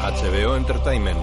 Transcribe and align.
HBO 0.00 0.56
Entertainment. 0.56 1.18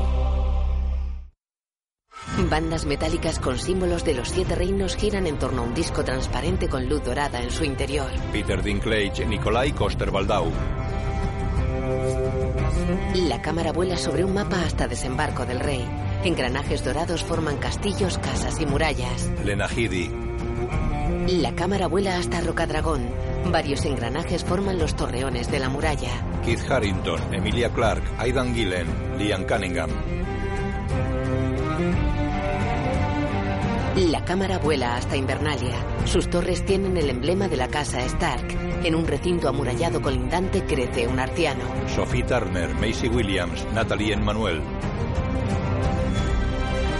Bandas 2.49 2.85
metálicas 2.85 3.39
con 3.39 3.59
símbolos 3.59 4.03
de 4.03 4.15
los 4.15 4.29
siete 4.29 4.55
reinos 4.55 4.95
giran 4.95 5.27
en 5.27 5.37
torno 5.37 5.61
a 5.61 5.65
un 5.65 5.73
disco 5.73 6.03
transparente 6.03 6.67
con 6.67 6.89
luz 6.89 7.03
dorada 7.03 7.41
en 7.41 7.51
su 7.51 7.63
interior. 7.63 8.09
Peter 8.31 8.61
Dinklage, 8.63 9.25
Nikolai 9.25 9.71
Coster-Waldau. 9.73 10.51
La 13.27 13.41
cámara 13.41 13.71
vuela 13.71 13.97
sobre 13.97 14.25
un 14.25 14.33
mapa 14.33 14.61
hasta 14.61 14.87
desembarco 14.87 15.45
del 15.45 15.59
rey. 15.59 15.87
Engranajes 16.23 16.83
dorados 16.83 17.23
forman 17.23 17.57
castillos, 17.57 18.17
casas 18.17 18.59
y 18.59 18.65
murallas. 18.65 19.29
Lena 19.45 19.67
Headey. 19.67 20.09
La 21.27 21.53
cámara 21.53 21.87
vuela 21.87 22.17
hasta 22.17 22.41
Rocadragón. 22.41 23.07
Varios 23.51 23.85
engranajes 23.85 24.43
forman 24.43 24.79
los 24.79 24.95
torreones 24.95 25.51
de 25.51 25.59
la 25.59 25.69
muralla. 25.69 26.09
Keith 26.43 26.69
Harrington, 26.69 27.33
Emilia 27.33 27.69
Clarke, 27.69 28.07
Aidan 28.17 28.53
Gillen, 28.53 28.87
Liam 29.17 29.45
Cunningham. 29.45 29.89
La 33.95 34.25
cámara 34.25 34.57
vuela 34.57 34.95
hasta 34.95 35.15
Invernalia. 35.15 35.75
Sus 36.05 36.27
torres 36.27 36.65
tienen 36.65 36.97
el 36.97 37.11
emblema 37.11 37.47
de 37.47 37.57
la 37.57 37.67
casa 37.67 38.01
Stark. 38.01 38.47
En 38.83 38.95
un 38.95 39.05
recinto 39.05 39.47
amurallado 39.47 40.01
colindante 40.01 40.63
crece 40.65 41.07
un 41.07 41.19
arciano. 41.19 41.63
Sophie 41.93 42.23
Turner, 42.23 42.73
Macy 42.73 43.07
Williams, 43.07 43.67
Natalie 43.71 44.13
Emmanuel. 44.13 44.61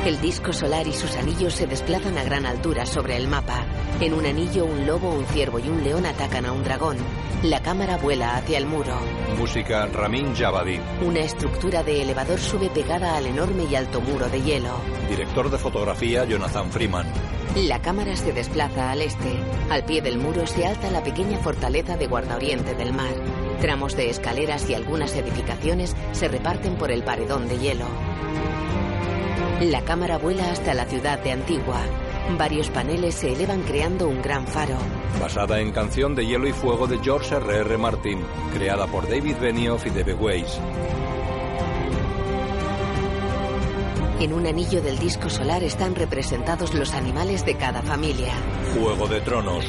El 0.06 0.20
disco 0.20 0.52
solar 0.52 0.86
y 0.86 0.92
sus 0.92 1.16
anillos 1.16 1.54
se 1.54 1.66
desplazan 1.66 2.18
a 2.18 2.26
gran 2.26 2.46
altura 2.46 2.86
sobre 2.86 3.16
el 3.16 3.30
mapa. 3.30 3.64
En 4.02 4.14
un 4.14 4.26
anillo, 4.26 4.66
un 4.66 4.86
lobo, 4.86 5.10
un 5.10 5.26
ciervo 5.28 5.60
y 5.60 5.70
un 5.70 5.82
león 5.82 6.06
atacan 6.06 6.46
a 6.46 6.52
un 6.52 6.62
dragón. 6.62 6.98
La 7.42 7.62
cámara 7.62 7.96
vuela 7.96 8.36
hacia 8.36 8.58
el 8.58 8.66
muro. 8.66 8.98
Música 9.38 9.86
Ramin 9.86 10.36
Javadi. 10.36 10.78
Una 11.06 11.20
estructura 11.20 11.84
de 11.84 12.02
elevador 12.02 12.38
sube 12.38 12.70
pegada 12.70 13.16
al 13.16 13.28
enorme 13.28 13.64
y 13.64 13.76
alto 13.76 14.02
muro 14.02 14.28
de 14.28 14.42
hielo. 14.42 14.76
Director 15.08 15.50
de 15.50 15.58
fotografía 15.58 16.26
Jonathan 16.26 16.70
Freeman. 16.70 17.08
La 17.56 17.82
cámara 17.82 18.18
se 18.18 18.34
desplaza 18.34 18.92
al 18.92 19.02
este. 19.02 19.40
Al 19.70 19.86
pie 19.86 20.02
del 20.02 20.18
muro 20.18 20.46
se 20.48 20.66
alza 20.66 20.92
la 20.92 21.02
pequeña 21.02 21.38
fortaleza 21.38 21.96
de 21.96 22.08
Guardaoriente 22.08 22.76
del 22.76 22.92
Mar. 22.92 23.14
Tramos 23.62 23.96
de 23.96 24.10
escaleras 24.10 24.70
y 24.70 24.74
algunas 24.74 25.16
edificaciones 25.16 25.96
se 26.12 26.28
reparten 26.28 26.76
por 26.76 26.92
el 26.92 27.04
paredón 27.04 27.48
de 27.48 27.58
hielo. 27.58 27.86
La 29.62 29.82
cámara 29.86 30.18
vuela 30.18 30.52
hasta 30.52 30.74
la 30.74 30.86
ciudad 30.86 31.20
de 31.20 31.32
Antigua. 31.32 31.82
Varios 32.38 32.70
paneles 32.70 33.16
se 33.16 33.34
elevan 33.34 33.62
creando 33.64 34.08
un 34.08 34.22
gran 34.22 34.48
faro. 34.48 34.78
Basada 35.20 35.60
en 35.60 35.72
Canción 35.72 36.16
de 36.16 36.26
Hielo 36.26 36.48
y 36.48 36.54
Fuego 36.54 36.88
de 36.88 37.00
George 37.00 37.36
R.R. 37.36 37.62
R. 37.62 37.78
Martin, 37.78 38.20
creada 38.54 38.88
por 38.88 39.08
David 39.08 39.36
Benioff 39.40 39.86
y 39.86 39.90
Debe 39.90 40.14
Weiss. 40.14 40.60
En 44.20 44.34
un 44.34 44.48
anillo 44.48 44.82
del 44.82 44.98
disco 45.00 45.30
solar 45.30 45.64
están 45.64 45.96
representados 45.96 46.74
los 46.74 46.94
animales 46.94 47.46
de 47.46 47.56
cada 47.56 47.82
familia. 47.82 48.34
Juego 48.74 49.08
de 49.08 49.22
Tronos. 49.22 49.66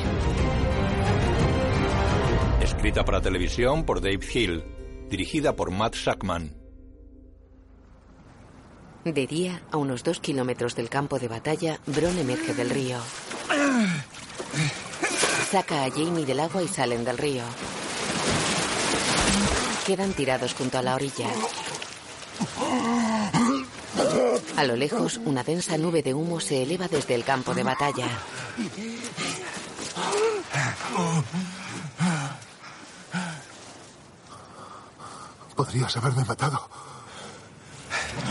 Escrita 2.61 3.05
para 3.05 3.21
televisión 3.21 3.85
por 3.85 4.01
Dave 4.01 4.21
Hill. 4.33 4.65
Dirigida 5.11 5.55
por 5.57 5.71
Matt 5.71 5.95
Shackman. 5.97 6.64
De 9.05 9.27
día, 9.27 9.61
a 9.71 9.77
unos 9.77 10.03
dos 10.03 10.19
kilómetros 10.19 10.75
del 10.75 10.89
campo 10.89 11.19
de 11.19 11.29
batalla, 11.29 11.79
Bron 11.85 12.17
emerge 12.19 12.55
del 12.55 12.71
río. 12.71 12.99
Saca 15.51 15.85
a 15.85 15.91
Jamie 15.91 16.25
del 16.25 16.41
agua 16.41 16.63
y 16.63 16.69
salen 16.69 17.05
del 17.05 17.19
río. 17.19 17.43
Quedan 19.87 20.15
tirados 20.15 20.55
junto 20.55 20.79
a 20.79 20.83
la 20.83 20.95
orilla. 20.95 21.29
A 24.57 24.65
lo 24.65 24.75
lejos, 24.75 25.21
una 25.27 25.45
densa 25.45 25.77
nube 25.77 26.03
de 26.03 26.15
humo 26.15 26.41
se 26.41 26.63
eleva 26.63 26.89
desde 26.89 27.15
el 27.15 27.25
campo 27.25 27.53
de 27.53 27.63
batalla. 27.63 28.09
Podrías 35.55 35.95
haberme 35.99 36.25
matado. 36.25 36.94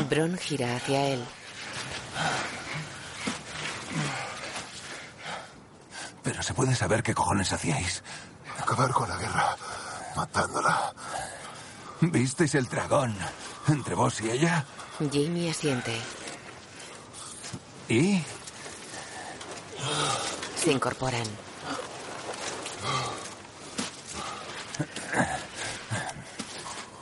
Bron 0.09 0.37
gira 0.37 0.75
hacia 0.75 1.07
él. 1.07 1.25
Pero 6.23 6.41
se 6.41 6.53
puede 6.53 6.75
saber 6.75 7.03
qué 7.03 7.13
cojones 7.13 7.51
hacíais. 7.51 8.03
Acabar 8.59 8.91
con 8.91 9.09
la 9.09 9.17
guerra, 9.17 9.57
matándola. 10.15 10.93
¿Visteis 12.01 12.55
el 12.55 12.67
dragón 12.67 13.15
entre 13.67 13.95
vos 13.95 14.21
y 14.21 14.31
ella? 14.31 14.65
Jamie 14.99 15.51
asiente. 15.51 15.99
¿Y? 17.89 18.23
Se 20.55 20.71
incorporan. 20.71 21.27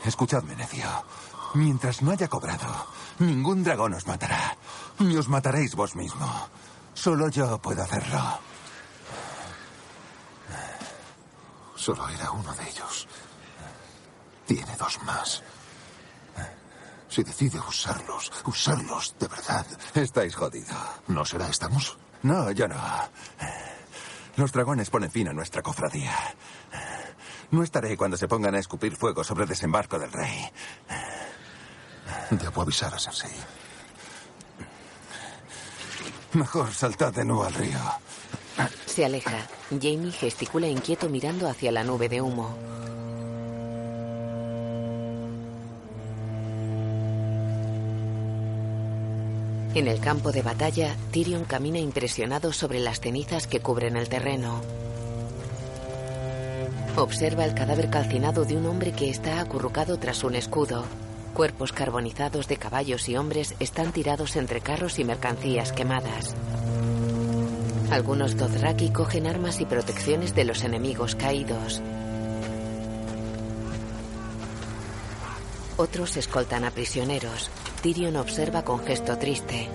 Escuchadme, 0.04 0.56
necio. 0.56 0.88
Mientras 1.54 2.02
no 2.02 2.12
haya 2.12 2.28
cobrado, 2.28 2.88
ningún 3.20 3.64
dragón 3.64 3.94
os 3.94 4.08
matará. 4.08 4.58
Ni 5.00 5.16
os 5.18 5.28
mataréis 5.28 5.76
vos 5.76 5.96
mismo. 5.96 6.28
Solo 6.94 7.30
yo 7.30 7.58
puedo 7.60 7.84
hacerlo. 7.84 8.40
Solo 11.76 12.08
era 12.10 12.32
uno 12.32 12.54
de 12.54 12.70
ellos. 12.70 13.08
Tiene 14.46 14.76
dos 14.78 15.02
más. 15.04 15.44
Si 17.10 17.24
decide 17.24 17.60
usarlos, 17.60 18.32
usarlos 18.46 19.16
de 19.20 19.28
verdad. 19.28 19.66
Estáis 19.96 20.36
jodido. 20.36 20.76
¿No 21.08 21.26
será, 21.26 21.50
estamos? 21.50 21.98
No, 22.24 22.52
yo 22.52 22.68
no. 22.68 22.80
Los 24.38 24.52
dragones 24.54 24.90
ponen 24.90 25.12
fin 25.12 25.28
a 25.28 25.34
nuestra 25.34 25.62
cofradía. 25.62 26.16
No 27.52 27.64
estaré 27.64 27.98
cuando 27.98 28.16
se 28.16 28.30
pongan 28.30 28.56
a 28.56 28.60
escupir 28.60 28.96
fuego 28.96 29.26
sobre 29.26 29.44
el 29.44 29.50
desembarco 29.50 30.00
del 30.00 30.12
rey. 30.12 30.50
Debo 32.30 32.62
avisar 32.62 32.94
a 32.94 33.00
Cersei. 33.00 33.32
Mejor 36.34 36.74
saltad 36.74 37.14
de 37.14 37.26
nuevo 37.26 37.44
al 37.44 37.54
río. 37.54 37.80
Se 38.86 39.06
aleja. 39.06 39.48
Jamie 39.70 40.12
gesticula 40.12 40.68
inquieto 40.68 41.10
mirando 41.10 41.50
hacia 41.50 41.72
la 41.72 41.84
nube 41.84 42.10
de 42.10 42.22
humo. 42.22 42.56
En 49.74 49.88
el 49.88 50.02
campo 50.02 50.34
de 50.34 50.42
batalla, 50.42 50.98
Tyrion 51.12 51.46
camina 51.46 51.80
impresionado 51.80 52.52
sobre 52.52 52.80
las 52.80 53.00
cenizas 53.00 53.48
que 53.48 53.62
cubren 53.62 53.96
el 53.96 54.10
terreno. 54.10 54.62
Observa 56.98 57.46
el 57.46 57.54
cadáver 57.54 57.90
calcinado 57.90 58.44
de 58.44 58.58
un 58.58 58.66
hombre 58.66 58.92
que 58.92 59.10
está 59.10 59.40
acurrucado 59.40 59.98
tras 59.98 60.26
un 60.26 60.36
escudo. 60.36 60.84
Cuerpos 61.34 61.72
carbonizados 61.72 62.48
de 62.48 62.58
caballos 62.58 63.08
y 63.08 63.16
hombres 63.16 63.56
están 63.60 63.94
tirados 63.94 64.36
entre 64.36 64.62
carros 64.62 65.00
y 65.00 65.06
mercancías 65.06 65.72
quemadas. 65.72 66.36
Algunos 67.90 68.38
Dothraki 68.38 68.92
cogen 68.92 69.28
armas 69.28 69.62
y 69.62 69.66
protecciones 69.66 70.36
de 70.36 70.46
los 70.46 70.64
enemigos 70.64 71.16
caídos. 71.16 71.82
Otros 75.78 76.18
escoltan 76.18 76.66
a 76.66 76.72
prisioneros. 76.72 77.50
Tyrion 77.82 78.18
observa 78.18 78.64
con 78.64 78.80
gesto 78.80 79.18
triste. 79.18 79.70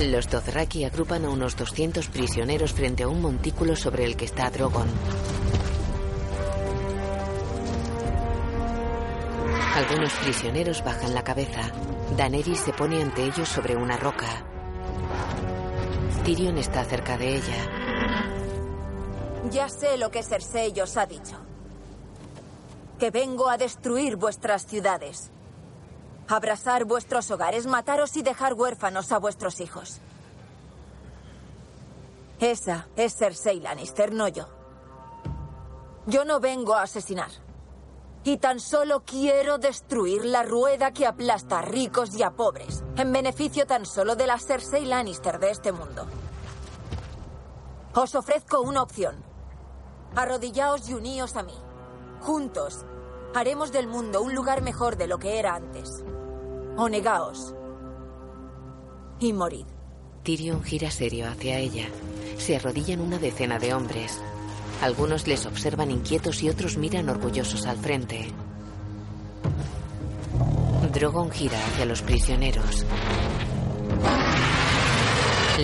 Los 0.00 0.28
Dothraki 0.28 0.84
agrupan 0.84 1.24
a 1.24 1.30
unos 1.30 1.56
200 1.56 2.08
prisioneros 2.08 2.74
frente 2.74 3.04
a 3.04 3.08
un 3.08 3.22
montículo 3.22 3.74
sobre 3.74 4.04
el 4.04 4.14
que 4.14 4.26
está 4.26 4.50
Drogon. 4.50 4.86
Algunos 9.74 10.12
prisioneros 10.12 10.84
bajan 10.84 11.14
la 11.14 11.24
cabeza. 11.24 11.72
Daenerys 12.14 12.60
se 12.60 12.74
pone 12.74 13.00
ante 13.00 13.24
ellos 13.24 13.48
sobre 13.48 13.74
una 13.74 13.96
roca. 13.96 14.26
Tyrion 16.24 16.58
está 16.58 16.84
cerca 16.84 17.16
de 17.16 17.36
ella. 17.36 17.70
Ya 19.50 19.70
sé 19.70 19.96
lo 19.96 20.10
que 20.10 20.22
Cersei 20.22 20.78
os 20.78 20.96
ha 20.98 21.06
dicho. 21.06 21.36
Que 22.98 23.10
vengo 23.10 23.48
a 23.48 23.56
destruir 23.56 24.16
vuestras 24.16 24.66
ciudades. 24.66 25.30
Abrazar 26.28 26.84
vuestros 26.84 27.30
hogares, 27.30 27.66
mataros 27.66 28.16
y 28.16 28.22
dejar 28.22 28.54
huérfanos 28.54 29.12
a 29.12 29.18
vuestros 29.18 29.60
hijos. 29.60 30.00
Esa 32.40 32.88
es 32.96 33.16
Cersei 33.16 33.60
Lannister, 33.60 34.12
no 34.12 34.28
yo. 34.28 34.48
Yo 36.06 36.24
no 36.24 36.40
vengo 36.40 36.74
a 36.74 36.82
asesinar. 36.82 37.30
Y 38.24 38.38
tan 38.38 38.58
solo 38.58 39.04
quiero 39.04 39.58
destruir 39.58 40.24
la 40.24 40.42
rueda 40.42 40.92
que 40.92 41.06
aplasta 41.06 41.60
a 41.60 41.62
ricos 41.62 42.14
y 42.14 42.24
a 42.24 42.32
pobres, 42.32 42.82
en 42.96 43.12
beneficio 43.12 43.66
tan 43.66 43.86
solo 43.86 44.16
de 44.16 44.26
la 44.26 44.38
Cersei 44.38 44.84
Lannister 44.84 45.38
de 45.38 45.50
este 45.50 45.70
mundo. 45.70 46.06
Os 47.94 48.14
ofrezco 48.16 48.60
una 48.60 48.82
opción. 48.82 49.14
Arrodillaos 50.16 50.88
y 50.88 50.94
uníos 50.94 51.36
a 51.36 51.44
mí. 51.44 51.54
Juntos 52.20 52.84
haremos 53.34 53.70
del 53.70 53.86
mundo 53.86 54.22
un 54.22 54.34
lugar 54.34 54.60
mejor 54.60 54.96
de 54.96 55.06
lo 55.06 55.18
que 55.18 55.38
era 55.38 55.54
antes. 55.54 56.04
O 56.78 56.88
negaos 56.90 57.54
y 59.18 59.32
morid. 59.32 59.64
Tyrion 60.22 60.62
gira 60.62 60.90
serio 60.90 61.26
hacia 61.26 61.58
ella. 61.58 61.86
Se 62.36 62.56
arrodillan 62.56 63.00
una 63.00 63.18
decena 63.18 63.58
de 63.58 63.72
hombres. 63.72 64.20
Algunos 64.82 65.26
les 65.26 65.46
observan 65.46 65.90
inquietos 65.90 66.42
y 66.42 66.50
otros 66.50 66.76
miran 66.76 67.08
orgullosos 67.08 67.64
al 67.64 67.78
frente. 67.78 68.28
Drogon 70.92 71.30
gira 71.30 71.58
hacia 71.66 71.86
los 71.86 72.02
prisioneros. 72.02 72.84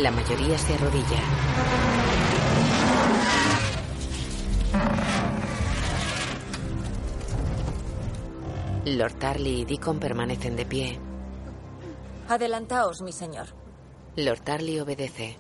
La 0.01 0.11
mayoría 0.11 0.57
se 0.57 0.75
arrodilla. 0.75 2.12
Lord 8.85 9.15
Tarly 9.15 9.61
y 9.61 9.65
Deacon 9.65 10.01
permanecen 10.01 10.57
de 10.57 10.67
pie. 10.67 10.99
Adelantaos, 12.29 13.01
mi 13.01 13.13
señor. 13.13 13.47
Lord 14.17 14.41
Tarly 14.41 14.81
obedece. 14.81 15.39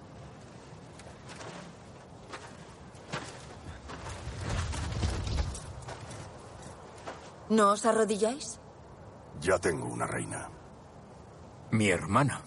¿No 7.51 7.73
os 7.73 7.85
arrodilláis? 7.85 8.61
Ya 9.41 9.59
tengo 9.59 9.87
una 9.87 10.07
reina. 10.07 10.49
Mi 11.73 11.89
hermana. 11.89 12.43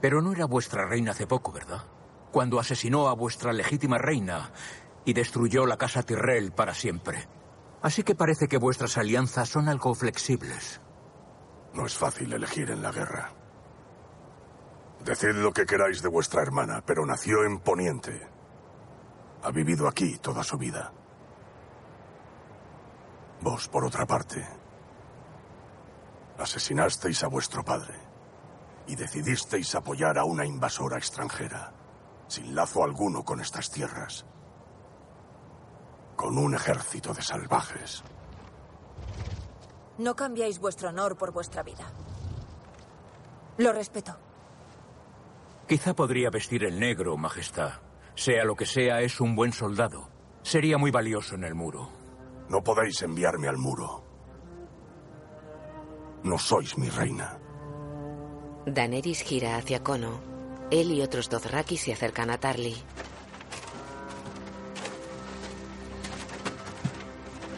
Pero 0.00 0.22
no 0.22 0.32
era 0.32 0.46
vuestra 0.46 0.86
reina 0.86 1.10
hace 1.10 1.26
poco, 1.26 1.50
¿verdad? 1.50 1.82
Cuando 2.30 2.60
asesinó 2.60 3.08
a 3.08 3.14
vuestra 3.14 3.52
legítima 3.52 3.98
reina 3.98 4.52
y 5.04 5.12
destruyó 5.12 5.66
la 5.66 5.76
casa 5.76 6.04
Tyrrell 6.04 6.52
para 6.52 6.72
siempre. 6.72 7.26
Así 7.82 8.02
que 8.02 8.14
parece 8.14 8.48
que 8.48 8.58
vuestras 8.58 8.96
alianzas 8.96 9.48
son 9.48 9.68
algo 9.68 9.94
flexibles. 9.94 10.80
No 11.74 11.86
es 11.86 11.96
fácil 11.96 12.32
elegir 12.32 12.70
en 12.70 12.82
la 12.82 12.90
guerra. 12.90 13.32
Decid 15.04 15.34
lo 15.34 15.52
que 15.52 15.66
queráis 15.66 16.02
de 16.02 16.08
vuestra 16.08 16.42
hermana, 16.42 16.82
pero 16.84 17.04
nació 17.06 17.44
en 17.44 17.60
Poniente. 17.60 18.28
Ha 19.42 19.50
vivido 19.50 19.86
aquí 19.86 20.18
toda 20.18 20.42
su 20.42 20.56
vida. 20.56 20.92
Vos, 23.40 23.68
por 23.68 23.84
otra 23.84 24.06
parte, 24.06 24.44
asesinasteis 26.38 27.22
a 27.22 27.28
vuestro 27.28 27.62
padre 27.64 27.94
y 28.86 28.96
decidisteis 28.96 29.74
apoyar 29.74 30.18
a 30.18 30.24
una 30.24 30.44
invasora 30.44 30.96
extranjera, 30.96 31.72
sin 32.28 32.54
lazo 32.54 32.82
alguno 32.82 33.24
con 33.24 33.40
estas 33.40 33.70
tierras, 33.70 34.26
con 36.16 36.38
un 36.38 36.54
ejército 36.54 37.12
de 37.12 37.22
salvajes. 37.22 38.02
No 39.98 40.16
cambiáis 40.16 40.58
vuestro 40.58 40.88
honor 40.88 41.16
por 41.16 41.32
vuestra 41.32 41.62
vida. 41.62 41.84
Lo 43.58 43.72
respeto. 43.72 44.16
Quizá 45.68 45.94
podría 45.94 46.30
vestir 46.30 46.64
el 46.64 46.78
negro, 46.78 47.16
Majestad. 47.16 47.72
Sea 48.14 48.44
lo 48.44 48.54
que 48.54 48.66
sea, 48.66 49.00
es 49.02 49.20
un 49.20 49.34
buen 49.34 49.52
soldado. 49.52 50.08
Sería 50.42 50.78
muy 50.78 50.90
valioso 50.90 51.34
en 51.34 51.44
el 51.44 51.54
muro. 51.54 51.90
No 52.48 52.62
podéis 52.62 53.02
enviarme 53.02 53.48
al 53.48 53.58
muro. 53.58 54.04
No 56.22 56.38
sois 56.38 56.78
mi 56.78 56.88
reina. 56.88 57.38
Daenerys 58.66 59.22
gira 59.22 59.56
hacia 59.56 59.82
Kono. 59.82 60.20
Él 60.70 60.90
y 60.92 61.02
otros 61.02 61.28
Dothraki 61.28 61.76
se 61.76 61.92
acercan 61.92 62.30
a 62.30 62.38
Tarly. 62.38 62.76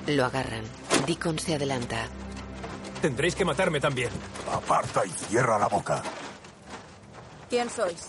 Lo 0.09 0.25
agarran. 0.25 0.65
Deacon 1.07 1.39
se 1.39 1.55
adelanta. 1.55 2.07
Tendréis 3.03 3.35
que 3.35 3.45
matarme 3.45 3.79
también. 3.79 4.11
Aparta 4.51 5.05
y 5.05 5.11
cierra 5.11 5.59
la 5.59 5.69
boca. 5.69 6.03
¿Quién 7.51 7.69
sois? 7.69 8.09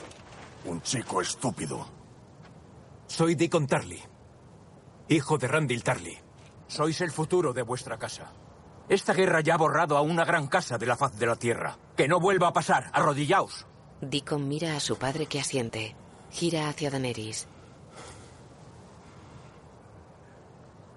Un 0.65 0.81
chico 0.81 1.21
estúpido. 1.21 1.85
Soy 3.07 3.35
Deacon 3.35 3.67
Tarly, 3.67 4.01
hijo 5.09 5.37
de 5.37 5.47
Randall 5.47 5.83
Tarly. 5.83 6.17
Sois 6.67 7.01
el 7.01 7.11
futuro 7.11 7.51
de 7.53 7.63
vuestra 7.63 7.97
casa. 7.97 8.31
Esta 8.87 9.13
guerra 9.13 9.41
ya 9.41 9.55
ha 9.55 9.57
borrado 9.57 9.97
a 9.97 10.01
una 10.01 10.23
gran 10.23 10.47
casa 10.47 10.77
de 10.77 10.85
la 10.85 10.95
faz 10.95 11.17
de 11.17 11.25
la 11.25 11.35
tierra. 11.35 11.77
Que 11.97 12.07
no 12.07 12.19
vuelva 12.19 12.47
a 12.47 12.53
pasar. 12.53 12.89
Arrodillaos. 12.93 13.65
Deacon 14.01 14.47
mira 14.47 14.75
a 14.75 14.79
su 14.79 14.97
padre 14.97 15.25
que 15.25 15.39
asiente. 15.39 15.95
Gira 16.31 16.69
hacia 16.69 16.89
Daenerys. 16.91 17.47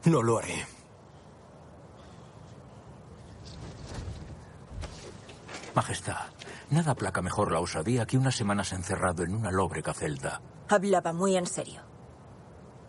No 0.04 0.22
lo 0.22 0.38
haré. 0.38 0.64
Majestad, 5.74 6.26
nada 6.70 6.92
aplaca 6.92 7.22
mejor 7.22 7.50
la 7.50 7.60
osadía 7.60 8.04
que 8.06 8.18
unas 8.18 8.36
semanas 8.36 8.72
encerrado 8.72 9.22
en 9.22 9.34
una 9.34 9.50
lóbrega 9.50 9.94
celda. 9.94 10.40
Hablaba 10.68 11.12
muy 11.12 11.36
en 11.36 11.46
serio. 11.46 11.80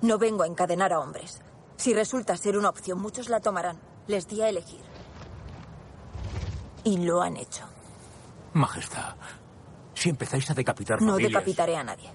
No 0.02 0.18
vengo 0.18 0.44
a 0.44 0.48
encadenar 0.48 0.92
a 0.92 1.00
hombres. 1.00 1.42
Si 1.78 1.94
resulta 1.94 2.36
ser 2.36 2.58
una 2.58 2.70
opción, 2.70 3.02
muchos 3.02 3.30
la 3.30 3.40
tomarán. 3.40 3.80
Les 4.08 4.28
di 4.28 4.42
a 4.42 4.50
elegir. 4.50 4.82
Y 6.84 6.98
lo 6.98 7.22
han 7.22 7.38
hecho. 7.38 7.64
Majestad, 8.54 9.16
si 9.94 10.10
empezáis 10.10 10.50
a 10.52 10.54
decapitar 10.54 11.02
No 11.02 11.14
familias... 11.14 11.32
decapitaré 11.32 11.78
a 11.78 11.84
nadie. 11.84 12.10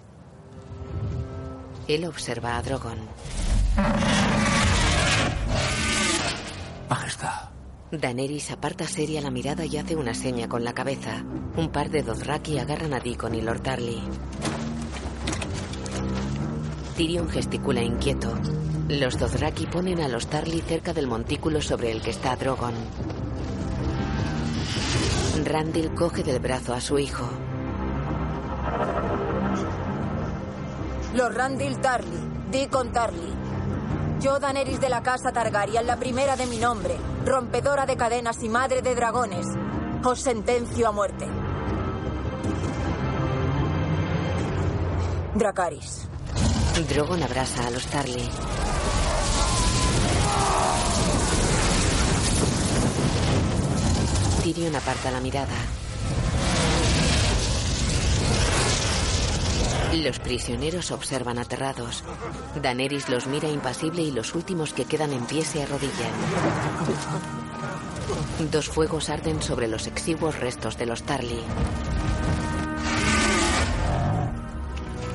Él 1.88 2.04
observa 2.04 2.58
a 2.58 2.62
Drogon. 2.62 2.98
Majestad, 6.90 7.48
Daenerys 7.90 8.50
aparta 8.50 8.86
seria 8.86 9.22
la 9.22 9.30
mirada 9.30 9.64
y 9.64 9.78
hace 9.78 9.96
una 9.96 10.12
seña 10.12 10.46
con 10.46 10.62
la 10.62 10.74
cabeza. 10.74 11.24
Un 11.56 11.70
par 11.70 11.88
de 11.88 12.02
Dothraki 12.02 12.58
agarran 12.58 12.92
a 12.92 13.00
Deacon 13.00 13.34
y 13.34 13.40
Lord 13.40 13.62
Tarly. 13.62 14.02
Tyrion 16.96 17.30
gesticula 17.30 17.82
inquieto. 17.82 18.36
Los 18.88 19.18
Dothraki 19.18 19.66
ponen 19.66 20.00
a 20.00 20.08
los 20.08 20.26
Tarly 20.26 20.60
cerca 20.60 20.92
del 20.92 21.06
montículo 21.06 21.62
sobre 21.62 21.90
el 21.90 22.02
que 22.02 22.10
está 22.10 22.36
Drogon. 22.36 22.74
Randall 25.44 25.94
coge 25.94 26.22
del 26.22 26.40
brazo 26.40 26.74
a 26.74 26.82
su 26.82 26.98
hijo. 26.98 27.26
Los 31.14 31.34
Randall 31.34 31.80
Tarly, 31.80 32.18
Deacon 32.50 32.92
Tarly. 32.92 33.37
Yo, 34.20 34.40
Daenerys 34.40 34.80
de 34.80 34.88
la 34.88 35.00
casa 35.00 35.30
Targaryen, 35.30 35.86
la 35.86 35.96
primera 35.96 36.34
de 36.34 36.46
mi 36.46 36.58
nombre, 36.58 36.96
rompedora 37.24 37.86
de 37.86 37.96
cadenas 37.96 38.42
y 38.42 38.48
madre 38.48 38.82
de 38.82 38.96
dragones, 38.96 39.46
os 40.04 40.20
sentencio 40.20 40.88
a 40.88 40.92
muerte. 40.92 41.24
Dracaris. 45.36 46.08
Drogon 46.88 47.22
abraza 47.22 47.68
a 47.68 47.70
los 47.70 47.86
Tarly. 47.86 48.28
Tyrion 54.42 54.74
aparta 54.74 55.12
la 55.12 55.20
mirada. 55.20 55.77
Los 59.94 60.18
prisioneros 60.18 60.90
observan 60.90 61.38
aterrados. 61.38 62.04
Daenerys 62.60 63.08
los 63.08 63.26
mira 63.26 63.48
impasible 63.48 64.02
y 64.02 64.10
los 64.10 64.34
últimos 64.34 64.72
que 64.72 64.84
quedan 64.84 65.12
en 65.12 65.24
pie 65.24 65.44
se 65.44 65.62
arrodillan. 65.62 66.12
Dos 68.50 68.68
fuegos 68.68 69.08
arden 69.08 69.42
sobre 69.42 69.66
los 69.66 69.86
exiguos 69.86 70.38
restos 70.38 70.76
de 70.78 70.86
los 70.86 71.02
Tarly. 71.02 71.40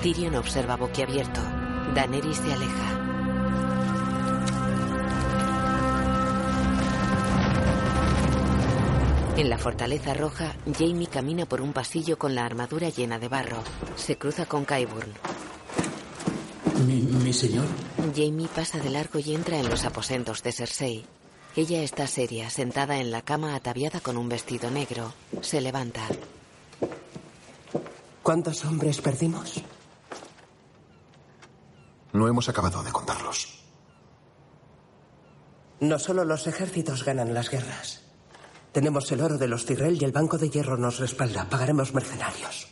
Tyrion 0.01 0.35
observa 0.35 0.75
boquiabierto. 0.75 1.39
Daenerys 1.93 2.37
se 2.37 2.51
aleja. 2.51 3.02
En 9.35 9.49
la 9.49 9.57
fortaleza 9.57 10.13
roja, 10.13 10.55
Jamie 10.77 11.07
camina 11.07 11.47
por 11.47 11.59
un 11.61 11.73
pasillo 11.73 12.19
con 12.19 12.35
la 12.35 12.45
armadura 12.45 12.89
llena 12.89 13.17
de 13.17 13.27
barro. 13.27 13.63
Se 13.95 14.15
cruza 14.15 14.45
con 14.45 14.63
Qyburn. 14.63 15.11
¿Mi, 16.85 17.01
mi 17.01 17.33
señor? 17.33 17.65
Jamie 18.15 18.47
pasa 18.47 18.77
de 18.79 18.91
largo 18.91 19.17
y 19.17 19.33
entra 19.33 19.57
en 19.57 19.69
los 19.69 19.85
aposentos 19.85 20.43
de 20.43 20.51
Cersei. 20.51 21.05
Ella 21.55 21.81
está 21.81 22.05
seria, 22.05 22.49
sentada 22.51 22.97
en 22.97 23.09
la 23.11 23.23
cama 23.23 23.55
ataviada 23.55 23.99
con 24.01 24.17
un 24.17 24.29
vestido 24.29 24.69
negro. 24.69 25.13
Se 25.41 25.61
levanta. 25.61 26.01
¿Cuántos 28.21 28.63
hombres 28.65 29.01
perdimos? 29.01 29.61
No 32.11 32.27
hemos 32.27 32.49
acabado 32.49 32.83
de 32.83 32.91
contarlos. 32.91 33.59
No 35.79 35.97
solo 35.97 36.23
los 36.23 36.45
ejércitos 36.45 37.03
ganan 37.03 37.33
las 37.33 37.49
guerras. 37.49 38.02
Tenemos 38.73 39.11
el 39.11 39.21
oro 39.21 39.37
de 39.37 39.47
los 39.47 39.65
Tyrell 39.67 40.01
y 40.01 40.03
el 40.03 40.11
Banco 40.11 40.39
de 40.39 40.49
Hierro 40.49 40.77
nos 40.77 40.97
respalda. 40.97 41.47
Pagaremos 41.47 41.93
mercenarios. 41.93 42.67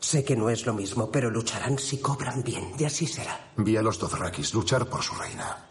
Sé 0.00 0.24
que 0.24 0.36
no 0.36 0.48
es 0.48 0.64
lo 0.64 0.72
mismo, 0.72 1.10
pero 1.10 1.28
lucharán 1.28 1.78
si 1.78 1.98
cobran 1.98 2.42
bien, 2.42 2.72
y 2.78 2.84
así 2.84 3.06
será. 3.06 3.52
Vi 3.58 3.76
a 3.76 3.82
los 3.82 3.98
Dothrakis 3.98 4.54
luchar 4.54 4.86
por 4.86 5.02
su 5.02 5.14
reina. 5.14 5.66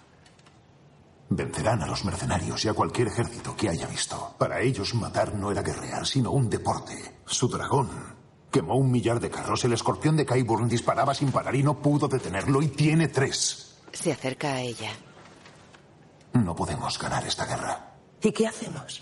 Vencerán 1.29 1.81
a 1.81 1.87
los 1.87 2.05
mercenarios 2.05 2.63
y 2.63 2.67
a 2.67 2.73
cualquier 2.73 3.07
ejército 3.07 3.55
que 3.55 3.67
haya 3.67 3.87
visto. 3.87 4.35
Para 4.37 4.61
ellos 4.61 4.93
matar 4.93 5.33
no 5.33 5.51
era 5.51 5.63
guerrear, 5.63 6.05
sino 6.05 6.29
un 6.29 6.51
deporte. 6.51 7.21
Su 7.25 7.47
dragón 7.47 7.89
quemó 8.51 8.75
un 8.75 8.91
millar 8.91 9.19
de 9.19 9.31
carros. 9.31 9.65
El 9.65 9.73
escorpión 9.73 10.15
de 10.15 10.25
Qyburn 10.27 10.69
disparaba 10.69 11.15
sin 11.15 11.31
parar 11.31 11.55
y 11.55 11.63
no 11.63 11.81
pudo 11.81 12.07
detenerlo 12.07 12.61
y 12.61 12.67
tiene 12.67 13.07
tres. 13.07 13.79
Se 13.91 14.11
acerca 14.11 14.53
a 14.53 14.61
ella. 14.61 14.91
No 16.33 16.55
podemos 16.55 16.99
ganar 16.99 17.25
esta 17.25 17.45
guerra. 17.45 17.86
¿Y 18.21 18.31
qué 18.31 18.47
hacemos? 18.47 19.01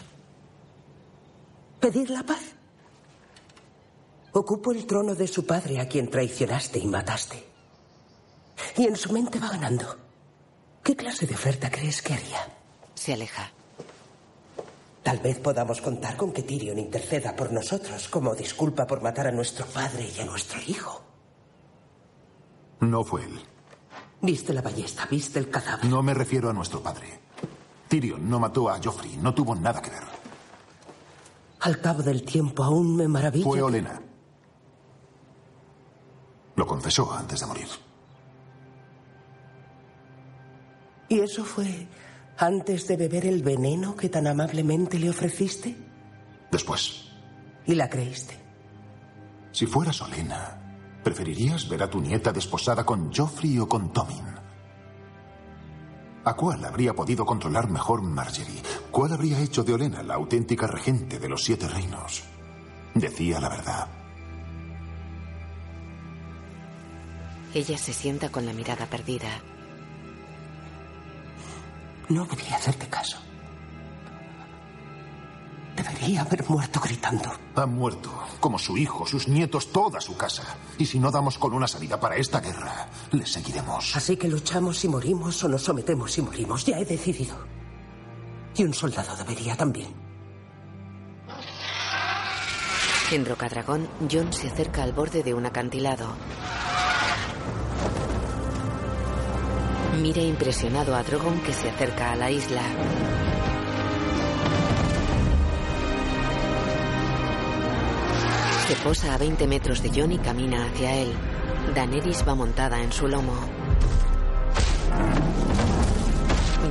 ¿Pedir 1.80 2.10
la 2.10 2.24
paz? 2.24 2.42
Ocupo 4.34 4.72
el 4.72 4.86
trono 4.86 5.16
de 5.16 5.28
su 5.28 5.46
padre 5.46 5.80
a 5.80 5.88
quien 5.88 6.10
traicionaste 6.10 6.80
y 6.80 6.88
mataste. 6.88 7.44
Y 8.78 8.86
en 8.86 8.96
su 8.96 9.14
mente 9.14 9.40
va 9.40 9.50
ganando. 9.50 9.98
¿Qué 10.84 10.96
clase 10.96 11.26
de 11.26 11.36
oferta 11.36 11.72
crees 11.72 12.02
que 12.02 12.14
haría? 12.14 12.40
Se 12.94 13.14
aleja. 13.14 13.52
Tal 15.04 15.20
vez 15.20 15.40
podamos 15.40 15.82
contar 15.82 16.18
con 16.18 16.34
que 16.34 16.44
Tyrion 16.44 16.80
interceda 16.80 17.36
por 17.36 17.54
nosotros 17.54 18.10
como 18.10 18.36
disculpa 18.36 18.88
por 18.88 19.02
matar 19.02 19.28
a 19.28 19.32
nuestro 19.32 19.66
padre 19.68 20.10
y 20.16 20.20
a 20.20 20.26
nuestro 20.26 20.60
hijo. 20.68 21.02
No 22.82 23.04
fue 23.04 23.24
él. 23.24 23.40
¿Viste 24.22 24.54
la 24.54 24.62
ballesta? 24.62 25.08
¿Viste 25.10 25.40
el 25.40 25.50
cadáver? 25.50 25.86
No 25.86 26.02
me 26.02 26.14
refiero 26.14 26.50
a 26.50 26.54
nuestro 26.54 26.82
padre. 26.82 27.25
Tyrion 27.88 28.30
no 28.30 28.40
mató 28.40 28.70
a 28.70 28.80
Joffrey. 28.84 29.18
No 29.18 29.34
tuvo 29.34 29.56
nada 29.56 29.82
que 29.82 29.90
ver. 29.90 30.04
Al 31.62 31.82
cabo 31.82 32.04
del 32.04 32.24
tiempo 32.24 32.64
aún 32.64 32.96
me 32.96 33.08
maravilla. 33.08 33.46
Fue 33.46 33.62
Olena. 33.62 34.02
Lo 36.56 36.68
confesó 36.68 37.12
antes 37.12 37.40
de 37.40 37.46
morir. 37.46 37.68
¿Y 41.10 41.20
eso 41.20 41.44
fue 41.44 41.88
antes 42.38 42.88
de 42.88 42.98
beber 42.98 43.26
el 43.26 43.44
veneno 43.44 43.96
que 43.96 44.10
tan 44.10 44.28
amablemente 44.28 45.00
le 45.00 45.10
ofreciste? 45.10 45.76
Después. 46.52 47.12
¿Y 47.66 47.76
la 47.76 47.90
creíste? 47.90 48.38
Si 49.52 49.66
fueras 49.66 50.02
Olena, 50.02 51.00
¿preferirías 51.04 51.68
ver 51.70 51.84
a 51.84 51.90
tu 51.90 52.02
nieta 52.02 52.32
desposada 52.32 52.86
con 52.86 53.14
Joffrey 53.14 53.58
o 53.60 53.68
con 53.68 53.92
Tommen? 53.94 54.45
¿A 56.26 56.34
cuál 56.34 56.66
habría 56.66 56.94
podido 56.96 57.24
controlar 57.24 57.70
mejor 57.70 58.02
Marjorie? 58.02 58.64
¿Cuál 58.90 59.14
habría 59.14 59.40
hecho 59.40 59.64
de 59.64 59.74
Olena 59.74 60.02
la 60.02 60.16
auténtica 60.16 60.66
regente 60.66 61.20
de 61.20 61.30
los 61.30 61.44
siete 61.44 61.68
reinos? 61.68 62.24
Decía 62.96 63.40
la 63.40 63.50
verdad. 63.50 63.88
Ella 67.54 67.78
se 67.78 67.94
sienta 67.94 68.30
con 68.30 68.46
la 68.46 68.54
mirada 68.54 68.88
perdida. 68.88 69.30
No 72.10 72.26
debía 72.26 72.56
hacerte 72.56 72.88
caso. 72.88 73.25
Debería 75.88 76.22
haber 76.22 76.50
muerto 76.50 76.80
gritando. 76.80 77.32
Ha 77.56 77.66
muerto, 77.66 78.12
como 78.40 78.58
su 78.58 78.76
hijo, 78.78 79.06
sus 79.06 79.28
nietos, 79.28 79.72
toda 79.72 80.02
su 80.02 80.18
casa. 80.18 80.44
Y 80.80 80.86
si 80.86 81.00
no 81.00 81.12
damos 81.12 81.38
con 81.38 81.54
una 81.54 81.68
salida 81.68 82.00
para 82.00 82.16
esta 82.16 82.40
guerra, 82.40 82.88
le 83.12 83.26
seguiremos. 83.26 83.96
Así 83.96 84.18
que 84.18 84.28
luchamos 84.28 84.84
y 84.84 84.88
morimos 84.88 85.44
o 85.44 85.48
nos 85.48 85.62
sometemos 85.62 86.18
y 86.18 86.22
morimos. 86.24 86.66
Ya 86.66 86.80
he 86.80 86.86
decidido. 86.86 87.36
Y 88.56 88.64
un 88.64 88.74
soldado 88.74 89.16
debería 89.16 89.56
también. 89.56 89.94
En 93.12 93.26
Rocadragón, 93.26 93.88
John 94.12 94.34
se 94.34 94.48
acerca 94.48 94.82
al 94.82 94.94
borde 94.94 95.22
de 95.22 95.34
un 95.36 95.46
acantilado. 95.46 96.08
Mira 100.02 100.22
impresionado 100.22 100.96
a 100.96 101.04
Drogon 101.04 101.40
que 101.42 101.54
se 101.54 101.70
acerca 101.70 102.12
a 102.12 102.16
la 102.16 102.32
isla. 102.32 102.64
Se 108.68 108.76
posa 108.78 109.14
a 109.14 109.18
20 109.20 109.46
metros 109.46 109.84
de 109.84 109.92
John 109.94 110.12
y 110.12 110.18
camina 110.18 110.66
hacia 110.66 110.96
él. 110.96 111.14
Daenerys 111.76 112.28
va 112.28 112.34
montada 112.34 112.82
en 112.82 112.92
su 112.92 113.08
lomo. 113.08 113.34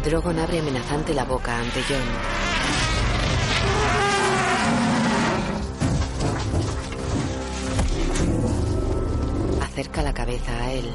Drogon 0.05 0.39
abre 0.41 0.59
amenazante 0.59 1.15
la 1.15 1.25
boca 1.25 1.57
ante 1.57 1.81
John. 1.89 2.03
Acerca 9.63 10.03
la 10.03 10.13
cabeza 10.13 10.53
a 10.53 10.73
él. 10.73 10.91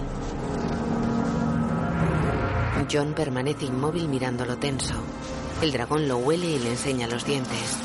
John 2.92 3.14
permanece 3.14 3.66
inmóvil 3.66 4.10
mirándolo 4.10 4.58
tenso. 4.58 4.96
El 5.62 5.72
dragón 5.72 6.10
lo 6.10 6.18
huele 6.18 6.48
y 6.48 6.60
le 6.60 6.72
enseña 6.72 7.08
los 7.08 7.26
dientes. 7.26 7.78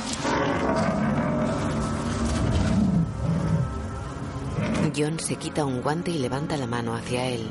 John 4.97 5.19
se 5.19 5.37
quita 5.37 5.65
un 5.65 5.83
guante 5.83 6.13
y 6.13 6.19
levanta 6.19 6.57
la 6.57 6.67
mano 6.67 6.95
hacia 6.95 7.27
él. 7.27 7.49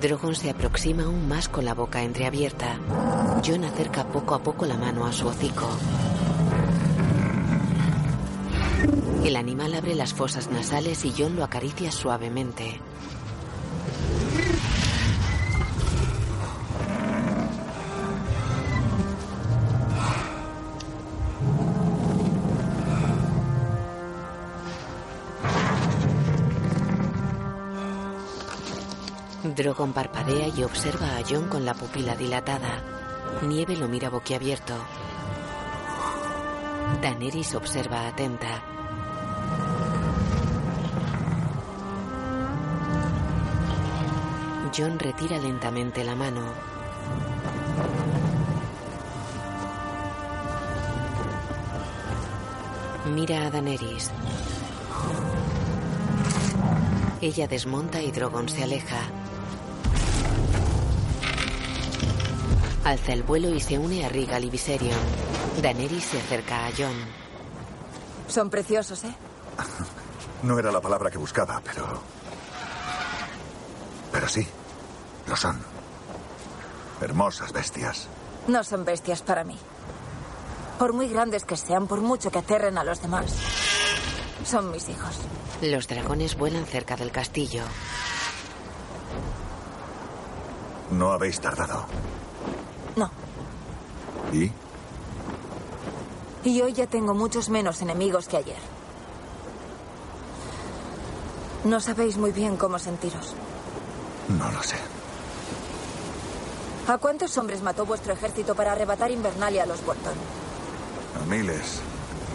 Drogon 0.00 0.34
se 0.34 0.48
aproxima 0.48 1.04
aún 1.04 1.28
más 1.28 1.48
con 1.48 1.64
la 1.64 1.74
boca 1.74 2.02
entreabierta. 2.02 2.78
John 3.44 3.64
acerca 3.64 4.04
poco 4.04 4.34
a 4.34 4.42
poco 4.42 4.64
la 4.64 4.78
mano 4.78 5.04
a 5.04 5.12
su 5.12 5.26
hocico. 5.26 5.68
El 9.24 9.36
animal 9.36 9.74
abre 9.74 9.94
las 9.94 10.14
fosas 10.14 10.50
nasales 10.50 11.04
y 11.04 11.14
John 11.16 11.36
lo 11.36 11.44
acaricia 11.44 11.92
suavemente. 11.92 12.80
Drogon 29.54 29.92
parpadea 29.92 30.48
y 30.48 30.64
observa 30.64 31.16
a 31.16 31.22
John 31.28 31.48
con 31.48 31.64
la 31.64 31.74
pupila 31.74 32.16
dilatada. 32.16 32.82
Nieve 33.42 33.76
lo 33.76 33.86
mira 33.86 34.10
boquiabierto. 34.10 34.74
Daenerys 37.00 37.54
observa 37.54 38.08
atenta. 38.08 38.62
John 44.76 44.98
retira 44.98 45.38
lentamente 45.38 46.02
la 46.02 46.16
mano. 46.16 46.52
Mira 53.14 53.46
a 53.46 53.50
Daenerys. 53.50 54.10
Ella 57.20 57.46
desmonta 57.46 58.02
y 58.02 58.10
Drogon 58.10 58.48
se 58.48 58.64
aleja. 58.64 59.23
Alza 62.84 63.12
el 63.12 63.22
vuelo 63.22 63.48
y 63.48 63.60
se 63.60 63.78
une 63.78 64.04
a 64.04 64.08
Regal 64.08 64.44
y 64.44 64.50
Viserion. 64.50 64.98
Daenerys 65.62 66.04
se 66.04 66.18
acerca 66.18 66.66
a 66.66 66.70
John. 66.76 66.94
Son 68.28 68.50
preciosos, 68.50 69.04
¿eh? 69.04 69.14
No 70.42 70.58
era 70.58 70.70
la 70.70 70.80
palabra 70.80 71.10
que 71.10 71.16
buscaba, 71.16 71.62
pero... 71.64 72.02
Pero 74.12 74.28
sí, 74.28 74.46
lo 75.26 75.34
son. 75.36 75.58
Hermosas 77.00 77.52
bestias. 77.52 78.08
No 78.46 78.62
son 78.62 78.84
bestias 78.84 79.22
para 79.22 79.42
mí. 79.42 79.58
Por 80.78 80.92
muy 80.92 81.08
grandes 81.08 81.46
que 81.46 81.56
sean, 81.56 81.86
por 81.86 82.02
mucho 82.02 82.30
que 82.30 82.40
aterren 82.40 82.76
a 82.76 82.84
los 82.84 83.00
demás, 83.00 83.34
son 84.44 84.70
mis 84.70 84.88
hijos. 84.90 85.18
Los 85.62 85.88
dragones 85.88 86.36
vuelan 86.36 86.66
cerca 86.66 86.96
del 86.96 87.10
castillo. 87.10 87.62
No 90.90 91.12
habéis 91.12 91.40
tardado. 91.40 91.86
Y 96.44 96.60
hoy 96.60 96.72
ya 96.72 96.86
tengo 96.86 97.14
muchos 97.14 97.48
menos 97.48 97.80
enemigos 97.80 98.28
que 98.28 98.36
ayer. 98.36 98.58
No 101.64 101.80
sabéis 101.80 102.18
muy 102.18 102.32
bien 102.32 102.56
cómo 102.56 102.78
sentiros. 102.78 103.34
No 104.28 104.50
lo 104.50 104.62
sé. 104.62 104.76
¿A 106.86 106.98
cuántos 106.98 107.36
hombres 107.38 107.62
mató 107.62 107.86
vuestro 107.86 108.12
ejército 108.12 108.54
para 108.54 108.72
arrebatar 108.72 109.10
Invernalia 109.10 109.62
a 109.62 109.66
los 109.66 109.84
Bolton? 109.84 110.12
A 111.22 111.26
miles. 111.26 111.80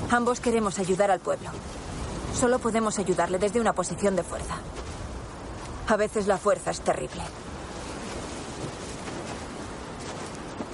Ambos 0.09 0.39
queremos 0.39 0.79
ayudar 0.79 1.11
al 1.11 1.19
pueblo. 1.19 1.49
Solo 2.33 2.57
podemos 2.57 2.97
ayudarle 2.97 3.37
desde 3.37 3.59
una 3.59 3.73
posición 3.73 4.15
de 4.15 4.23
fuerza. 4.23 4.55
A 5.87 5.95
veces 5.95 6.25
la 6.25 6.37
fuerza 6.37 6.71
es 6.71 6.81
terrible. 6.81 7.21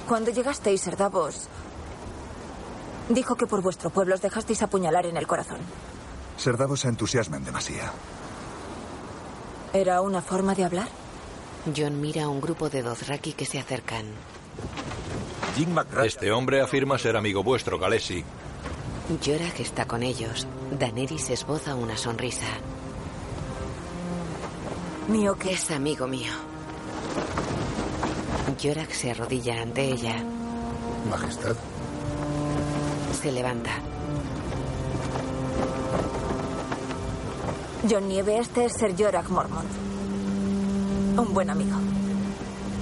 Cuando 0.08 0.32
llegasteis, 0.32 0.82
Ser 0.82 0.98
Davos 0.98 1.48
dijo 3.10 3.36
que 3.36 3.48
por 3.48 3.62
vuestro 3.62 3.90
pueblo 3.90 4.16
os 4.16 4.22
dejasteis 4.22 4.62
apuñalar 4.62 5.06
en 5.06 5.18
el 5.18 5.28
corazón. 5.28 5.60
Serdavos 6.38 6.82
se 6.82 6.90
entusiasma 6.90 7.38
en 7.38 7.46
demasía. 7.46 7.92
¿Era 9.74 10.02
una 10.02 10.22
forma 10.22 10.56
de 10.56 10.64
hablar? 10.64 10.88
John 11.76 12.00
mira 12.00 12.26
a 12.26 12.30
un 12.30 12.42
grupo 12.42 12.70
de 12.70 12.82
Dothraki 12.82 13.34
que 13.34 13.46
se 13.46 13.60
acercan. 13.60 14.06
Este 16.04 16.32
hombre 16.32 16.62
afirma 16.62 16.98
ser 16.98 17.16
amigo 17.16 17.44
vuestro, 17.44 17.80
Galesi. 17.80 18.24
Yorak 19.22 19.60
está 19.60 19.86
con 19.86 20.04
ellos. 20.04 20.48
Daenerys 20.78 21.30
esboza 21.30 21.76
una 21.76 21.96
sonrisa. 21.96 22.48
¿Mío 25.08 25.38
qué? 25.38 25.54
Es 25.54 25.72
amigo 25.72 26.08
mío. 26.08 26.34
Yorak 28.66 28.92
se 28.94 29.12
arrodilla 29.12 29.62
ante 29.62 29.84
ella. 29.84 30.16
Majestad. 31.08 31.56
Se 33.22 33.32
levanta. 33.32 33.70
John 37.88 38.08
Nieve, 38.08 38.40
este 38.40 38.66
es 38.66 38.74
Ser 38.74 38.96
Yorak 38.96 39.30
Mormont. 39.30 39.70
Un 41.16 41.32
buen 41.32 41.52
amigo. 41.52 41.78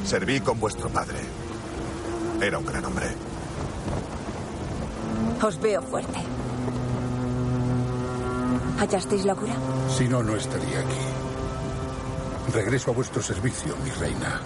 Serví 0.06 0.40
con 0.40 0.58
vuestro 0.58 0.88
padre. 0.88 1.18
Era 2.40 2.60
un 2.60 2.66
gran 2.66 2.86
hombre. 2.86 3.08
Os 5.46 5.60
veo 5.60 5.82
fuerte. 5.82 6.20
¿Hallasteis 8.80 9.26
la 9.26 9.36
cura? 9.36 9.56
Si 9.90 10.08
no, 10.08 10.24
no 10.24 10.34
estaría 10.38 10.80
aquí. 10.80 12.54
Regreso 12.54 12.92
a 12.92 12.94
vuestro 12.94 13.22
servicio, 13.22 13.76
mi 13.84 13.90
reina. 13.90 14.40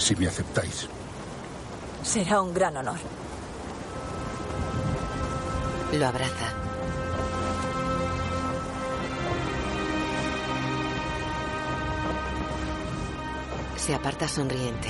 Si 0.00 0.16
me 0.16 0.26
aceptáis. 0.26 0.88
Será 2.02 2.40
un 2.40 2.54
gran 2.54 2.74
honor. 2.74 2.98
Lo 5.92 6.06
abraza. 6.06 6.54
Se 13.76 13.94
aparta 13.94 14.26
sonriente. 14.26 14.88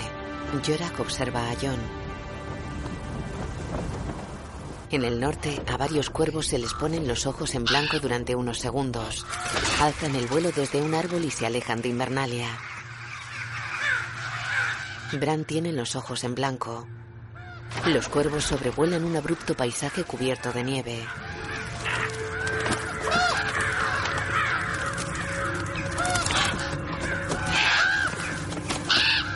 Yorak 0.62 1.00
observa 1.00 1.50
a 1.50 1.54
John. 1.60 1.80
En 4.92 5.04
el 5.04 5.18
norte, 5.18 5.60
a 5.66 5.76
varios 5.76 6.08
cuervos 6.08 6.46
se 6.46 6.58
les 6.58 6.72
ponen 6.74 7.08
los 7.08 7.26
ojos 7.26 7.56
en 7.56 7.64
blanco 7.64 7.98
durante 7.98 8.36
unos 8.36 8.58
segundos. 8.58 9.26
Alzan 9.80 10.14
el 10.14 10.28
vuelo 10.28 10.52
desde 10.52 10.80
un 10.80 10.94
árbol 10.94 11.24
y 11.24 11.32
se 11.32 11.46
alejan 11.46 11.82
de 11.82 11.88
Invernalia. 11.88 12.69
Bran 15.12 15.44
tiene 15.44 15.72
los 15.72 15.96
ojos 15.96 16.22
en 16.24 16.34
blanco. 16.34 16.86
Los 17.86 18.08
cuervos 18.08 18.44
sobrevuelan 18.44 19.04
un 19.04 19.16
abrupto 19.16 19.54
paisaje 19.54 20.04
cubierto 20.04 20.52
de 20.52 20.62
nieve. 20.62 21.04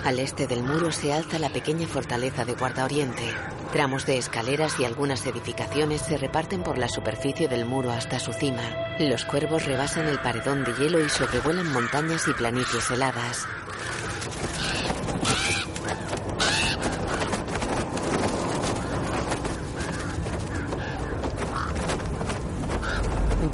Al 0.04 0.18
este 0.18 0.46
del 0.46 0.62
muro 0.62 0.92
se 0.92 1.12
alza 1.12 1.38
la 1.38 1.48
pequeña 1.48 1.88
fortaleza 1.88 2.44
de 2.44 2.54
Guardaoriente. 2.54 3.24
Tramos 3.72 4.06
de 4.06 4.18
escaleras 4.18 4.78
y 4.78 4.84
algunas 4.84 5.26
edificaciones 5.26 6.02
se 6.02 6.18
reparten 6.18 6.62
por 6.62 6.78
la 6.78 6.88
superficie 6.88 7.48
del 7.48 7.64
muro 7.64 7.90
hasta 7.90 8.20
su 8.20 8.32
cima. 8.32 8.62
Los 9.00 9.24
cuervos 9.24 9.64
rebasan 9.64 10.06
el 10.06 10.20
paredón 10.20 10.62
de 10.62 10.74
hielo 10.74 11.04
y 11.04 11.08
sobrevuelan 11.08 11.72
montañas 11.72 12.28
y 12.28 12.34
planicies 12.34 12.90
heladas. 12.90 13.48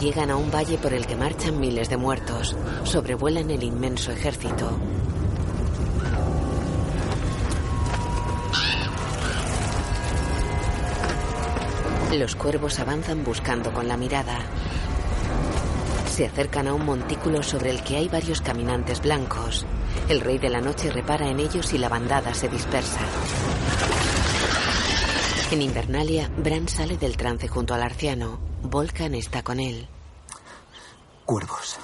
Llegan 0.01 0.31
a 0.31 0.37
un 0.37 0.51
valle 0.51 0.79
por 0.79 0.95
el 0.95 1.07
que 1.07 1.15
marchan 1.15 1.61
miles 1.61 1.91
de 1.91 1.99
muertos. 1.99 2.57
Sobrevuelan 2.85 3.51
el 3.51 3.63
inmenso 3.63 4.11
ejército. 4.11 4.79
Los 12.15 12.35
cuervos 12.35 12.79
avanzan 12.81 13.23
buscando 13.25 13.75
con 13.75 13.89
la 13.89 13.99
mirada. 13.99 14.39
Se 16.11 16.25
acercan 16.25 16.69
a 16.69 16.73
un 16.73 16.87
montículo 16.87 17.43
sobre 17.43 17.71
el 17.71 17.83
que 17.83 17.99
hay 17.99 18.09
varios 18.09 18.41
caminantes 18.41 19.03
blancos. 19.03 19.67
El 20.09 20.23
rey 20.23 20.39
de 20.39 20.49
la 20.49 20.63
noche 20.63 20.91
repara 20.91 21.29
en 21.29 21.41
ellos 21.41 21.75
y 21.75 21.79
la 21.79 21.91
bandada 21.91 22.33
se 22.33 22.49
dispersa. 22.49 23.01
En 25.51 25.63
Invernalia, 25.63 26.31
Bran 26.37 26.69
sale 26.69 26.97
del 26.97 27.17
trance 27.17 27.49
junto 27.49 27.75
al 27.75 27.83
arciano. 27.83 28.39
Volcan 28.63 29.17
está 29.17 29.43
con 29.43 29.59
él. 29.59 29.89
Cuervos. 31.25 31.79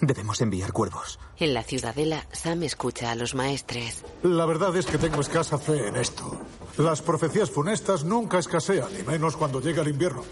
Debemos 0.00 0.40
enviar 0.40 0.72
cuervos. 0.72 1.20
En 1.38 1.54
la 1.54 1.62
ciudadela, 1.62 2.26
Sam 2.32 2.64
escucha 2.64 3.12
a 3.12 3.14
los 3.14 3.36
maestres. 3.36 4.04
La 4.24 4.44
verdad 4.44 4.76
es 4.76 4.86
que 4.86 4.98
tengo 4.98 5.20
escasa 5.20 5.56
fe 5.58 5.86
en 5.86 5.96
esto. 5.96 6.40
Las 6.78 7.00
profecías 7.00 7.48
funestas 7.48 8.04
nunca 8.04 8.38
escasean, 8.38 8.88
y 8.98 9.04
menos 9.04 9.36
cuando 9.36 9.60
llega 9.60 9.82
el 9.82 9.88
invierno. 9.88 10.24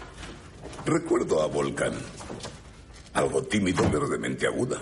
Recuerdo 0.85 1.41
a 1.41 1.47
Volcan. 1.47 1.93
Algo 3.13 3.41
tímido, 3.43 3.85
pero 3.89 4.07
de 4.09 4.17
mente 4.17 4.47
aguda. 4.47 4.81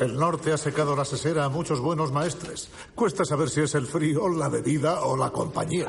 El 0.00 0.16
norte 0.16 0.52
ha 0.52 0.56
secado 0.56 0.94
la 0.94 1.04
sesera 1.04 1.44
a 1.44 1.48
muchos 1.48 1.80
buenos 1.80 2.12
maestres. 2.12 2.70
Cuesta 2.94 3.24
saber 3.24 3.48
si 3.48 3.62
es 3.62 3.74
el 3.74 3.86
frío, 3.86 4.28
la 4.28 4.48
bebida 4.48 5.00
o 5.02 5.16
la 5.16 5.30
compañía. 5.30 5.86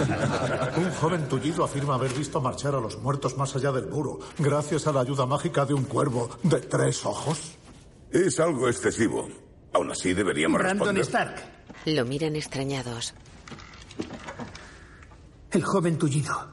Un 0.76 0.90
joven 0.92 1.28
tullido 1.28 1.62
afirma 1.62 1.96
haber 1.96 2.14
visto 2.14 2.40
marchar 2.40 2.74
a 2.74 2.80
los 2.80 2.98
muertos 2.98 3.36
más 3.36 3.54
allá 3.54 3.70
del 3.72 3.88
muro, 3.88 4.20
gracias 4.38 4.86
a 4.86 4.92
la 4.92 5.00
ayuda 5.00 5.26
mágica 5.26 5.66
de 5.66 5.74
un 5.74 5.84
cuervo 5.84 6.30
de 6.42 6.60
tres 6.60 7.04
ojos. 7.04 7.58
Es 8.10 8.40
algo 8.40 8.68
excesivo. 8.68 9.28
Aún 9.74 9.90
así 9.90 10.14
deberíamos 10.14 10.58
Brandon 10.58 10.96
responder. 10.96 11.34
Stark. 11.34 11.94
Lo 11.94 12.04
miran 12.06 12.36
extrañados. 12.36 13.14
El 15.50 15.62
joven 15.62 15.98
tullido. 15.98 16.52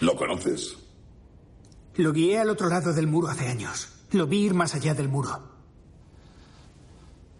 ¿Lo 0.00 0.16
conoces? 0.16 0.76
Lo 1.96 2.12
guié 2.12 2.38
al 2.38 2.50
otro 2.50 2.68
lado 2.68 2.92
del 2.92 3.06
muro 3.06 3.28
hace 3.28 3.48
años. 3.48 3.88
Lo 4.12 4.26
vi 4.26 4.44
ir 4.44 4.54
más 4.54 4.74
allá 4.74 4.94
del 4.94 5.08
muro. 5.08 5.57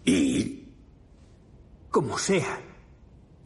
¿Y? 0.05 0.69
Como 1.91 2.19
sea. 2.19 2.61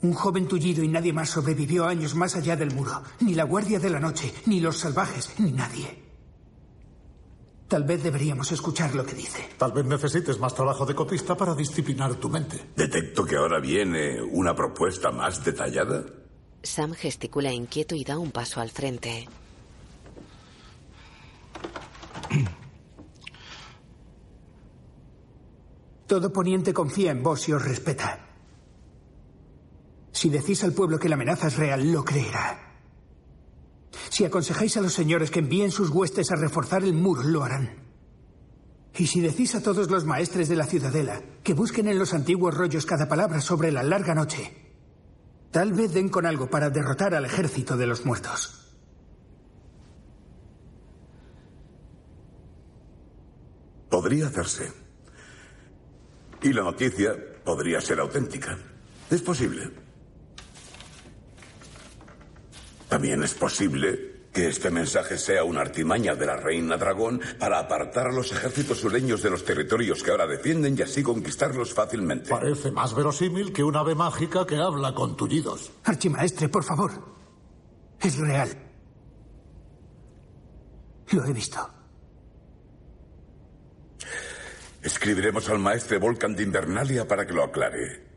Un 0.03 0.15
joven 0.15 0.49
tullido 0.49 0.83
y 0.83 0.89
nadie 0.89 1.13
más 1.13 1.31
sobrevivió 1.31 1.87
años 1.87 2.15
más 2.15 2.35
allá 2.35 2.57
del 2.57 2.75
muro. 2.75 3.03
Ni 3.21 3.35
la 3.35 3.45
Guardia 3.45 3.79
de 3.79 3.91
la 3.91 4.01
Noche, 4.01 4.33
ni 4.47 4.61
los 4.61 4.79
salvajes, 4.79 5.31
ni 5.39 5.53
nadie. 5.53 6.03
Tal 7.69 7.85
vez 7.85 8.03
deberíamos 8.03 8.53
escuchar 8.53 8.95
lo 8.95 9.07
que 9.07 9.15
dice. 9.15 9.49
Tal 9.57 9.73
vez 9.73 9.87
necesites 9.87 10.39
más 10.39 10.55
trabajo 10.55 10.85
de 10.85 10.95
copista 10.95 11.37
para 11.37 11.55
disciplinar 11.55 12.17
tu 12.17 12.29
mente. 12.29 12.61
Detecto 12.77 13.25
que 13.25 13.37
ahora 13.37 13.61
viene 13.61 14.21
una 14.21 14.55
propuesta 14.55 15.11
más 15.11 15.43
detallada. 15.43 16.05
Sam 16.63 16.93
gesticula 16.93 17.51
inquieto 17.53 17.95
y 17.95 18.05
da 18.05 18.19
un 18.19 18.31
paso 18.31 18.61
al 18.61 18.71
frente. 18.71 19.27
Todo 26.13 26.31
poniente 26.31 26.75
confía 26.75 27.11
en 27.11 27.23
vos 27.23 27.49
y 27.49 27.55
os 27.55 27.65
respeta. 27.65 28.21
Si 30.13 30.29
decís 30.29 30.63
al 30.63 30.75
pueblo 30.75 30.99
que 30.99 31.09
la 31.09 31.15
amenaza 31.15 31.47
es 31.47 31.57
real, 31.57 31.91
lo 31.91 32.05
creerá. 32.05 32.77
Si 34.11 34.23
aconsejáis 34.23 34.77
a 34.77 34.83
los 34.83 34.93
señores 34.93 35.31
que 35.31 35.39
envíen 35.39 35.71
sus 35.71 35.89
huestes 35.89 36.31
a 36.31 36.37
reforzar 36.37 36.85
el 36.85 36.93
muro, 36.93 37.23
lo 37.23 37.43
harán. 37.43 37.83
Y 38.95 39.07
si 39.07 39.23
decís 39.23 39.55
a 39.55 39.63
todos 39.63 39.91
los 39.91 40.05
maestres 40.05 40.51
de 40.51 40.57
la 40.57 40.67
ciudadela 40.67 41.23
que 41.43 41.55
busquen 41.55 41.89
en 41.89 41.99
los 41.99 42.13
antiguos 42.13 42.55
rollos 42.55 42.85
cada 42.85 43.09
palabra 43.09 43.41
sobre 43.41 43.73
la 43.73 43.83
larga 43.83 44.15
noche, 44.15 44.53
tal 45.51 45.73
vez 45.73 45.95
den 45.95 46.11
con 46.11 46.27
algo 46.27 46.51
para 46.51 46.69
derrotar 46.69 47.15
al 47.15 47.25
ejército 47.25 47.79
de 47.79 47.87
los 47.87 48.05
muertos. 48.05 48.77
Podría 53.89 54.27
hacerse. 54.27 54.92
Y 56.43 56.53
la 56.53 56.63
noticia 56.63 57.15
podría 57.45 57.81
ser 57.81 58.01
auténtica. 58.01 58.59
Es 59.11 59.23
posible. 59.23 59.71
También 62.89 63.23
es 63.23 63.35
posible 63.35 64.13
que 64.33 64.49
este 64.49 64.71
mensaje 64.71 65.19
sea 65.19 65.45
una 65.45 65.61
artimaña 65.61 66.15
de 66.15 66.27
la 66.27 66.37
reina 66.37 66.77
dragón 66.77 67.21
para 67.39 67.59
apartar 67.59 68.09
a 68.09 68.13
los 68.13 68.33
ejércitos 68.33 68.79
sureños 68.79 69.23
de 69.23 69.31
los 69.31 69.45
territorios 69.45 70.03
que 70.03 70.11
ahora 70.11 70.27
defienden 70.27 70.75
y 70.77 70.83
así 70.83 71.03
conquistarlos 71.03 71.75
fácilmente. 71.75 72.31
Parece 72.31 72.71
más 72.71 72.95
verosímil 72.95 73.53
que 73.53 73.63
un 73.63 73.77
ave 73.77 73.95
mágica 73.95 74.47
que 74.47 74.57
habla 74.57 74.95
con 74.95 75.17
tullidos. 75.17 75.71
Archimaestre, 75.85 76.49
por 76.49 76.65
favor. 76.65 76.93
Es 78.01 78.19
real. 78.19 78.51
Lo 81.11 81.25
he 81.27 81.33
visto. 81.33 81.69
Escribiremos 84.83 85.49
al 85.49 85.61
maestre 85.61 85.99
Volcan 85.99 86.35
de 86.35 86.43
Invernalia 86.43 87.07
para 87.07 87.25
que 87.27 87.33
lo 87.33 87.45
aclare. 87.45 88.13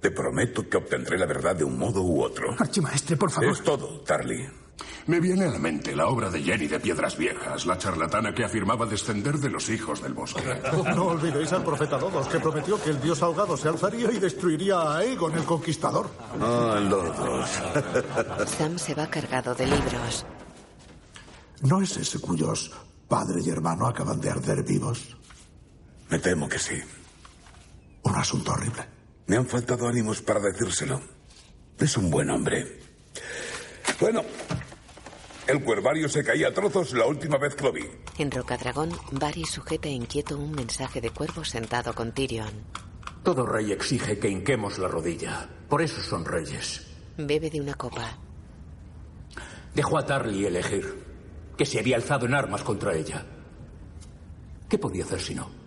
Te 0.00 0.10
prometo 0.10 0.68
que 0.68 0.76
obtendré 0.76 1.16
la 1.16 1.26
verdad 1.26 1.56
de 1.56 1.64
un 1.64 1.78
modo 1.78 2.02
u 2.02 2.22
otro. 2.22 2.54
Archimaestre, 2.58 3.16
por 3.16 3.30
favor. 3.30 3.52
Es 3.52 3.62
todo, 3.62 4.00
Tarly. 4.00 4.46
Me 5.06 5.20
viene 5.20 5.46
a 5.46 5.50
la 5.50 5.58
mente 5.58 5.96
la 5.96 6.08
obra 6.08 6.28
de 6.28 6.42
Jenny 6.42 6.66
de 6.66 6.80
Piedras 6.80 7.16
Viejas, 7.16 7.66
la 7.66 7.78
charlatana 7.78 8.34
que 8.34 8.44
afirmaba 8.44 8.84
descender 8.84 9.38
de 9.38 9.48
los 9.48 9.68
hijos 9.70 10.02
del 10.02 10.12
bosque. 10.12 10.42
No 10.94 11.06
olvidéis 11.06 11.52
al 11.52 11.64
profeta 11.64 11.98
Lodos, 11.98 12.28
que 12.28 12.40
prometió 12.40 12.82
que 12.82 12.90
el 12.90 13.00
dios 13.00 13.22
ahogado 13.22 13.56
se 13.56 13.68
alzaría 13.68 14.10
y 14.12 14.18
destruiría 14.18 14.76
a 14.76 14.98
Aegon 14.98 15.34
el 15.34 15.44
Conquistador. 15.44 16.10
Ah, 16.40 16.78
Lodos. 16.80 17.50
Sam 18.58 18.78
se 18.78 18.94
va 18.94 19.06
cargado 19.06 19.54
de 19.54 19.66
libros. 19.66 20.26
¿No 21.62 21.80
es 21.80 21.96
ese 21.96 22.18
cuyos 22.18 22.72
padre 23.08 23.40
y 23.44 23.50
hermano 23.50 23.86
acaban 23.86 24.20
de 24.20 24.30
arder 24.30 24.62
vivos? 24.62 25.16
Me 26.12 26.18
temo 26.18 26.46
que 26.46 26.58
sí. 26.58 26.78
Un 28.02 28.14
asunto 28.14 28.52
horrible. 28.52 28.84
Me 29.28 29.38
han 29.38 29.46
faltado 29.46 29.88
ánimos 29.88 30.20
para 30.20 30.40
decírselo. 30.40 31.00
Es 31.78 31.96
un 31.96 32.10
buen 32.10 32.28
hombre. 32.28 32.80
Bueno, 33.98 34.22
el 35.46 35.64
cuervario 35.64 36.10
se 36.10 36.22
caía 36.22 36.48
a 36.48 36.52
trozos 36.52 36.92
la 36.92 37.06
última 37.06 37.38
vez 37.38 37.54
que 37.54 37.64
lo 37.64 37.72
vi. 37.72 37.84
En 38.18 38.30
Rocadragón, 38.30 38.92
Varys 39.12 39.52
sujeta 39.52 39.88
inquieto 39.88 40.36
un 40.36 40.52
mensaje 40.52 41.00
de 41.00 41.08
cuervo 41.08 41.46
sentado 41.46 41.94
con 41.94 42.12
Tyrion. 42.12 42.62
Todo 43.22 43.46
rey 43.46 43.72
exige 43.72 44.18
que 44.18 44.28
hinquemos 44.28 44.78
la 44.78 44.88
rodilla. 44.88 45.48
Por 45.66 45.80
eso 45.80 46.02
son 46.02 46.26
reyes. 46.26 46.88
Bebe 47.16 47.48
de 47.48 47.62
una 47.62 47.72
copa. 47.72 48.18
Dejó 49.74 49.96
a 49.96 50.04
Tarly 50.04 50.44
elegir, 50.44 50.94
que 51.56 51.64
se 51.64 51.78
había 51.78 51.96
alzado 51.96 52.26
en 52.26 52.34
armas 52.34 52.62
contra 52.62 52.94
ella. 52.94 53.24
¿Qué 54.68 54.76
podía 54.76 55.04
hacer 55.04 55.18
si 55.18 55.34
no? 55.34 55.61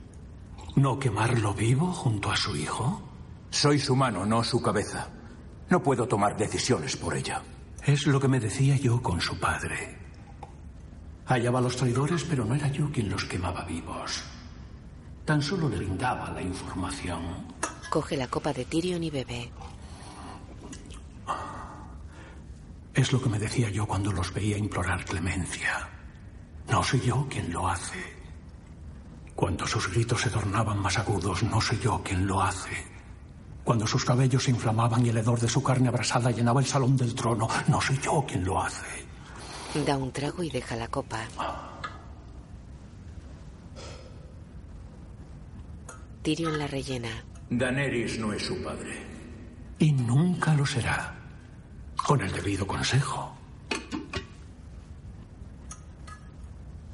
¿No 0.76 1.00
quemarlo 1.00 1.54
vivo 1.54 1.94
junto 1.94 2.30
a 2.32 2.36
su 2.36 2.54
hijo? 2.56 3.02
Soy 3.50 3.80
su 3.80 3.96
mano, 3.96 4.26
no 4.26 4.44
su 4.44 4.62
cabeza. 4.62 5.08
No 5.70 5.82
puedo 5.82 6.06
tomar 6.06 6.36
decisiones 6.36 6.98
por 6.98 7.16
ella. 7.16 7.42
Es 7.86 8.06
lo 8.06 8.20
que 8.20 8.28
me 8.28 8.42
decía 8.42 8.76
yo 8.76 9.02
con 9.02 9.22
su 9.22 9.40
padre. 9.40 9.98
Hallaba 11.26 11.60
a 11.60 11.62
los 11.62 11.78
traidores, 11.78 12.26
pero 12.26 12.44
no 12.44 12.56
era 12.56 12.68
yo 12.68 12.92
quien 12.92 13.10
los 13.10 13.24
quemaba 13.24 13.64
vivos. 13.64 14.22
Tan 15.24 15.42
solo 15.42 15.70
le 15.70 15.78
brindaba 15.78 16.32
la 16.32 16.42
información. 16.42 17.22
Coge 17.90 18.18
la 18.18 18.28
copa 18.28 18.52
de 18.52 18.66
Tyrion 18.66 19.04
y 19.04 19.10
bebe. 19.10 19.52
Es 22.94 23.14
lo 23.14 23.22
que 23.22 23.30
me 23.30 23.40
decía 23.40 23.70
yo 23.70 23.86
cuando 23.86 24.12
los 24.12 24.34
veía 24.34 24.58
implorar 24.58 25.06
clemencia. 25.06 25.90
No 26.70 26.84
soy 26.84 27.00
yo 27.00 27.28
quien 27.30 27.52
lo 27.52 27.68
hace. 27.68 28.14
Cuando 29.36 29.67
sus 29.67 29.91
gritos 29.91 30.21
se 30.21 30.30
tornaban 30.30 30.80
más 30.80 30.98
agudos, 30.98 31.43
no 31.43 31.60
soy 31.60 31.78
yo 31.80 32.02
quien 32.04 32.26
lo 32.26 32.41
hace. 32.41 32.71
Cuando 33.65 33.86
sus 33.86 34.06
cabellos 34.06 34.43
se 34.43 34.52
inflamaban 34.52 35.06
y 35.06 35.10
el 35.10 35.17
hedor 35.17 35.39
de 35.39 35.50
su 35.50 35.62
carne 35.62 35.89
abrasada 35.89 36.32
llenaba 36.32 36.62
el 36.62 36.65
salón 36.65 36.95
del 36.95 37.13
trono, 37.13 37.48
no 37.67 37.82
soy 37.82 38.00
yo 38.00 38.24
quien 38.26 38.45
lo 38.45 38.62
hace. 38.62 38.86
Da 39.86 39.98
un 39.98 40.12
trago 40.12 40.41
y 40.41 40.50
deja 40.50 40.76
la 40.78 40.88
copa. 40.88 41.28
Tyrion 46.21 46.58
la 46.58 46.67
rellena. 46.67 47.26
Daenerys 47.50 48.17
no 48.19 48.32
es 48.32 48.45
su 48.45 48.63
padre. 48.63 49.06
Y 49.80 49.91
nunca 49.91 50.54
lo 50.54 50.65
será. 50.65 51.13
Con 52.08 52.21
el 52.21 52.32
debido 52.32 52.65
consejo. 52.65 53.35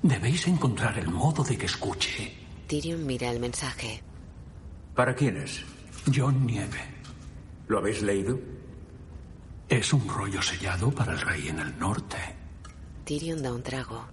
Debéis 0.03 0.47
encontrar 0.47 0.97
el 0.97 1.09
modo 1.09 1.43
de 1.43 1.57
que 1.57 1.67
escuche. 1.67 2.33
Tyrion 2.67 3.05
mira 3.05 3.29
el 3.29 3.39
mensaje. 3.39 4.01
¿Para 4.95 5.13
quién 5.13 5.37
es? 5.37 5.63
John 6.13 6.45
Nieve. 6.45 6.81
¿Lo 7.67 7.77
habéis 7.77 8.01
leído? 8.01 8.39
Es 9.69 9.93
un 9.93 10.07
rollo 10.07 10.41
sellado 10.41 10.91
para 10.91 11.13
el 11.13 11.21
rey 11.21 11.47
en 11.49 11.59
el 11.59 11.77
norte. 11.77 12.17
Tyrion 13.05 13.41
da 13.43 13.53
un 13.53 13.63
trago. 13.63 14.05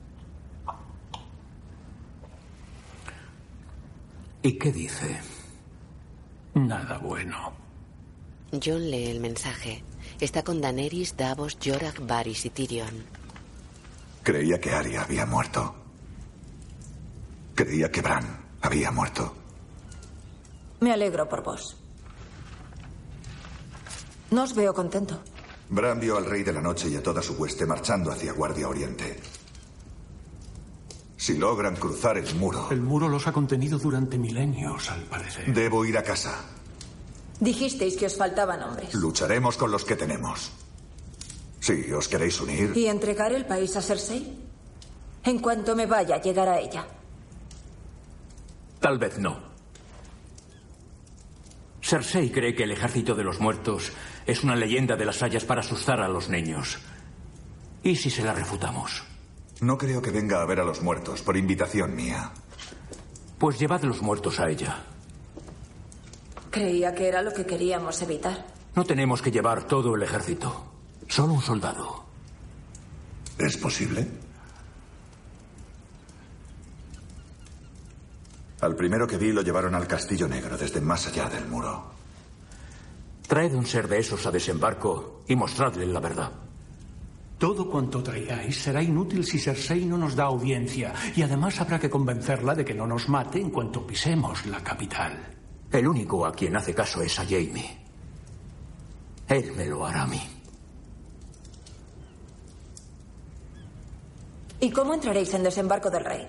¿Y 4.42 4.52
qué 4.52 4.70
dice? 4.70 5.18
Nada 6.54 6.98
bueno. 6.98 7.52
John 8.52 8.90
lee 8.90 9.06
el 9.06 9.20
mensaje. 9.20 9.82
Está 10.20 10.42
con 10.42 10.60
Daenerys, 10.60 11.16
Davos, 11.16 11.58
Jorah, 11.62 11.94
Varys 12.00 12.44
y 12.46 12.50
Tyrion. 12.50 13.17
Creía 14.28 14.60
que 14.60 14.70
Arya 14.74 15.04
había 15.04 15.24
muerto. 15.24 15.74
Creía 17.54 17.90
que 17.90 18.02
Bran 18.02 18.26
había 18.60 18.90
muerto. 18.90 19.32
Me 20.80 20.92
alegro 20.92 21.26
por 21.26 21.42
vos. 21.42 21.78
No 24.30 24.42
os 24.42 24.54
veo 24.54 24.74
contento. 24.74 25.18
Bran 25.70 25.98
vio 25.98 26.18
al 26.18 26.26
rey 26.26 26.42
de 26.42 26.52
la 26.52 26.60
noche 26.60 26.90
y 26.90 26.96
a 26.96 27.02
toda 27.02 27.22
su 27.22 27.36
hueste 27.40 27.64
marchando 27.64 28.12
hacia 28.12 28.34
Guardia 28.34 28.68
Oriente. 28.68 29.18
Si 31.16 31.38
logran 31.38 31.76
cruzar 31.76 32.18
el 32.18 32.34
muro, 32.34 32.68
El 32.70 32.82
muro 32.82 33.08
los 33.08 33.26
ha 33.28 33.32
contenido 33.32 33.78
durante 33.78 34.18
milenios, 34.18 34.90
al 34.90 35.04
parecer. 35.04 35.54
debo 35.54 35.86
ir 35.86 35.96
a 35.96 36.02
casa. 36.02 36.34
Dijisteis 37.40 37.96
que 37.96 38.04
os 38.04 38.16
faltaban 38.18 38.62
hombres. 38.62 38.92
Lucharemos 38.92 39.56
con 39.56 39.70
los 39.70 39.86
que 39.86 39.96
tenemos. 39.96 40.52
Si 41.68 41.92
os 41.92 42.08
queréis 42.08 42.40
unir, 42.40 42.72
¿Y 42.74 42.86
entregar 42.86 43.30
el 43.34 43.44
país 43.44 43.76
a 43.76 43.82
Cersei? 43.82 44.24
En 45.22 45.38
cuanto 45.38 45.76
me 45.76 45.84
vaya, 45.84 46.16
llegar 46.16 46.48
a 46.48 46.58
ella. 46.58 46.86
Tal 48.80 48.96
vez 48.96 49.18
no. 49.18 49.36
Cersei 51.82 52.32
cree 52.32 52.54
que 52.54 52.62
el 52.62 52.72
ejército 52.72 53.14
de 53.14 53.22
los 53.22 53.38
muertos 53.38 53.92
es 54.24 54.42
una 54.44 54.56
leyenda 54.56 54.96
de 54.96 55.04
las 55.04 55.22
hayas 55.22 55.44
para 55.44 55.60
asustar 55.60 56.00
a 56.00 56.08
los 56.08 56.30
niños. 56.30 56.78
¿Y 57.82 57.96
si 57.96 58.08
se 58.08 58.22
la 58.22 58.32
refutamos? 58.32 59.04
no 59.60 59.76
creo 59.76 60.00
que 60.00 60.10
venga 60.10 60.40
a 60.40 60.46
ver 60.46 60.60
a 60.60 60.64
los 60.64 60.80
muertos 60.80 61.20
por 61.20 61.36
invitación 61.36 61.94
mía. 61.94 62.30
Pues 63.38 63.58
llevad 63.58 63.82
los 63.82 64.00
muertos 64.00 64.40
a 64.40 64.48
ella. 64.48 64.84
Creía 66.50 66.94
que 66.94 67.08
era 67.08 67.20
lo 67.20 67.34
que 67.34 67.44
queríamos 67.44 68.00
evitar. 68.00 68.46
No 68.74 68.84
tenemos 68.84 69.20
que 69.20 69.30
llevar 69.30 69.66
todo 69.66 69.94
el 69.96 70.02
ejército. 70.02 70.77
Solo 71.08 71.32
un 71.32 71.42
soldado. 71.42 72.04
¿Es 73.38 73.56
posible? 73.56 74.06
Al 78.60 78.74
primero 78.74 79.06
que 79.06 79.16
vi 79.16 79.32
lo 79.32 79.42
llevaron 79.42 79.74
al 79.74 79.86
Castillo 79.86 80.28
Negro 80.28 80.56
desde 80.56 80.80
más 80.80 81.06
allá 81.06 81.28
del 81.28 81.46
muro. 81.46 81.92
Traed 83.26 83.54
un 83.54 83.66
ser 83.66 83.88
de 83.88 83.98
esos 83.98 84.26
a 84.26 84.30
desembarco 84.30 85.22
y 85.28 85.36
mostradle 85.36 85.86
la 85.86 86.00
verdad. 86.00 86.32
Todo 87.38 87.70
cuanto 87.70 88.02
traigáis 88.02 88.60
será 88.60 88.82
inútil 88.82 89.24
si 89.24 89.38
Cersei 89.38 89.84
no 89.84 89.96
nos 89.96 90.16
da 90.16 90.24
audiencia. 90.24 90.92
Y 91.14 91.22
además 91.22 91.60
habrá 91.60 91.78
que 91.78 91.88
convencerla 91.88 92.54
de 92.54 92.64
que 92.64 92.74
no 92.74 92.86
nos 92.86 93.08
mate 93.08 93.40
en 93.40 93.50
cuanto 93.50 93.86
pisemos 93.86 94.44
la 94.46 94.62
capital. 94.62 95.36
El 95.70 95.86
único 95.86 96.26
a 96.26 96.32
quien 96.32 96.56
hace 96.56 96.74
caso 96.74 97.00
es 97.00 97.16
a 97.20 97.24
Jamie. 97.24 97.78
Él 99.28 99.52
me 99.56 99.66
lo 99.66 99.86
hará 99.86 100.02
a 100.02 100.06
mí. 100.06 100.37
¿Y 104.60 104.70
cómo 104.70 104.94
entraréis 104.94 105.32
en 105.34 105.44
desembarco 105.44 105.90
del 105.90 106.04
rey? 106.04 106.26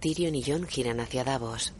Tyrion 0.00 0.34
y 0.34 0.42
John 0.42 0.66
giran 0.66 1.00
hacia 1.00 1.24
Davos. 1.24 1.72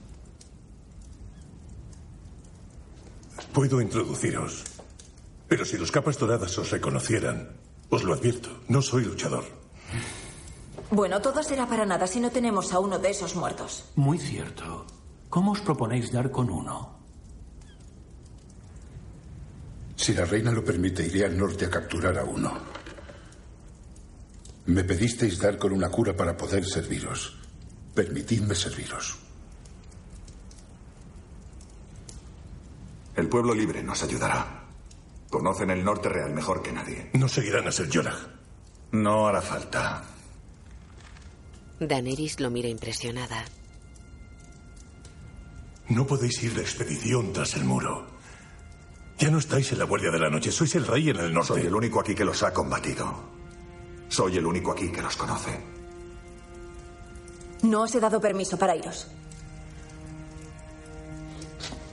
Puedo 3.52 3.80
introduciros. 3.80 4.64
Pero 5.46 5.64
si 5.64 5.76
los 5.76 5.92
capas 5.92 6.18
doradas 6.18 6.56
os 6.58 6.70
reconocieran, 6.70 7.50
os 7.90 8.02
lo 8.02 8.14
advierto, 8.14 8.48
no 8.68 8.80
soy 8.80 9.04
luchador. 9.04 9.44
Bueno, 10.90 11.20
todo 11.20 11.42
será 11.42 11.66
para 11.68 11.84
nada 11.84 12.06
si 12.06 12.18
no 12.18 12.30
tenemos 12.30 12.72
a 12.72 12.78
uno 12.78 12.98
de 12.98 13.10
esos 13.10 13.36
muertos. 13.36 13.84
Muy 13.96 14.18
cierto. 14.18 14.86
¿Cómo 15.28 15.52
os 15.52 15.60
proponéis 15.60 16.10
dar 16.10 16.30
con 16.30 16.48
uno? 16.48 16.98
Si 19.96 20.14
la 20.14 20.24
reina 20.24 20.50
lo 20.50 20.64
permite, 20.64 21.06
iré 21.06 21.24
al 21.24 21.36
norte 21.36 21.66
a 21.66 21.70
capturar 21.70 22.18
a 22.18 22.24
uno. 22.24 22.73
Me 24.66 24.82
pedisteis 24.82 25.38
dar 25.38 25.58
con 25.58 25.72
una 25.72 25.90
cura 25.90 26.16
para 26.16 26.36
poder 26.36 26.64
serviros. 26.64 27.36
Permitidme 27.94 28.54
serviros. 28.54 29.16
El 33.14 33.28
pueblo 33.28 33.54
libre 33.54 33.82
nos 33.82 34.02
ayudará. 34.02 34.64
Conocen 35.28 35.70
el 35.70 35.84
norte 35.84 36.08
real 36.08 36.32
mejor 36.32 36.62
que 36.62 36.72
nadie. 36.72 37.10
No 37.12 37.28
seguirán 37.28 37.68
a 37.68 37.72
ser 37.72 37.88
Jorah. 37.92 38.18
No 38.92 39.26
hará 39.26 39.42
falta. 39.42 40.04
Daenerys 41.78 42.40
lo 42.40 42.50
mira 42.50 42.68
impresionada. 42.68 43.44
No 45.88 46.06
podéis 46.06 46.42
ir 46.42 46.54
de 46.54 46.62
expedición 46.62 47.32
tras 47.32 47.54
el 47.54 47.64
muro. 47.64 48.06
Ya 49.18 49.30
no 49.30 49.38
estáis 49.38 49.70
en 49.72 49.78
la 49.78 49.84
Guardia 49.84 50.10
de 50.10 50.18
la 50.18 50.30
Noche, 50.30 50.50
sois 50.50 50.74
el 50.74 50.86
rey 50.86 51.10
en 51.10 51.16
el 51.16 51.32
norte. 51.32 51.48
Soy 51.48 51.66
el 51.66 51.74
único 51.74 52.00
aquí 52.00 52.14
que 52.14 52.24
los 52.24 52.42
ha 52.42 52.52
combatido. 52.52 53.33
Soy 54.08 54.36
el 54.36 54.46
único 54.46 54.72
aquí 54.72 54.88
que 54.88 55.02
los 55.02 55.16
conoce. 55.16 55.58
No 57.62 57.82
os 57.82 57.94
he 57.94 58.00
dado 58.00 58.20
permiso 58.20 58.58
para 58.58 58.76
iros. 58.76 59.08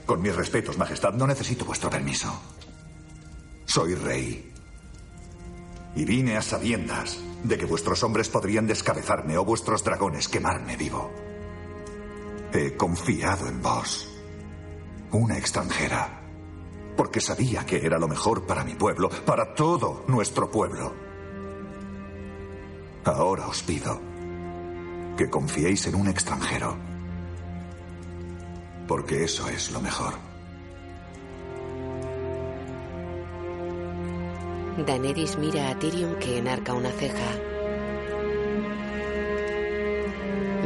Con 0.04 0.20
mis 0.20 0.34
respetos, 0.34 0.76
Majestad, 0.76 1.14
no 1.14 1.26
necesito 1.26 1.64
vuestro 1.64 1.88
permiso. 1.88 2.30
Soy 3.64 3.94
rey. 3.94 4.52
Y 5.94 6.04
vine 6.04 6.36
a 6.36 6.42
sabiendas 6.42 7.18
de 7.42 7.56
que 7.56 7.66
vuestros 7.66 8.02
hombres 8.02 8.28
podrían 8.28 8.66
descabezarme 8.66 9.36
o 9.38 9.44
vuestros 9.44 9.82
dragones 9.82 10.28
quemarme 10.28 10.76
vivo. 10.76 11.10
He 12.52 12.76
confiado 12.76 13.48
en 13.48 13.62
vos, 13.62 14.08
una 15.12 15.38
extranjera, 15.38 16.20
porque 16.96 17.20
sabía 17.20 17.64
que 17.64 17.84
era 17.84 17.98
lo 17.98 18.08
mejor 18.08 18.46
para 18.46 18.64
mi 18.64 18.74
pueblo, 18.74 19.08
para 19.24 19.54
todo 19.54 20.04
nuestro 20.08 20.50
pueblo. 20.50 21.01
Ahora 23.04 23.48
os 23.48 23.62
pido 23.62 24.00
que 25.16 25.28
confiéis 25.28 25.86
en 25.88 25.96
un 25.96 26.06
extranjero, 26.06 26.76
porque 28.86 29.24
eso 29.24 29.48
es 29.48 29.72
lo 29.72 29.80
mejor. 29.80 30.14
Daenerys 34.86 35.36
mira 35.36 35.70
a 35.70 35.78
Tyrion 35.78 36.14
que 36.20 36.38
enarca 36.38 36.72
una 36.74 36.90
ceja. 36.90 37.30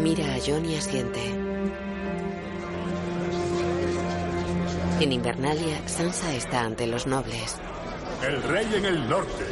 Mira 0.02 0.34
a 0.34 0.38
Jon 0.38 0.64
y 0.66 0.76
asiente. 0.76 1.20
En 5.00 5.10
Invernalia, 5.10 5.88
Sansa 5.88 6.34
está 6.34 6.60
ante 6.60 6.86
los 6.86 7.06
nobles. 7.06 7.56
El 8.22 8.42
rey 8.42 8.66
en 8.74 8.84
el 8.84 9.08
norte. 9.08 9.44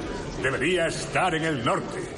Debería 0.43 0.87
estar 0.87 1.35
en 1.35 1.45
el 1.45 1.65
norte. 1.65 2.14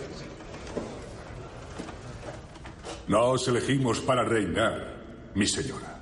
No 3.08 3.30
os 3.30 3.46
elegimos 3.46 4.00
para 4.00 4.24
reinar, 4.24 5.32
mi 5.34 5.46
señora. 5.46 6.00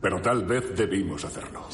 Pero 0.00 0.20
tal 0.22 0.44
vez 0.44 0.74
debimos 0.76 1.24
hacerlo. 1.24 1.68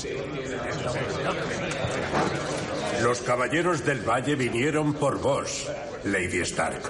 Los 3.02 3.20
caballeros 3.20 3.84
del 3.84 4.00
valle 4.08 4.34
vinieron 4.36 4.94
por 4.94 5.20
vos, 5.20 5.68
Lady 6.04 6.40
Stark. 6.40 6.82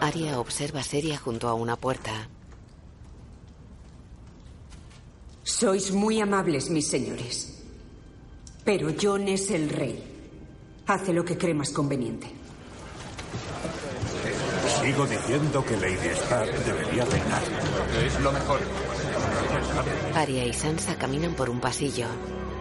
Arya 0.00 0.40
observa 0.40 0.82
seria 0.82 1.18
junto 1.18 1.48
a 1.48 1.54
una 1.54 1.76
puerta. 1.76 2.28
Sois 5.42 5.92
muy 5.92 6.20
amables, 6.20 6.70
mis 6.70 6.88
señores. 6.88 7.62
Pero 8.64 8.92
Jon 9.00 9.28
es 9.28 9.50
el 9.50 9.68
rey. 9.68 10.02
Hace 10.86 11.12
lo 11.12 11.24
que 11.24 11.36
cree 11.36 11.54
más 11.54 11.70
conveniente. 11.70 12.39
Sigo 14.90 15.06
diciendo 15.06 15.64
que 15.64 15.76
Lady 15.76 16.08
Stark 16.08 16.50
debería 16.64 17.04
reinar. 17.04 17.42
Es 18.04 18.18
lo 18.18 18.32
mejor. 18.32 18.58
Arya 20.16 20.44
y 20.44 20.52
Sansa 20.52 20.96
caminan 20.96 21.34
por 21.34 21.48
un 21.48 21.60
pasillo. 21.60 22.08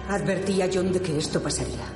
Advertí 0.07 0.61
a 0.61 0.69
Jon 0.71 0.93
de 0.93 1.01
que 1.01 1.17
esto 1.17 1.41
pasaría. 1.41 1.91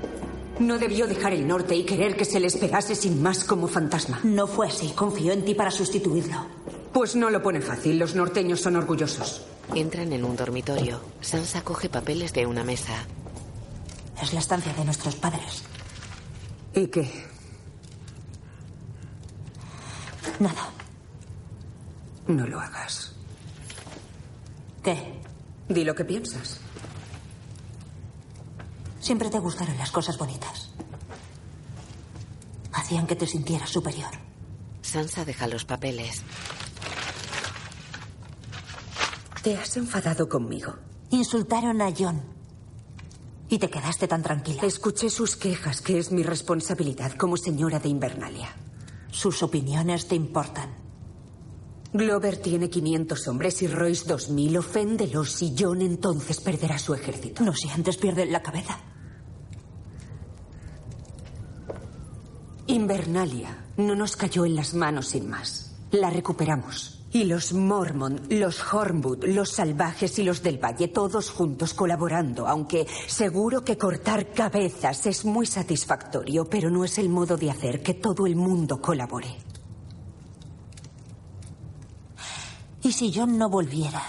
No 0.57 0.79
debió 0.79 1.05
dejar 1.05 1.33
el 1.33 1.47
norte 1.47 1.75
y 1.75 1.83
querer 1.83 2.17
que 2.17 2.25
se 2.25 2.39
le 2.39 2.47
esperase 2.47 2.95
sin 2.95 3.21
más 3.21 3.43
como 3.43 3.67
fantasma. 3.67 4.21
No 4.23 4.47
fue 4.47 4.65
así. 4.65 4.91
Confió 4.95 5.33
en 5.33 5.45
ti 5.45 5.53
para 5.53 5.69
sustituirlo. 5.69 6.47
Pues 6.91 7.15
no 7.15 7.29
lo 7.29 7.43
pone 7.43 7.61
fácil. 7.61 7.99
Los 7.99 8.15
norteños 8.15 8.59
son 8.59 8.75
orgullosos. 8.75 9.43
Entran 9.75 10.13
en 10.13 10.25
un 10.25 10.35
dormitorio. 10.35 10.99
Sansa 11.21 11.63
coge 11.63 11.89
papeles 11.89 12.33
de 12.33 12.47
una 12.47 12.63
mesa. 12.63 13.05
Es 14.19 14.33
la 14.33 14.39
estancia 14.39 14.73
de 14.73 14.83
nuestros 14.83 15.15
padres. 15.15 15.61
¿Y 16.73 16.87
qué? 16.87 17.32
Nada. 20.39 20.69
No 22.27 22.47
lo 22.47 22.59
hagas. 22.59 23.13
¿Qué? 24.83 25.21
Di 25.69 25.83
lo 25.83 25.95
que 25.95 26.05
piensas. 26.05 26.59
Siempre 28.99 29.29
te 29.29 29.39
gustaron 29.39 29.77
las 29.77 29.91
cosas 29.91 30.17
bonitas. 30.17 30.69
Hacían 32.71 33.07
que 33.07 33.15
te 33.15 33.27
sintieras 33.27 33.69
superior. 33.69 34.11
Sansa 34.81 35.25
deja 35.25 35.47
los 35.47 35.65
papeles. 35.65 36.21
Te 39.41 39.57
has 39.57 39.75
enfadado 39.75 40.29
conmigo. 40.29 40.75
Insultaron 41.09 41.81
a 41.81 41.93
John. 41.97 42.21
Y 43.49 43.59
te 43.59 43.69
quedaste 43.69 44.07
tan 44.07 44.23
tranquila. 44.23 44.63
Escuché 44.63 45.09
sus 45.09 45.35
quejas, 45.35 45.81
que 45.81 45.99
es 45.99 46.11
mi 46.11 46.23
responsabilidad 46.23 47.11
como 47.13 47.35
señora 47.37 47.79
de 47.79 47.89
Invernalia. 47.89 48.55
Sus 49.13 49.43
opiniones 49.43 50.07
te 50.07 50.15
importan. 50.15 50.73
Glover 51.93 52.37
tiene 52.37 52.67
500 52.67 53.27
hombres 53.27 53.61
y 53.61 53.67
Royce 53.67 54.07
2000. 54.07 54.57
Oféndelos 54.57 55.39
y 55.43 55.53
John 55.57 55.83
entonces 55.83 56.41
perderá 56.41 56.79
su 56.79 56.95
ejército. 56.95 57.43
No 57.43 57.53
si 57.53 57.69
antes 57.69 57.97
pierden 57.97 58.31
la 58.31 58.41
cabeza. 58.41 58.79
Invernalia 62.65 63.65
no 63.77 63.93
nos 63.93 64.15
cayó 64.15 64.45
en 64.45 64.55
las 64.55 64.73
manos 64.73 65.09
sin 65.09 65.29
más. 65.29 65.75
La 65.91 66.09
recuperamos. 66.09 67.02
Y 67.13 67.25
los 67.25 67.53
Mormon, 67.53 68.21
los 68.29 68.73
Hornwood, 68.73 69.25
los 69.25 69.51
salvajes 69.51 70.17
y 70.17 70.23
los 70.23 70.41
del 70.41 70.57
Valle, 70.57 70.87
todos 70.87 71.29
juntos 71.29 71.75
colaborando, 71.75 72.47
aunque 72.47 72.87
seguro 73.05 73.63
que 73.63 73.77
cortar 73.77 74.33
cabezas 74.33 75.05
es 75.05 75.23
muy 75.23 75.45
satisfactorio, 75.45 76.45
pero 76.45 76.71
no 76.71 76.83
es 76.83 76.97
el 76.97 77.09
modo 77.09 77.37
de 77.37 77.51
hacer 77.51 77.83
que 77.83 77.93
todo 77.93 78.25
el 78.25 78.35
mundo 78.35 78.81
colabore. 78.81 79.37
Y 82.81 82.91
si 82.91 83.13
John 83.13 83.37
no 83.37 83.47
volviera, 83.47 84.01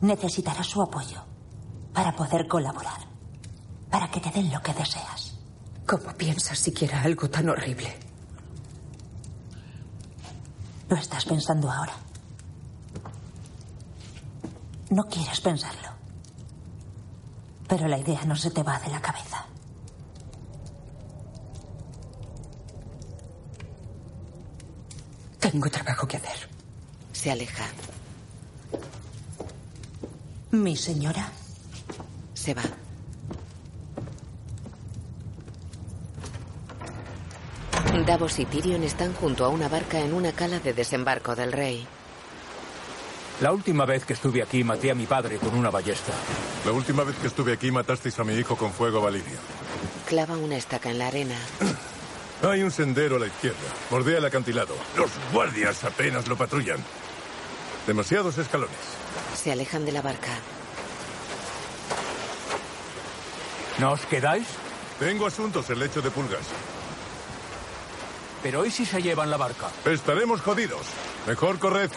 necesitarás 0.00 0.66
su 0.66 0.80
apoyo 0.80 1.22
para 1.92 2.16
poder 2.16 2.48
colaborar, 2.48 3.06
para 3.90 4.10
que 4.10 4.20
te 4.20 4.30
den 4.30 4.50
lo 4.50 4.62
que 4.62 4.72
deseas. 4.72 5.38
¿Cómo 5.86 6.14
piensas 6.16 6.58
siquiera 6.58 7.02
algo 7.02 7.28
tan 7.28 7.50
horrible? 7.50 8.07
Lo 10.88 10.96
estás 10.96 11.24
pensando 11.24 11.70
ahora. 11.70 11.92
No 14.90 15.04
quieres 15.04 15.40
pensarlo. 15.40 15.88
Pero 17.68 17.86
la 17.88 17.98
idea 17.98 18.24
no 18.24 18.34
se 18.36 18.50
te 18.50 18.62
va 18.62 18.78
de 18.78 18.88
la 18.88 19.00
cabeza. 19.00 19.44
Tengo 25.38 25.68
trabajo 25.70 26.06
que 26.06 26.16
hacer. 26.16 26.48
Se 27.12 27.30
aleja. 27.30 27.66
Mi 30.50 30.76
señora. 30.76 31.30
Se 32.32 32.54
va. 32.54 32.62
Davos 38.08 38.38
y 38.38 38.46
Tyrion 38.46 38.84
están 38.84 39.12
junto 39.12 39.44
a 39.44 39.48
una 39.50 39.68
barca 39.68 40.00
en 40.00 40.14
una 40.14 40.32
cala 40.32 40.60
de 40.60 40.72
desembarco 40.72 41.36
del 41.36 41.52
rey. 41.52 41.86
La 43.42 43.52
última 43.52 43.84
vez 43.84 44.06
que 44.06 44.14
estuve 44.14 44.42
aquí 44.42 44.64
maté 44.64 44.90
a 44.90 44.94
mi 44.94 45.04
padre 45.04 45.36
con 45.36 45.54
una 45.54 45.68
ballesta. 45.68 46.14
La 46.64 46.72
última 46.72 47.04
vez 47.04 47.16
que 47.16 47.26
estuve 47.26 47.52
aquí 47.52 47.70
matasteis 47.70 48.18
a 48.18 48.24
mi 48.24 48.32
hijo 48.32 48.56
con 48.56 48.72
fuego 48.72 49.02
valirio. 49.02 49.36
Clava 50.06 50.38
una 50.38 50.56
estaca 50.56 50.90
en 50.90 50.98
la 50.98 51.08
arena. 51.08 51.36
Hay 52.50 52.62
un 52.62 52.70
sendero 52.70 53.16
a 53.16 53.18
la 53.18 53.26
izquierda. 53.26 53.58
Bordea 53.90 54.16
el 54.16 54.24
acantilado. 54.24 54.74
Los 54.96 55.10
guardias 55.30 55.84
apenas 55.84 56.28
lo 56.28 56.36
patrullan. 56.38 56.82
Demasiados 57.86 58.38
escalones. 58.38 58.74
Se 59.36 59.52
alejan 59.52 59.84
de 59.84 59.92
la 59.92 60.00
barca. 60.00 60.30
¿No 63.78 63.92
os 63.92 64.00
quedáis? 64.06 64.46
Tengo 64.98 65.26
asuntos 65.26 65.68
en 65.68 65.80
lecho 65.80 66.00
de 66.00 66.10
pulgas. 66.10 66.46
Pero 68.48 68.64
¿y 68.64 68.70
si 68.70 68.86
se 68.86 69.02
llevan 69.02 69.30
la 69.30 69.36
barca? 69.36 69.68
Estaremos 69.84 70.40
jodidos. 70.40 70.80
Mejor 71.26 71.58
corred. 71.58 71.90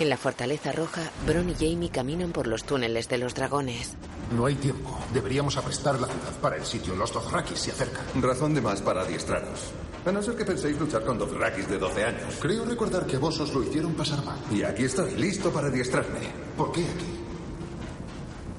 En 0.00 0.08
la 0.08 0.16
fortaleza 0.16 0.72
roja, 0.72 1.12
Bron 1.24 1.48
y 1.48 1.54
Jamie 1.54 1.90
caminan 1.90 2.32
por 2.32 2.48
los 2.48 2.64
túneles 2.64 3.08
de 3.08 3.18
los 3.18 3.36
dragones. 3.36 3.92
No 4.36 4.46
hay 4.46 4.56
tiempo. 4.56 4.98
Deberíamos 5.12 5.56
aprestar 5.56 6.00
la 6.00 6.08
ciudad 6.08 6.32
para 6.42 6.56
el 6.56 6.64
sitio. 6.64 6.96
Los 6.96 7.12
Dothrakis 7.12 7.60
se 7.60 7.70
acercan. 7.70 8.04
Razón 8.20 8.52
de 8.52 8.62
más 8.62 8.82
para 8.82 9.02
adiestraros. 9.02 9.70
A 10.04 10.10
no 10.10 10.20
ser 10.20 10.34
que 10.34 10.44
penséis 10.44 10.76
luchar 10.76 11.04
con 11.04 11.18
Dothrakis 11.18 11.68
de 11.68 11.78
12 11.78 12.04
años. 12.04 12.34
Creo 12.40 12.64
recordar 12.64 13.06
que 13.06 13.16
vos 13.16 13.38
os 13.38 13.54
lo 13.54 13.62
hicieron 13.62 13.94
pasar 13.94 14.24
mal. 14.24 14.40
Y 14.50 14.64
aquí 14.64 14.86
estoy, 14.86 15.14
listo 15.14 15.52
para 15.52 15.68
adiestrarme. 15.68 16.18
¿Por 16.56 16.72
qué 16.72 16.80
aquí? 16.80 17.14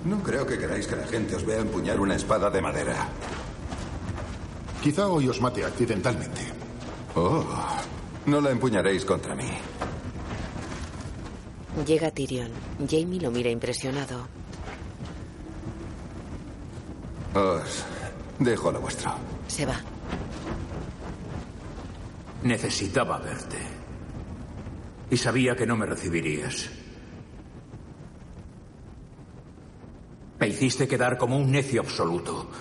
No 0.05 0.23
creo 0.23 0.47
que 0.47 0.57
queráis 0.57 0.87
que 0.87 0.95
la 0.95 1.07
gente 1.07 1.35
os 1.35 1.45
vea 1.45 1.59
empuñar 1.59 1.99
una 1.99 2.15
espada 2.15 2.49
de 2.49 2.61
madera. 2.61 3.09
Quizá 4.85 5.07
hoy 5.07 5.27
os 5.27 5.41
mate 5.41 5.65
accidentalmente. 5.65 6.45
Oh, 7.15 7.43
no 8.27 8.39
la 8.39 8.51
empuñaréis 8.51 9.03
contra 9.03 9.33
mí. 9.33 9.49
Llega 11.87 12.11
Tyrion. 12.11 12.51
Jamie 12.87 13.19
lo 13.19 13.31
mira 13.31 13.49
impresionado. 13.49 14.27
Os 17.33 17.83
dejo 18.37 18.71
lo 18.71 18.79
vuestro. 18.79 19.11
Se 19.47 19.65
va. 19.65 19.81
Necesitaba 22.43 23.17
verte. 23.17 23.57
Y 25.09 25.17
sabía 25.17 25.55
que 25.55 25.65
no 25.65 25.75
me 25.75 25.87
recibirías. 25.87 26.69
Me 30.39 30.47
hiciste 30.47 30.87
quedar 30.87 31.17
como 31.17 31.37
un 31.37 31.49
necio 31.49 31.81
absoluto. 31.81 32.51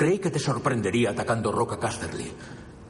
Creí 0.00 0.18
que 0.18 0.30
te 0.30 0.38
sorprendería 0.38 1.10
atacando 1.10 1.52
Roca 1.52 1.78
Casterly. 1.78 2.32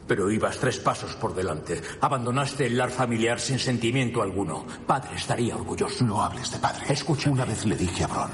Pero 0.07 0.31
ibas 0.31 0.59
tres 0.59 0.79
pasos 0.79 1.17
por 1.17 1.35
delante. 1.35 1.83
Abandonaste 2.01 2.67
el 2.67 2.77
lar 2.77 2.93
familiar 2.93 3.41
sin 3.41 3.59
sentimiento 3.59 4.23
alguno. 4.23 4.65
Padre 4.87 5.17
estaría 5.17 5.57
orgulloso. 5.57 6.05
No 6.05 6.23
hables 6.23 6.53
de 6.53 6.61
padre. 6.61 6.85
Escucha. 6.89 7.29
Una 7.29 7.45
vez 7.45 7.67
le 7.67 7.75
dije 7.77 8.05
a 8.05 8.07
Bron 8.07 8.31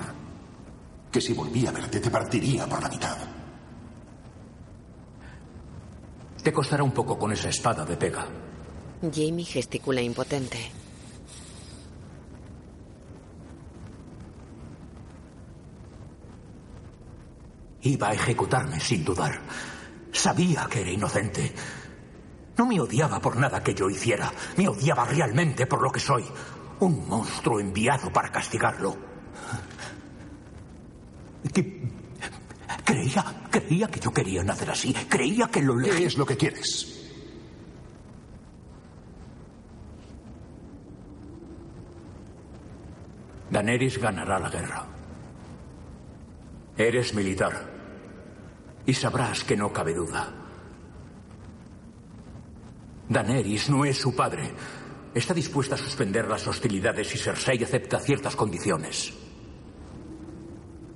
que 1.11 1.23
si 1.23 1.33
volvía 1.33 1.71
a 1.71 1.73
verte 1.73 2.01
te 2.01 2.11
partiría 2.11 2.67
por 2.67 2.83
la 2.83 2.91
mitad. 2.91 3.17
Te 6.43 6.53
costará 6.53 6.83
un 6.83 6.93
poco 6.93 7.19
con 7.19 7.33
esa 7.33 7.49
espada 7.49 7.87
de 7.87 7.97
pega. 7.97 8.27
Jamie 9.01 9.47
gesticula 9.47 10.03
impotente. 10.03 10.71
Iba 17.87 18.09
a 18.09 18.15
ejecutarme 18.15 18.81
sin 18.81 19.05
dudar. 19.05 19.39
Sabía 20.11 20.67
que 20.69 20.81
era 20.81 20.91
inocente. 20.91 21.53
No 22.59 22.67
me 22.67 22.81
odiaba 22.81 23.21
por 23.21 23.37
nada 23.37 23.63
que 23.63 23.75
yo 23.75 23.89
hiciera. 23.89 24.33
Me 24.57 24.67
odiaba 24.67 25.05
realmente 25.05 25.67
por 25.67 25.81
lo 25.83 25.93
que 25.93 26.01
soy. 26.01 26.25
Un 26.81 27.09
monstruo 27.09 27.61
enviado 27.61 28.13
para 28.13 28.33
castigarlo. 28.33 28.97
Que- 31.55 31.89
creía, 32.85 33.25
creía 33.51 33.87
que 33.87 34.01
yo 34.01 34.13
quería 34.13 34.43
nacer 34.43 34.71
así. 34.71 34.93
Creía 35.09 35.47
que 35.49 35.63
lo 35.63 35.77
¿Qué 35.79 36.07
es 36.07 36.19
lo 36.19 36.27
que 36.27 36.37
quieres? 36.37 36.93
Daenerys 43.51 43.99
ganará 43.99 44.39
la 44.39 44.51
guerra. 44.51 44.85
Eres 46.77 47.15
militar. 47.15 47.76
Y 48.87 48.95
sabrás 48.95 49.45
que 49.45 49.57
no 49.57 49.73
cabe 49.73 49.95
duda. 49.95 50.33
Daenerys 53.09 53.71
no 53.71 53.85
es 53.85 53.99
su 53.99 54.15
padre. 54.15 54.53
Está 55.15 55.35
dispuesta 55.35 55.75
a 55.75 55.79
suspender 55.79 56.29
las 56.29 56.47
hostilidades 56.47 57.09
si 57.09 57.19
Cersei 57.19 57.63
acepta 57.63 57.99
ciertas 57.99 58.37
condiciones. 58.37 59.13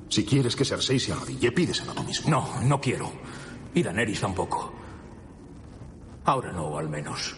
Si 0.08 0.24
quieres 0.24 0.56
que 0.56 0.64
Cersei 0.64 0.98
se 0.98 1.12
arrodille, 1.12 1.52
pídeselo 1.52 1.94
tú 1.94 2.02
mismo. 2.02 2.30
No, 2.30 2.62
no 2.62 2.80
quiero. 2.80 3.10
Y 3.74 3.82
Daenerys 3.82 4.20
tampoco. 4.20 4.72
Ahora 6.24 6.52
no, 6.52 6.76
al 6.76 6.88
menos. 6.88 7.36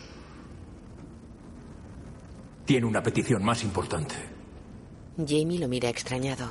Tiene 2.64 2.86
una 2.86 3.02
petición 3.02 3.44
más 3.44 3.62
importante. 3.62 4.14
Jamie 5.16 5.58
lo 5.58 5.68
mira 5.68 5.88
extrañado. 5.88 6.46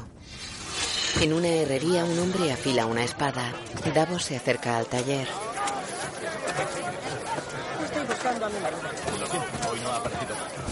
En 1.19 1.33
una 1.33 1.47
herrería 1.47 2.05
un 2.05 2.17
hombre 2.19 2.51
afila 2.51 2.85
una 2.85 3.03
espada. 3.03 3.53
Davos 3.93 4.23
se 4.23 4.37
acerca 4.37 4.77
al 4.77 4.85
taller. 4.87 5.27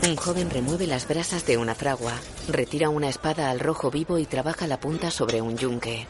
Un 0.08 0.16
joven 0.16 0.50
remueve 0.50 0.88
las 0.88 1.08
brasas 1.08 1.46
de 1.46 1.58
una 1.58 1.76
fragua, 1.76 2.14
retira 2.48 2.90
una 2.90 3.10
espada 3.10 3.50
al 3.50 3.60
rojo 3.60 3.92
vivo 3.92 4.18
y 4.18 4.26
trabaja 4.26 4.66
la 4.66 4.80
punta 4.80 5.12
sobre 5.12 5.42
un 5.42 5.58
yunque. 5.58 6.08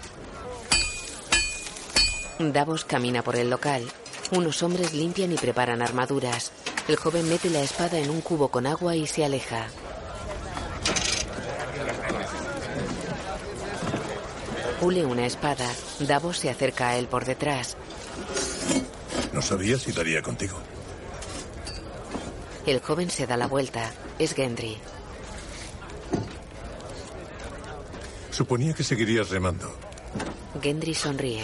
Davos 2.39 2.85
camina 2.85 3.23
por 3.23 3.35
el 3.35 3.49
local. 3.49 3.83
Unos 4.31 4.63
hombres 4.63 4.93
limpian 4.93 5.31
y 5.33 5.35
preparan 5.35 5.81
armaduras. 5.81 6.51
El 6.87 6.95
joven 6.95 7.27
mete 7.27 7.49
la 7.49 7.61
espada 7.61 7.97
en 7.99 8.09
un 8.09 8.21
cubo 8.21 8.49
con 8.49 8.67
agua 8.67 8.95
y 8.95 9.07
se 9.07 9.25
aleja. 9.25 9.67
Pule 14.79 15.05
una 15.05 15.25
espada. 15.25 15.69
Davos 15.99 16.37
se 16.37 16.49
acerca 16.49 16.89
a 16.89 16.97
él 16.97 17.07
por 17.07 17.25
detrás. 17.25 17.75
No 19.33 19.41
sabía 19.41 19.77
si 19.77 19.91
daría 19.91 20.21
contigo. 20.21 20.57
El 22.65 22.79
joven 22.79 23.09
se 23.09 23.27
da 23.27 23.35
la 23.35 23.47
vuelta. 23.47 23.91
Es 24.17 24.33
Gendry. 24.33 24.77
Suponía 28.31 28.73
que 28.73 28.83
seguirías 28.83 29.29
remando. 29.29 29.69
Gendry 30.61 30.93
sonríe. 30.93 31.43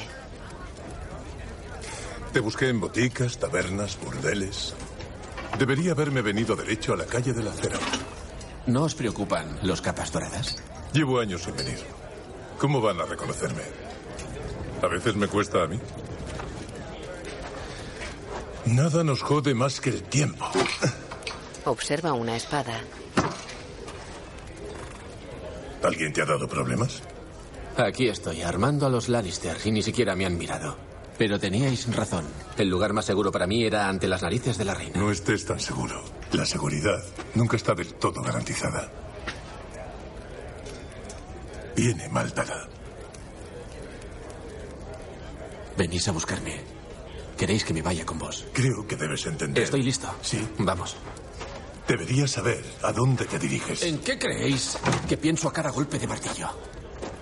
Te 2.32 2.40
busqué 2.40 2.70
en 2.70 2.80
boticas, 2.80 3.38
tabernas, 3.38 3.98
burdeles. 4.00 4.74
Debería 5.60 5.92
haberme 5.92 6.22
venido 6.22 6.56
derecho 6.56 6.94
a 6.94 6.98
la 6.98 7.06
calle 7.06 7.34
del 7.34 7.48
acero. 7.48 7.80
¿No 8.68 8.84
os 8.84 8.96
preocupan 8.96 9.60
los 9.62 9.82
capas 9.82 10.12
doradas? 10.12 10.58
Llevo 10.94 11.20
años 11.20 11.44
sin 11.44 11.56
venir. 11.56 12.05
¿Cómo 12.58 12.82
van 12.82 13.00
a 13.00 13.06
reconocerme? 13.06 13.64
A 14.82 14.88
veces 14.88 15.16
me 15.16 15.28
cuesta 15.28 15.64
a 15.64 15.68
mí. 15.68 15.80
Nada 18.66 19.04
nos 19.04 19.22
jode 19.22 19.54
más 19.54 19.80
que 19.80 19.90
el 19.90 20.04
tiempo. 20.04 20.46
Observa 21.66 22.14
una 22.14 22.36
espada. 22.36 22.82
¿Alguien 25.84 26.14
te 26.14 26.22
ha 26.22 26.26
dado 26.26 26.48
problemas? 26.48 27.04
Aquí 27.78 28.08
estoy, 28.08 28.42
armando 28.42 28.86
a 28.86 28.90
los 28.90 29.10
Lannister 29.10 29.58
y 29.66 29.72
ni 29.72 29.84
siquiera 29.84 30.16
me 30.16 30.26
han 30.26 30.38
mirado. 30.38 30.78
Pero 31.18 31.40
teníais 31.40 31.94
razón. 31.96 32.26
El 32.58 32.70
lugar 32.70 32.94
más 32.94 33.06
seguro 33.06 33.32
para 33.32 33.48
mí 33.48 33.64
era 33.64 33.88
ante 33.88 34.08
las 34.08 34.22
narices 34.22 34.58
de 34.58 34.66
la 34.66 34.74
reina. 34.74 35.00
No 35.00 35.12
estés 35.12 35.46
tan 35.46 35.60
seguro. 35.60 36.04
La 36.32 36.46
seguridad 36.46 37.04
nunca 37.36 37.56
está 37.56 37.74
del 37.74 37.94
todo 37.94 38.22
garantizada. 38.22 38.90
Viene 41.76 42.08
mal 42.10 42.34
dada. 42.34 42.68
Venís 45.78 46.08
a 46.08 46.12
buscarme. 46.12 46.62
¿Queréis 47.38 47.66
que 47.66 47.74
me 47.74 47.82
vaya 47.82 48.06
con 48.06 48.18
vos? 48.18 48.46
Creo 48.54 48.88
que 48.88 48.96
debes 48.96 49.26
entender. 49.26 49.64
Estoy 49.64 49.84
listo. 49.84 50.08
Sí. 50.22 50.48
Vamos. 50.60 50.96
Deberías 51.88 52.32
saber 52.32 52.64
a 52.82 52.92
dónde 52.92 53.26
te 53.26 53.38
diriges. 53.38 53.84
¿En 53.84 54.00
qué 54.00 54.18
creéis 54.18 54.78
que 55.08 55.18
pienso 55.18 55.50
a 55.50 55.54
cada 55.54 55.70
golpe 55.70 56.00
de 56.00 56.08
martillo? 56.08 56.50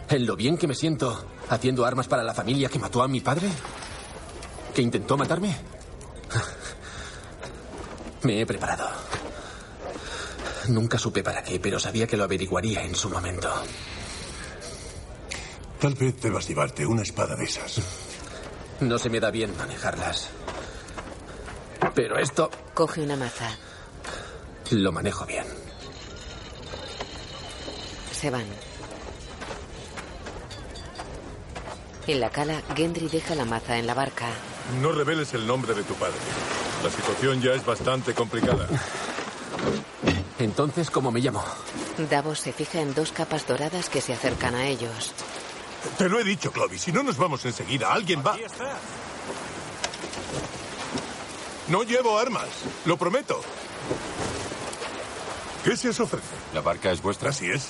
¿En 0.08 0.26
lo 0.26 0.36
bien 0.36 0.58
que 0.58 0.68
me 0.68 0.76
siento 0.76 1.26
haciendo 1.50 1.86
armas 1.86 2.08
para 2.08 2.24
la 2.24 2.34
familia 2.34 2.70
que 2.70 2.80
mató 2.80 3.02
a 3.02 3.08
mi 3.08 3.20
padre? 3.22 3.50
¿Que 4.74 4.82
intentó 4.82 5.18
matarme? 5.18 5.56
Me 8.24 8.42
he 8.42 8.46
preparado. 8.46 8.90
Nunca 10.70 10.98
supe 10.98 11.24
para 11.24 11.44
qué, 11.44 11.60
pero 11.60 11.80
sabía 11.80 12.08
que 12.08 12.16
lo 12.16 12.24
averiguaría 12.24 12.84
en 12.84 12.96
su 12.96 13.10
momento. 13.10 13.52
Tal 15.84 15.96
vez 15.96 16.16
debas 16.22 16.48
llevarte 16.48 16.86
una 16.86 17.02
espada 17.02 17.36
de 17.36 17.44
esas. 17.44 17.82
No 18.80 18.98
se 18.98 19.10
me 19.10 19.20
da 19.20 19.32
bien 19.32 19.54
manejarlas. 19.58 20.30
Pero 21.94 22.18
esto 22.18 22.50
Coge 22.74 23.02
una 23.02 23.18
maza. 23.18 23.50
lo 24.72 24.94
manejo 24.94 25.26
bien. 25.26 25.44
Se 28.14 28.30
van. 28.30 28.46
En 32.08 32.22
la 32.22 32.30
cala, 32.30 32.62
Gendry 32.78 33.10
deja 33.10 33.36
la 33.36 33.44
maza 33.44 33.78
en 33.78 33.86
la 33.86 33.94
barca. 33.94 34.28
No 34.82 34.94
reveles 34.94 35.34
el 35.34 35.46
nombre 35.46 35.74
de 35.74 35.84
tu 35.84 35.96
padre. 35.96 36.16
La 36.82 36.90
situación 36.92 37.42
ya 37.42 37.52
es 37.56 37.66
bastante 37.66 38.14
complicada. 38.14 38.70
Entonces, 40.40 40.90
¿cómo 40.90 41.12
me 41.12 41.20
llamo? 41.20 41.44
Davos 42.10 42.40
se 42.40 42.54
fija 42.54 42.80
en 42.80 42.94
dos 42.94 43.12
capas 43.12 43.46
doradas 43.46 43.90
que 43.90 44.00
se 44.00 44.14
acercan 44.14 44.56
a 44.56 44.66
ellos. 44.68 45.14
Te 45.98 46.10
lo 46.10 46.20
he 46.20 46.24
dicho, 46.24 46.52
Clovis. 46.52 46.82
Si 46.82 46.92
no 46.92 47.04
nos 47.04 47.18
vamos 47.18 47.44
enseguida, 47.46 47.94
alguien 47.94 48.24
va. 48.26 48.38
No 51.68 51.84
llevo 51.84 52.18
armas. 52.18 52.48
Lo 52.86 52.98
prometo. 52.98 53.42
¿Qué 55.64 55.78
se 55.78 55.90
os 55.90 56.00
ofrece? 56.00 56.36
¿La 56.54 56.62
barca 56.62 56.92
es 56.92 57.02
vuestra? 57.02 57.30
Así 57.30 57.50
es. 57.50 57.70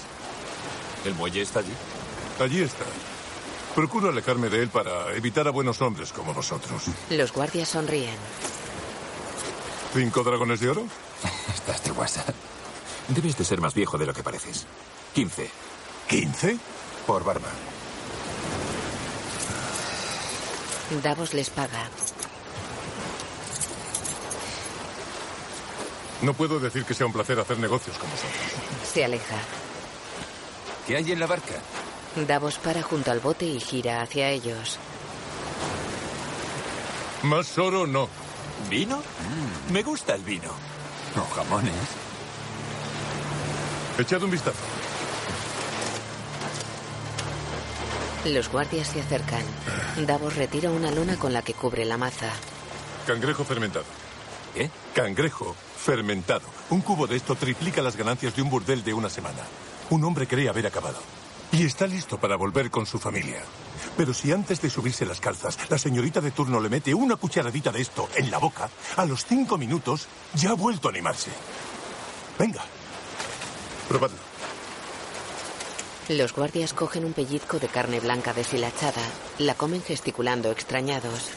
¿El 1.06 1.13
muelle 1.15 1.41
está 1.41 1.60
allí? 1.60 1.73
Allí 2.40 2.62
está. 2.62 2.85
Procuro 3.75 4.10
alejarme 4.10 4.50
de 4.50 4.63
él 4.63 4.69
para 4.69 5.13
evitar 5.15 5.48
a 5.48 5.52
buenos 5.52 5.81
hombres 5.81 6.12
como 6.12 6.33
vosotros. 6.33 6.83
Los 7.10 7.31
guardias 7.31 7.69
sonríen. 7.69 8.15
¿Cinco 9.94 10.23
dragones 10.23 10.60
de 10.60 10.69
oro? 10.69 10.85
Estás 11.54 11.83
de 11.83 11.92
WhatsApp. 11.92 12.35
Debes 13.10 13.38
de 13.38 13.46
ser 13.46 13.62
más 13.62 13.73
viejo 13.73 13.98
de 13.98 14.06
lo 14.06 14.13
que 14.13 14.23
pareces. 14.23 14.65
15. 15.13 15.50
¿Quince? 16.08 16.58
Por 17.06 17.23
barba. 17.23 17.50
Davos 21.04 21.34
les 21.34 21.50
paga. 21.50 21.90
No 26.21 26.34
puedo 26.34 26.60
decir 26.60 26.86
que 26.86 26.94
sea 26.94 27.06
un 27.06 27.13
placer 27.13 27.40
hacer 27.40 27.58
negocios 27.60 27.98
con 27.98 28.10
vosotros. 28.10 28.92
Se 28.94 29.04
aleja. 29.04 29.36
¿Qué 30.88 30.96
hay 30.98 31.12
en 31.12 31.19
la 31.19 31.27
barca? 31.27 31.56
Davos 32.27 32.58
para 32.60 32.81
junto 32.81 33.12
al 33.12 33.19
bote 33.19 33.46
y 33.46 33.60
gira 33.60 34.02
hacia 34.02 34.29
ellos. 34.29 34.77
Más 37.23 37.58
oro 37.58 37.88
no. 37.88 38.08
¿Vino? 38.69 38.98
Mm, 38.98 39.73
me 39.73 39.84
gusta 39.84 40.15
el 40.15 40.23
vino. 40.23 40.52
No 41.15 41.25
jamones. 41.25 41.73
Echad 43.98 44.23
un 44.23 44.31
vistazo. 44.31 44.83
Los 48.26 48.50
guardias 48.50 48.88
se 48.88 49.02
acercan. 49.02 49.44
Davos 50.08 50.36
retira 50.36 50.71
una 50.71 50.92
lona 50.92 51.17
con 51.17 51.34
la 51.34 51.42
que 51.42 51.54
cubre 51.54 51.84
la 51.84 51.98
maza. 51.98 52.32
Cangrejo 53.06 53.44
fermentado. 53.44 53.86
¿Qué? 54.54 54.69
Cangrejo 54.94 55.56
fermentado. 55.78 56.46
Un 56.69 56.82
cubo 56.82 57.06
de 57.06 57.17
esto 57.17 57.36
triplica 57.36 57.82
las 57.82 57.98
ganancias 57.98 58.36
de 58.36 58.42
un 58.42 58.50
burdel 58.50 58.84
de 58.84 58.94
una 58.94 59.10
semana. 59.10 59.42
Un 59.90 60.06
hombre 60.06 60.26
cree 60.26 60.48
haber 60.48 60.67
acabado. 60.67 61.00
Y 61.52 61.65
está 61.65 61.86
listo 61.86 62.17
para 62.17 62.38
volver 62.38 62.71
con 62.71 62.86
su 62.86 62.98
familia. 62.98 63.44
Pero 63.98 64.13
si 64.13 64.32
antes 64.32 64.62
de 64.62 64.69
subirse 64.69 65.06
las 65.06 65.19
calzas, 65.19 65.58
la 65.69 65.78
señorita 65.78 66.21
de 66.21 66.32
turno 66.32 66.60
le 66.62 66.69
mete 66.69 66.94
una 66.94 67.17
cucharadita 67.17 67.71
de 67.71 67.82
esto 67.82 68.08
en 68.15 68.32
la 68.32 68.38
boca, 68.38 68.69
a 68.96 69.06
los 69.06 69.26
cinco 69.26 69.58
minutos 69.58 70.08
ya 70.34 70.52
ha 70.52 70.56
vuelto 70.56 70.88
a 70.88 70.92
animarse. 70.92 71.30
Venga. 72.40 72.62
Probadlo. 73.88 74.33
Los 76.10 76.33
guardias 76.33 76.73
cogen 76.73 77.06
un 77.06 77.13
pellizco 77.13 77.60
de 77.60 77.69
carne 77.69 78.01
blanca 78.01 78.33
deshilachada. 78.33 79.01
La 79.39 79.56
comen 79.56 79.81
gesticulando 79.81 80.51
extrañados. 80.51 81.29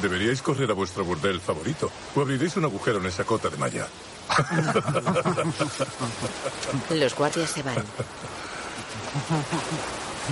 Deberíais 0.00 0.40
correr 0.40 0.70
a 0.70 0.74
vuestro 0.74 1.04
burdel 1.04 1.40
favorito. 1.40 1.90
O 2.14 2.20
abriréis 2.20 2.56
un 2.56 2.64
agujero 2.64 2.98
en 2.98 3.06
esa 3.06 3.24
cota 3.24 3.50
de 3.50 3.56
malla. 3.56 3.88
Los 6.90 7.14
guardias 7.14 7.50
se 7.50 7.62
van. 7.62 7.76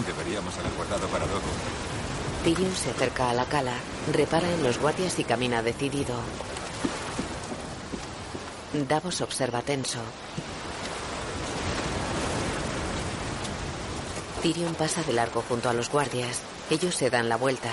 Deberíamos 0.07 0.57
haber 0.59 0.73
guardado 0.73 1.07
para 1.09 1.27
luego. 1.27 1.43
Tyrion 2.43 2.75
se 2.75 2.91
acerca 2.91 3.31
a 3.31 3.35
la 3.35 3.47
cala, 3.47 3.75
repara 4.13 4.51
en 4.51 4.63
los 4.63 4.79
guardias 4.79 5.19
y 5.19 5.25
camina 5.25 5.63
decidido. 5.63 6.15
Davos 8.75 9.21
observa 9.21 9.63
tenso. 9.63 10.01
Tyrion 14.43 14.75
pasa 14.75 15.03
de 15.05 15.13
largo 15.13 15.45
junto 15.49 15.69
a 15.69 15.73
los 15.73 15.89
guardias. 15.89 16.41
Ellos 16.71 16.97
se 16.97 17.09
dan 17.09 17.29
la 17.29 17.37
vuelta. 17.37 17.71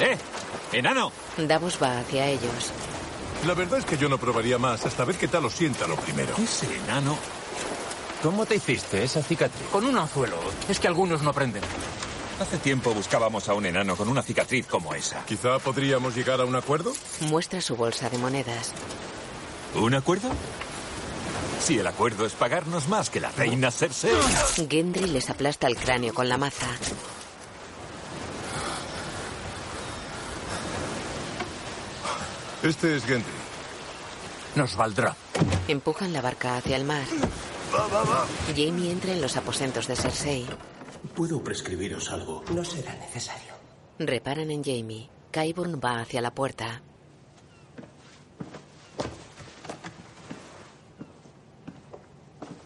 ¡Eh! 0.00 0.18
¡Enano! 0.72 1.12
Davos 1.38 1.78
va 1.80 2.00
hacia 2.00 2.26
ellos. 2.26 2.72
La 3.46 3.54
verdad 3.54 3.78
es 3.78 3.84
que 3.84 3.96
yo 3.96 4.08
no 4.08 4.18
probaría 4.18 4.58
más 4.58 4.84
hasta 4.84 5.04
ver 5.04 5.16
qué 5.16 5.28
tal 5.28 5.44
os 5.44 5.54
sienta 5.54 5.86
lo 5.86 5.96
primero. 5.96 6.34
Ese 6.36 6.66
enano. 6.76 7.16
¿Cómo 8.22 8.46
te 8.46 8.56
hiciste 8.56 9.04
esa 9.04 9.22
cicatriz? 9.22 9.68
Con 9.68 9.84
un 9.86 9.96
anzuelo. 9.96 10.38
Es 10.68 10.80
que 10.80 10.88
algunos 10.88 11.22
no 11.22 11.30
aprenden. 11.30 11.62
Hace 12.40 12.58
tiempo 12.58 12.92
buscábamos 12.92 13.48
a 13.48 13.54
un 13.54 13.64
enano 13.64 13.96
con 13.96 14.08
una 14.08 14.22
cicatriz 14.22 14.66
como 14.66 14.94
esa. 14.94 15.24
Quizá 15.24 15.58
podríamos 15.58 16.14
llegar 16.14 16.40
a 16.40 16.44
un 16.44 16.54
acuerdo. 16.54 16.92
Muestra 17.20 17.62
su 17.62 17.76
bolsa 17.76 18.10
de 18.10 18.18
monedas. 18.18 18.72
¿Un 19.74 19.94
acuerdo? 19.94 20.28
Si 21.60 21.78
el 21.78 21.86
acuerdo 21.86 22.26
es 22.26 22.34
pagarnos 22.34 22.88
más 22.88 23.08
que 23.08 23.20
la 23.20 23.30
reina 23.32 23.70
Cersei. 23.70 24.12
Gendry 24.68 25.06
les 25.06 25.30
aplasta 25.30 25.66
el 25.66 25.76
cráneo 25.76 26.12
con 26.12 26.28
la 26.28 26.36
maza. 26.36 26.66
Este 32.62 32.96
es 32.96 33.04
Gendry. 33.04 33.32
Nos 34.56 34.76
valdrá. 34.76 35.16
Empujan 35.68 36.12
la 36.12 36.20
barca 36.20 36.58
hacia 36.58 36.76
el 36.76 36.84
mar. 36.84 37.04
Jamie 38.54 38.90
entra 38.90 39.12
en 39.12 39.22
los 39.22 39.36
aposentos 39.36 39.86
de 39.86 39.96
Cersei. 39.96 40.46
Puedo 41.14 41.42
prescribiros 41.42 42.10
algo. 42.10 42.42
No 42.52 42.64
será 42.64 42.94
necesario. 42.96 43.54
Reparan 43.98 44.50
en 44.50 44.62
Jamie. 44.62 45.08
Qyburn 45.30 45.80
va 45.82 46.00
hacia 46.00 46.20
la 46.20 46.34
puerta. 46.34 46.82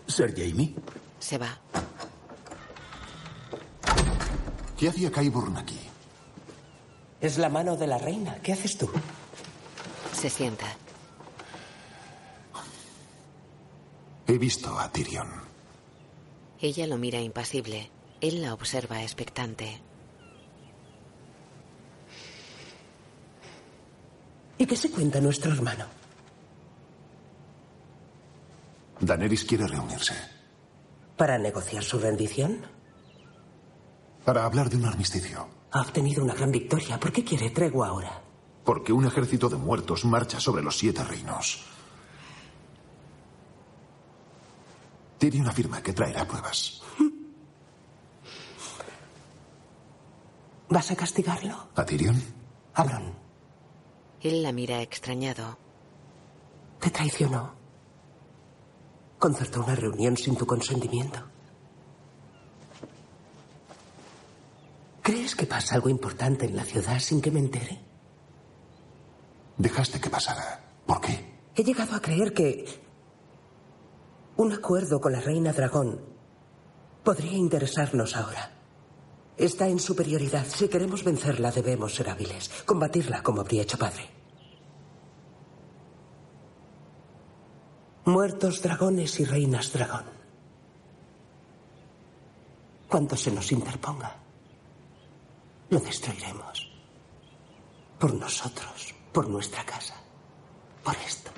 ¿Ser 0.06 0.34
Jamie? 0.34 0.74
Se 1.18 1.38
va. 1.38 1.58
¿Qué 4.76 4.88
hacía 4.88 5.10
Qyburn 5.10 5.56
aquí? 5.56 5.78
Es 7.20 7.38
la 7.38 7.48
mano 7.48 7.76
de 7.76 7.86
la 7.86 7.98
reina. 7.98 8.36
¿Qué 8.42 8.52
haces 8.52 8.76
tú? 8.76 8.90
Se 10.12 10.28
sienta. 10.28 10.66
He 14.26 14.38
visto 14.38 14.78
a 14.78 14.90
Tyrion. 14.90 15.28
Ella 16.60 16.86
lo 16.86 16.96
mira 16.98 17.20
impasible. 17.20 17.90
Él 18.20 18.42
la 18.42 18.52
observa 18.52 19.02
expectante. 19.02 19.80
¿Y 24.58 24.66
qué 24.66 24.76
se 24.76 24.90
cuenta 24.90 25.20
nuestro 25.20 25.52
hermano? 25.52 25.86
Daenerys 29.00 29.44
quiere 29.44 29.66
reunirse. 29.66 30.12
¿Para 31.16 31.38
negociar 31.38 31.82
su 31.82 31.98
rendición? 31.98 32.60
Para 34.24 34.44
hablar 34.44 34.68
de 34.68 34.76
un 34.76 34.84
armisticio. 34.84 35.48
Ha 35.70 35.80
obtenido 35.80 36.22
una 36.22 36.34
gran 36.34 36.52
victoria. 36.52 37.00
¿Por 37.00 37.10
qué 37.12 37.24
quiere 37.24 37.50
tregua 37.50 37.88
ahora? 37.88 38.20
Porque 38.64 38.92
un 38.92 39.06
ejército 39.06 39.48
de 39.48 39.56
muertos 39.56 40.04
marcha 40.04 40.38
sobre 40.38 40.62
los 40.62 40.76
siete 40.76 41.02
reinos. 41.04 41.64
Tyrion 45.16 45.48
afirma 45.48 45.82
que 45.82 45.94
traerá 45.94 46.26
pruebas. 46.26 46.82
¿Vas 50.70 50.90
a 50.90 50.96
castigarlo? 50.96 51.68
¿A 51.74 51.84
Tyrion? 51.84 52.16
Abron, 52.74 53.12
Él 54.22 54.42
la 54.42 54.52
mira 54.52 54.80
extrañado. 54.82 55.58
te 56.80 56.90
traicionó. 56.90 57.52
Concertó 59.18 59.62
una 59.64 59.74
reunión 59.74 60.16
sin 60.16 60.34
tu 60.36 60.46
consentimiento. 60.46 61.18
¿Crees 65.02 65.34
que 65.34 65.46
pasa 65.46 65.74
algo 65.74 65.88
importante 65.90 66.46
en 66.46 66.56
la 66.56 66.64
ciudad 66.64 66.98
sin 67.00 67.20
que 67.20 67.30
me 67.30 67.40
entere? 67.40 67.80
Dejaste 69.58 70.00
que 70.00 70.08
pasara. 70.08 70.64
¿Por 70.86 71.00
qué? 71.00 71.34
He 71.54 71.64
llegado 71.64 71.96
a 71.96 72.00
creer 72.00 72.32
que 72.32 72.64
un 74.36 74.52
acuerdo 74.52 75.00
con 75.00 75.12
la 75.12 75.20
reina 75.20 75.52
dragón 75.52 76.00
podría 77.04 77.32
interesarnos 77.36 78.16
ahora. 78.16 78.52
Está 79.40 79.66
en 79.68 79.78
superioridad. 79.78 80.46
Si 80.46 80.68
queremos 80.68 81.02
vencerla, 81.02 81.50
debemos 81.50 81.94
ser 81.94 82.10
hábiles. 82.10 82.50
Combatirla 82.66 83.22
como 83.22 83.40
habría 83.40 83.62
hecho 83.62 83.78
padre. 83.78 84.10
Muertos 88.04 88.60
dragones 88.60 89.18
y 89.18 89.24
reinas 89.24 89.72
dragón. 89.72 90.04
Cuando 92.86 93.16
se 93.16 93.30
nos 93.30 93.50
interponga, 93.50 94.14
lo 95.70 95.80
destruiremos. 95.80 96.70
Por 97.98 98.12
nosotros, 98.12 98.94
por 99.10 99.26
nuestra 99.30 99.64
casa, 99.64 99.94
por 100.84 100.96
esto. 100.96 101.30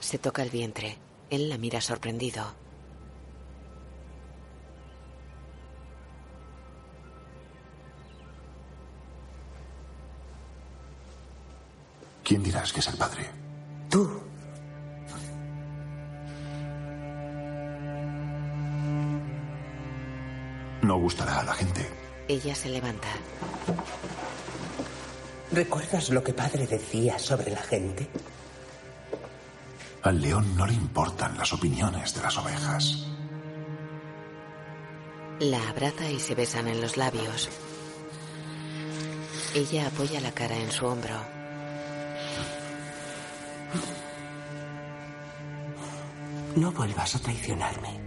Se 0.00 0.16
toca 0.16 0.42
el 0.42 0.48
vientre. 0.48 0.96
Él 1.28 1.50
la 1.50 1.58
mira 1.58 1.82
sorprendido. 1.82 2.61
¿Quién 12.32 12.44
dirás 12.44 12.72
que 12.72 12.80
es 12.80 12.88
el 12.88 12.96
padre? 12.96 13.28
Tú. 13.90 14.10
No 20.80 20.96
gustará 20.96 21.40
a 21.40 21.44
la 21.44 21.52
gente. 21.52 21.86
Ella 22.28 22.54
se 22.54 22.70
levanta. 22.70 23.08
¿Recuerdas 25.50 26.08
lo 26.08 26.24
que 26.24 26.32
padre 26.32 26.66
decía 26.66 27.18
sobre 27.18 27.50
la 27.50 27.60
gente? 27.60 28.08
Al 30.02 30.22
león 30.22 30.56
no 30.56 30.66
le 30.66 30.72
importan 30.72 31.36
las 31.36 31.52
opiniones 31.52 32.14
de 32.14 32.22
las 32.22 32.38
ovejas. 32.38 33.08
La 35.38 35.68
abraza 35.68 36.08
y 36.08 36.18
se 36.18 36.34
besan 36.34 36.66
en 36.68 36.80
los 36.80 36.96
labios. 36.96 37.50
Ella 39.54 39.88
apoya 39.88 40.18
la 40.22 40.32
cara 40.32 40.56
en 40.56 40.72
su 40.72 40.86
hombro. 40.86 41.41
No 46.56 46.72
vuelvas 46.72 47.14
a 47.14 47.18
traicionarme. 47.18 48.00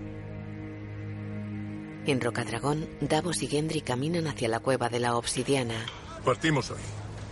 En 2.06 2.22
Rocadragón, 2.22 2.88
Davos 3.02 3.41
y 3.41 3.48
Gendry 3.48 3.82
caminan 3.82 4.28
hacia 4.28 4.48
la 4.48 4.60
cueva 4.60 4.89
de 4.89 5.00
la 5.00 5.16
obsidiana. 5.16 5.74
Partimos 6.24 6.70
hoy. 6.70 6.82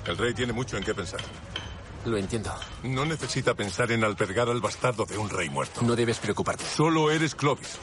El 0.07 0.17
rey 0.17 0.33
tiene 0.33 0.53
mucho 0.53 0.77
en 0.77 0.83
qué 0.83 0.95
pensar. 0.95 1.21
Lo 2.05 2.17
entiendo. 2.17 2.51
No 2.83 3.05
necesita 3.05 3.53
pensar 3.53 3.91
en 3.91 4.03
albergar 4.03 4.49
al 4.49 4.59
bastardo 4.59 5.05
de 5.05 5.17
un 5.17 5.29
rey 5.29 5.49
muerto. 5.49 5.81
No 5.83 5.95
debes 5.95 6.17
preocuparte. 6.17 6.65
Solo 6.65 7.11
eres 7.11 7.35
Clovis, 7.35 7.77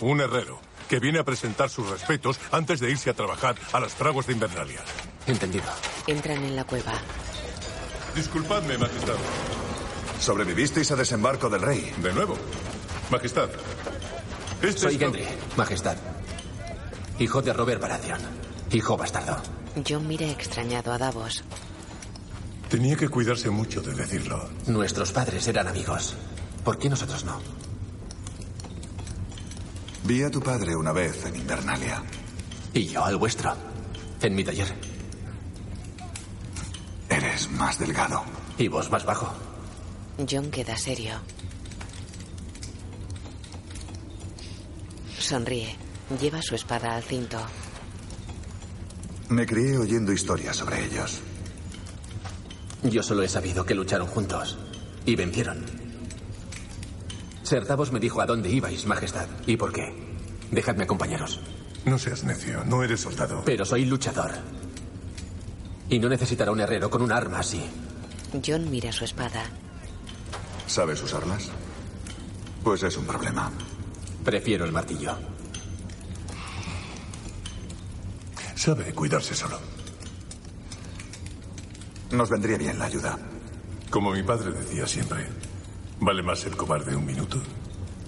un 0.00 0.20
herrero, 0.20 0.60
que 0.88 1.00
viene 1.00 1.18
a 1.18 1.24
presentar 1.24 1.68
sus 1.68 1.90
respetos 1.90 2.38
antes 2.52 2.80
de 2.80 2.90
irse 2.90 3.10
a 3.10 3.14
trabajar 3.14 3.56
a 3.72 3.80
las 3.80 3.92
fraguas 3.94 4.26
de 4.26 4.32
Invernalia. 4.32 4.80
Entendido. 5.26 5.66
Entran 6.06 6.42
en 6.44 6.56
la 6.56 6.64
cueva. 6.64 6.94
Disculpadme, 8.14 8.78
majestad. 8.78 9.16
Sobrevivisteis 10.20 10.90
a 10.92 10.96
desembarco 10.96 11.50
del 11.50 11.60
rey. 11.60 11.92
De 11.98 12.12
nuevo. 12.14 12.38
Majestad. 13.10 13.48
Este 14.62 14.80
Soy 14.80 14.94
es- 14.94 14.98
Gendry, 15.00 15.24
Majestad. 15.56 15.96
Hijo 17.18 17.40
de 17.42 17.52
Robert 17.52 17.80
Baratheon. 17.80 18.20
Hijo 18.72 18.96
bastardo. 18.96 19.36
John 19.88 20.06
mira 20.06 20.26
extrañado 20.26 20.92
a 20.92 20.98
Davos. 20.98 21.44
Tenía 22.68 22.96
que 22.96 23.08
cuidarse 23.08 23.48
mucho 23.50 23.80
de 23.80 23.94
decirlo. 23.94 24.48
Nuestros 24.66 25.12
padres 25.12 25.46
eran 25.46 25.68
amigos. 25.68 26.14
¿Por 26.64 26.78
qué 26.78 26.88
nosotros 26.88 27.24
no? 27.24 27.40
Vi 30.04 30.22
a 30.22 30.30
tu 30.30 30.40
padre 30.40 30.74
una 30.74 30.92
vez 30.92 31.24
en 31.26 31.36
Invernalia. 31.36 32.02
Y 32.72 32.86
yo 32.86 33.04
al 33.04 33.16
vuestro. 33.16 33.54
En 34.20 34.34
mi 34.34 34.42
taller. 34.44 34.72
Eres 37.08 37.50
más 37.52 37.78
delgado. 37.78 38.22
Y 38.58 38.68
vos 38.68 38.90
más 38.90 39.04
bajo. 39.04 39.32
John 40.28 40.50
queda 40.50 40.76
serio. 40.76 41.12
Sonríe. 45.26 45.74
Lleva 46.20 46.40
su 46.40 46.54
espada 46.54 46.94
al 46.94 47.02
cinto. 47.02 47.38
Me 49.28 49.44
crié 49.44 49.76
oyendo 49.76 50.12
historias 50.12 50.54
sobre 50.54 50.84
ellos. 50.84 51.20
Yo 52.84 53.02
solo 53.02 53.24
he 53.24 53.28
sabido 53.28 53.66
que 53.66 53.74
lucharon 53.74 54.06
juntos. 54.06 54.56
Y 55.04 55.16
vencieron. 55.16 55.64
Ser 57.42 57.66
Davos 57.66 57.90
me 57.90 57.98
dijo 57.98 58.20
a 58.20 58.26
dónde 58.26 58.50
ibais, 58.50 58.86
Majestad. 58.86 59.26
¿Y 59.46 59.56
por 59.56 59.72
qué? 59.72 59.92
Dejadme 60.52 60.84
acompañaros. 60.84 61.40
No 61.84 61.98
seas 61.98 62.22
necio, 62.22 62.64
no 62.64 62.84
eres 62.84 63.00
soldado. 63.00 63.42
Pero 63.44 63.64
soy 63.64 63.84
luchador. 63.84 64.30
Y 65.88 65.98
no 65.98 66.08
necesitará 66.08 66.52
un 66.52 66.60
herrero 66.60 66.88
con 66.88 67.02
un 67.02 67.10
arma 67.10 67.40
así. 67.40 67.62
John 68.44 68.70
mira 68.70 68.92
su 68.92 69.04
espada. 69.04 69.44
¿Sabes 70.68 71.02
usarlas? 71.02 71.50
Pues 72.62 72.84
es 72.84 72.96
un 72.96 73.06
problema. 73.06 73.50
Prefiero 74.26 74.64
el 74.64 74.72
martillo. 74.72 75.16
Sabe 78.56 78.92
cuidarse 78.92 79.36
solo. 79.36 79.60
Nos 82.10 82.28
vendría 82.28 82.58
bien 82.58 82.76
la 82.76 82.86
ayuda. 82.86 83.16
Como 83.88 84.10
mi 84.10 84.24
padre 84.24 84.50
decía 84.50 84.84
siempre, 84.88 85.28
vale 86.00 86.24
más 86.24 86.40
ser 86.40 86.56
cobarde 86.56 86.96
un 86.96 87.06
minuto 87.06 87.40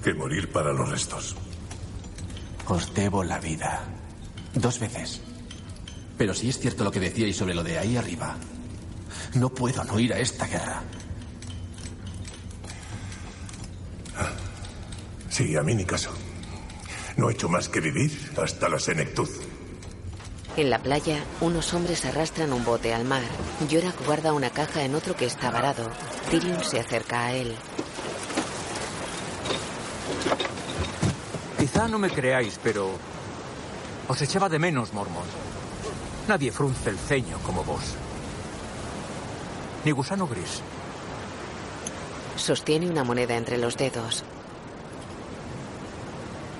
que 0.03 0.13
morir 0.13 0.51
para 0.51 0.73
los 0.73 0.89
restos. 0.91 1.37
Os 2.67 2.93
debo 2.95 3.23
la 3.23 3.39
vida. 3.39 3.85
Dos 4.55 4.81
veces. 4.81 5.21
Pero 6.17 6.35
si 6.35 6.49
es 6.49 6.59
cierto 6.59 6.83
lo 6.83 6.91
que 6.91 6.99
decíais 6.99 7.37
sobre 7.37 7.55
lo 7.55 7.63
de 7.63 7.79
ahí 7.79 7.97
arriba, 7.97 8.35
no 9.35 9.51
puedo 9.51 9.85
no 9.85 10.01
ir 10.01 10.13
a 10.13 10.19
esta 10.19 10.49
guerra. 10.49 10.83
Sí, 15.39 15.57
a 15.57 15.63
mí 15.63 15.73
ni 15.73 15.85
caso. 15.85 16.11
No 17.17 17.31
he 17.31 17.33
hecho 17.33 17.49
más 17.49 17.69
que 17.69 17.79
vivir 17.79 18.11
hasta 18.43 18.69
la 18.69 18.81
senectud. 18.81 19.29
En 20.57 20.69
la 20.69 20.81
playa, 20.81 21.23
unos 21.41 21.73
hombres 21.75 22.05
arrastran 22.05 22.53
un 22.53 22.65
bote 22.65 22.93
al 22.93 23.05
mar. 23.05 23.23
Yorak 23.71 24.05
guarda 24.05 24.33
una 24.33 24.51
caja 24.51 24.83
en 24.83 24.97
otro 24.97 25.15
que 25.15 25.27
está 25.27 25.53
varado. 25.53 25.93
Tyrion 26.29 26.65
se 26.65 26.81
acerca 26.81 27.27
a 27.27 27.35
él. 27.35 27.55
Quizá 31.61 31.87
no 31.87 32.01
me 32.01 32.11
creáis, 32.11 32.59
pero 32.61 32.91
os 34.09 34.21
echaba 34.21 34.49
de 34.49 34.59
menos, 34.59 34.93
Mormon. 34.93 35.23
Nadie 36.27 36.51
frunce 36.51 36.91
el 36.91 36.99
ceño 36.99 37.39
como 37.47 37.63
vos. 37.63 37.95
Ni 39.85 39.93
gusano 39.93 40.27
gris. 40.27 40.63
Sostiene 42.35 42.91
una 42.91 43.05
moneda 43.05 43.37
entre 43.37 43.57
los 43.57 43.77
dedos. 43.77 44.25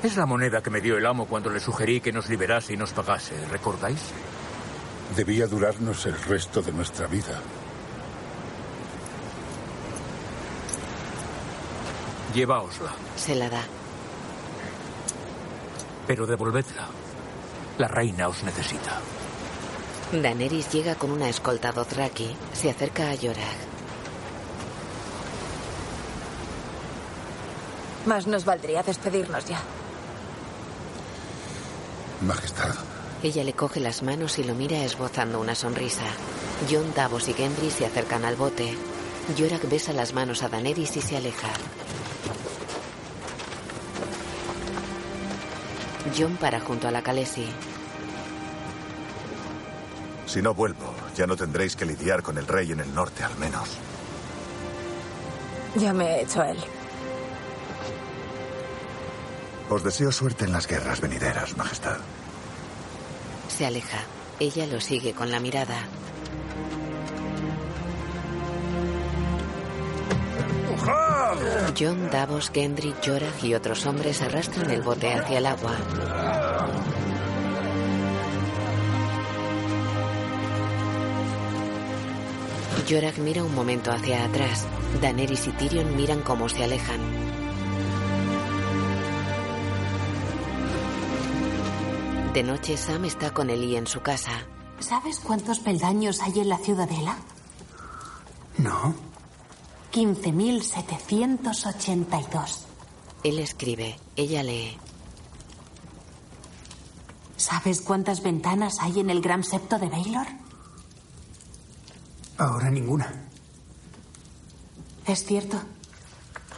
Es 0.03 0.17
la 0.17 0.27
moneda 0.27 0.63
que 0.63 0.71
me 0.71 0.81
dio 0.81 0.97
el 0.97 1.07
amo 1.07 1.27
cuando 1.27 1.51
le 1.51 1.59
sugerí 1.61 2.01
que 2.01 2.13
nos 2.13 2.29
liberase 2.29 2.75
y 2.75 2.77
nos 2.77 2.93
pagase. 2.93 3.35
¿Recordáis? 3.47 4.01
Debía 5.17 5.47
durarnos 5.47 6.07
el 6.07 6.21
resto 6.23 6.63
de 6.63 6.73
nuestra 6.73 7.07
vida. 7.07 7.41
Lleváosla, 12.35 12.93
Se 13.17 13.35
la 13.35 13.49
da. 13.49 13.63
pero 16.07 16.27
devolvedla. 16.27 16.87
La 17.79 17.89
reina 17.89 18.29
os 18.29 18.43
necesita. 18.45 18.99
Daenerys 20.13 20.71
llega 20.73 20.95
con 20.95 21.11
una 21.11 21.29
escolta 21.29 21.71
Dothraki. 21.73 22.35
Se 22.55 22.71
acerca 22.71 23.11
a 23.11 23.15
Yorak. 23.15 23.59
Más 28.07 28.27
nos 28.27 28.45
valdría 28.47 28.83
despedirnos 28.83 29.45
ya. 29.45 29.59
Majestad. 32.21 32.75
Ella 33.23 33.45
le 33.45 33.53
coge 33.53 33.81
las 33.81 34.03
manos 34.03 34.39
y 34.39 34.45
lo 34.45 34.55
mira 34.55 34.85
esbozando 34.85 35.41
una 35.41 35.55
sonrisa. 35.55 36.05
Jon, 36.71 36.93
Davos 36.95 37.29
y 37.29 37.33
Gendry 37.33 37.71
se 37.71 37.87
acercan 37.87 38.25
al 38.25 38.37
bote. 38.37 38.77
Yorak 39.37 39.69
besa 39.69 39.93
las 39.93 40.13
manos 40.13 40.43
a 40.43 40.49
Daenerys 40.49 40.97
y 40.97 41.01
se 41.01 41.17
aleja. 41.17 41.49
Jon 46.17 46.37
para 46.37 46.61
junto 46.61 46.89
a 46.89 46.91
la 46.91 47.03
Khaleesi. 47.03 47.47
Si 50.27 50.43
no 50.43 50.55
vuelvo, 50.55 50.95
ya 51.17 51.27
no 51.27 51.37
tendréis 51.37 51.75
que 51.75 51.87
lidiar 51.87 52.23
con 52.23 52.39
el 52.39 52.47
rey 52.47 52.73
en 52.73 52.81
el 52.81 52.95
norte, 52.95 53.25
al 53.25 53.37
menos. 53.37 53.69
Ya 55.75 55.93
me 55.93 56.07
he 56.07 56.23
hecho 56.23 56.43
a 56.43 56.51
él. 56.51 56.59
Os 59.71 59.85
deseo 59.85 60.11
suerte 60.11 60.45
en 60.45 60.53
las 60.53 60.67
guerras 60.67 61.01
venideras, 61.01 61.57
Majestad. 61.57 61.99
Se 63.49 63.67
aleja. 63.67 63.99
Ella 64.41 64.67
lo 64.67 64.81
sigue 64.81 65.13
con 65.13 65.31
la 65.31 65.41
mirada. 65.41 65.83
Jon, 71.79 72.11
Davos, 72.11 72.51
Gendry, 72.53 72.95
Yorak 73.03 73.45
y 73.45 73.55
otros 73.55 73.85
hombres 73.87 74.23
arrastran 74.23 74.71
el 74.71 74.83
bote 74.83 75.13
hacia 75.13 75.39
el 75.39 75.47
agua. 75.47 75.77
Yorak 82.89 83.19
mira 83.19 83.45
un 83.45 83.55
momento 83.55 83.93
hacia 83.93 84.25
atrás. 84.25 84.67
Daenerys 85.03 85.47
y 85.47 85.53
Tyrion 85.53 85.95
miran 85.95 86.23
cómo 86.23 86.49
se 86.49 86.65
alejan. 86.65 87.28
De 92.33 92.43
noche, 92.43 92.77
Sam 92.77 93.05
está 93.07 93.33
con 93.33 93.49
Ellie 93.51 93.79
en 93.79 93.87
su 93.87 94.01
casa. 94.01 94.33
¿Sabes 94.81 95.19
cuántos 95.19 95.61
peldaños 95.61 96.21
hay 96.23 96.41
en 96.41 96.51
la 96.51 96.59
ciudadela? 96.59 97.17
No. 98.59 98.95
15.782. 99.93 102.59
Él 103.25 103.39
escribe, 103.39 103.99
ella 104.15 104.43
lee. 104.43 104.77
¿Sabes 107.37 107.81
cuántas 107.81 108.23
ventanas 108.23 108.77
hay 108.81 109.01
en 109.01 109.09
el 109.11 109.23
gran 109.23 109.43
septo 109.43 109.79
de 109.79 109.89
Baylor? 109.89 110.27
Ahora 112.37 112.71
ninguna. 112.71 113.25
Es 115.07 115.25
cierto. 115.25 115.59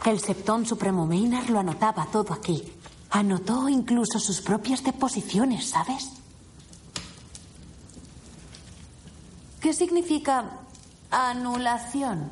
El 0.05 0.19
septón 0.19 0.65
supremo 0.65 1.07
Maynard 1.07 1.49
lo 1.49 1.59
anotaba 1.59 2.07
todo 2.07 2.33
aquí. 2.33 2.73
Anotó 3.11 3.67
incluso 3.69 4.19
sus 4.19 4.41
propias 4.41 4.83
deposiciones, 4.83 5.69
¿sabes? 5.69 6.11
¿Qué 9.59 9.73
significa 9.73 10.59
anulación? 11.11 12.31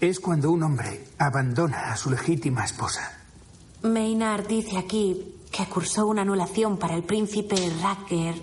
Es 0.00 0.20
cuando 0.20 0.52
un 0.52 0.62
hombre 0.62 1.08
abandona 1.18 1.92
a 1.92 1.96
su 1.96 2.10
legítima 2.10 2.64
esposa. 2.64 3.18
Maynard 3.82 4.46
dice 4.46 4.76
aquí 4.76 5.34
que 5.50 5.66
cursó 5.66 6.06
una 6.06 6.22
anulación 6.22 6.76
para 6.76 6.94
el 6.94 7.02
príncipe 7.02 7.56
Racker 7.82 8.40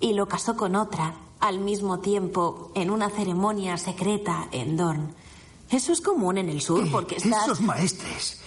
y 0.00 0.12
lo 0.14 0.26
casó 0.28 0.56
con 0.56 0.76
otra 0.76 1.14
al 1.40 1.60
mismo 1.60 2.00
tiempo 2.00 2.72
en 2.74 2.90
una 2.90 3.10
ceremonia 3.10 3.76
secreta 3.78 4.48
en 4.52 4.76
Dorn. 4.76 5.14
Eso 5.70 5.92
es 5.92 6.00
común 6.00 6.38
en 6.38 6.48
el 6.48 6.60
sur 6.60 6.90
porque 6.90 7.16
estás... 7.16 7.44
Esos 7.44 7.60
maestres 7.60 8.34
eh, 8.34 8.37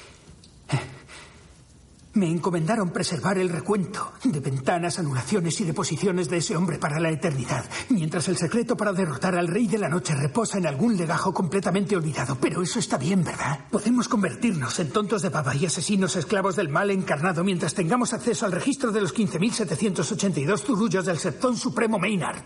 me 2.14 2.30
encomendaron 2.30 2.90
preservar 2.90 3.38
el 3.38 3.50
recuento 3.50 4.14
de 4.24 4.40
ventanas, 4.40 5.00
anulaciones 5.00 5.60
y 5.62 5.64
deposiciones 5.64 6.30
de 6.30 6.38
ese 6.38 6.56
hombre 6.56 6.78
para 6.78 7.00
la 7.00 7.10
eternidad, 7.10 7.66
mientras 7.90 8.28
el 8.28 8.38
secreto 8.38 8.76
para 8.76 8.94
derrotar 8.94 9.36
al 9.36 9.48
rey 9.48 9.68
de 9.68 9.78
la 9.78 9.90
noche 9.90 10.14
reposa 10.16 10.58
en 10.58 10.68
algún 10.68 10.98
legajo 10.98 11.34
completamente 11.34 11.96
olvidado. 11.96 12.38
Pero 12.40 12.62
eso 12.62 12.80
está 12.80 12.98
bien, 12.98 13.24
¿verdad? 13.24 13.60
Podemos 13.72 14.08
convertirnos 14.08 14.80
en 14.80 14.92
tontos 14.92 15.22
de 15.22 15.30
baba 15.30 15.56
y 15.56 15.66
asesinos 15.66 16.16
esclavos 16.16 16.56
del 16.56 16.70
mal 16.70 16.92
encarnado 16.92 17.44
mientras 17.44 17.74
tengamos 17.74 18.14
acceso 18.14 18.46
al 18.46 18.52
registro 18.52 18.92
de 18.92 19.02
los 19.02 19.16
15.782 19.16 20.60
zurullos 20.60 21.06
del 21.06 21.18
Septón 21.18 21.56
Supremo 21.56 21.98
Maynard. 21.98 22.44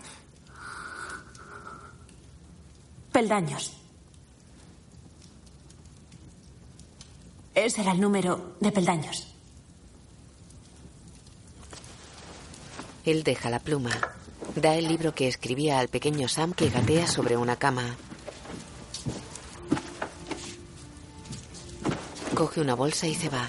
Peldaños. 3.12 3.72
Ese 7.54 7.80
era 7.80 7.92
el 7.92 8.00
número 8.00 8.56
de 8.60 8.70
peldaños. 8.70 9.35
Él 13.06 13.22
deja 13.22 13.50
la 13.50 13.60
pluma. 13.60 13.92
Da 14.56 14.74
el 14.74 14.88
libro 14.88 15.14
que 15.14 15.28
escribía 15.28 15.78
al 15.78 15.86
pequeño 15.86 16.26
Sam 16.26 16.52
que 16.52 16.68
gatea 16.68 17.06
sobre 17.06 17.36
una 17.36 17.54
cama. 17.54 17.96
Coge 22.34 22.60
una 22.60 22.74
bolsa 22.74 23.06
y 23.06 23.14
se 23.14 23.28
va. 23.28 23.48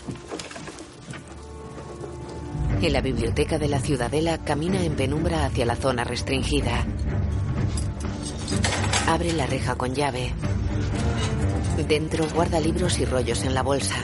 En 2.82 2.94
la 2.94 3.02
biblioteca 3.02 3.58
de 3.58 3.68
la 3.68 3.80
ciudadela 3.80 4.38
camina 4.38 4.84
en 4.84 4.96
penumbra 4.96 5.46
hacia 5.48 5.66
la 5.66 5.76
zona 5.76 6.04
restringida. 6.04 6.86
Abre 9.08 9.34
la 9.34 9.48
reja 9.48 9.74
con 9.74 9.96
llave. 9.96 10.34
Dentro 11.88 12.28
guarda 12.30 12.60
libros 12.60 13.00
y 13.00 13.06
rollos 13.06 13.44
en 13.44 13.56
la 13.56 13.64
bolsa. 13.64 13.96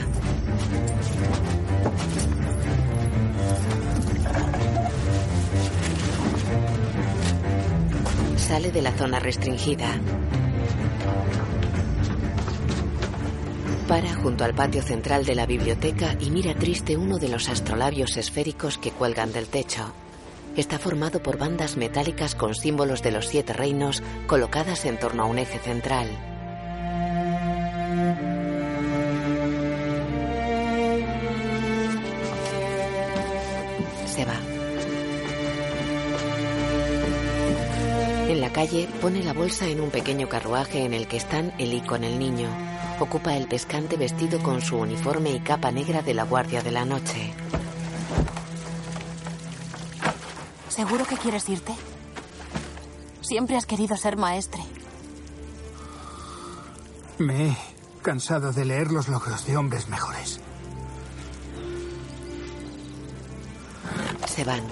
Sale 8.46 8.70
de 8.70 8.82
la 8.82 8.92
zona 8.92 9.18
restringida. 9.20 9.98
Para 13.88 14.14
junto 14.16 14.44
al 14.44 14.54
patio 14.54 14.82
central 14.82 15.24
de 15.24 15.34
la 15.34 15.46
biblioteca 15.46 16.14
y 16.20 16.30
mira 16.30 16.54
triste 16.54 16.98
uno 16.98 17.16
de 17.16 17.30
los 17.30 17.48
astrolabios 17.48 18.18
esféricos 18.18 18.76
que 18.76 18.90
cuelgan 18.90 19.32
del 19.32 19.46
techo. 19.46 19.94
Está 20.58 20.78
formado 20.78 21.22
por 21.22 21.38
bandas 21.38 21.78
metálicas 21.78 22.34
con 22.34 22.54
símbolos 22.54 23.02
de 23.02 23.12
los 23.12 23.28
siete 23.28 23.54
reinos 23.54 24.02
colocadas 24.26 24.84
en 24.84 24.98
torno 24.98 25.22
a 25.22 25.26
un 25.26 25.38
eje 25.38 25.58
central. 25.58 26.33
Calle 38.64 38.88
pone 39.02 39.22
la 39.22 39.34
bolsa 39.34 39.66
en 39.66 39.78
un 39.78 39.90
pequeño 39.90 40.26
carruaje 40.26 40.86
en 40.86 40.94
el 40.94 41.06
que 41.06 41.18
están 41.18 41.52
Eli 41.58 41.82
con 41.82 42.02
el 42.02 42.18
niño. 42.18 42.48
Ocupa 42.98 43.36
el 43.36 43.46
pescante 43.46 43.98
vestido 43.98 44.42
con 44.42 44.62
su 44.62 44.78
uniforme 44.78 45.32
y 45.32 45.40
capa 45.40 45.70
negra 45.70 46.00
de 46.00 46.14
la 46.14 46.22
Guardia 46.24 46.62
de 46.62 46.70
la 46.70 46.86
Noche. 46.86 47.34
¿Seguro 50.68 51.04
que 51.04 51.18
quieres 51.18 51.46
irte? 51.50 51.74
Siempre 53.20 53.56
has 53.56 53.66
querido 53.66 53.98
ser 53.98 54.16
maestre. 54.16 54.62
Me 57.18 57.48
he 57.48 57.56
cansado 58.00 58.50
de 58.52 58.64
leer 58.64 58.90
los 58.90 59.08
logros 59.08 59.44
de 59.44 59.58
hombres 59.58 59.88
mejores. 59.88 60.40
Se 64.26 64.42
van. 64.44 64.62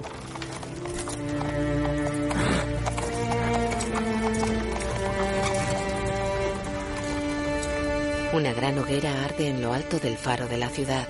Una 8.33 8.55
gran 8.55 8.79
hoguera 8.79 9.25
arde 9.27 9.49
en 9.49 9.61
lo 9.61 9.75
alto 9.75 9.99
del 9.99 10.17
faro 10.17 10.49
de 10.49 10.57
la 10.57 10.71
ciudad. 10.71 11.07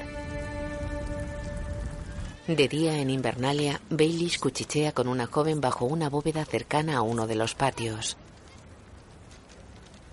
De 2.49 2.67
día 2.67 2.99
en 2.99 3.11
Invernalia, 3.11 3.81
Baelish 3.91 4.41
cuchichea 4.41 4.91
con 4.91 5.07
una 5.07 5.27
joven 5.27 5.61
bajo 5.61 5.85
una 5.85 6.11
bóveda 6.11 6.45
cercana 6.45 6.97
a 6.97 7.03
uno 7.03 7.29
de 7.29 7.37
los 7.37 7.55
patios. 7.55 8.17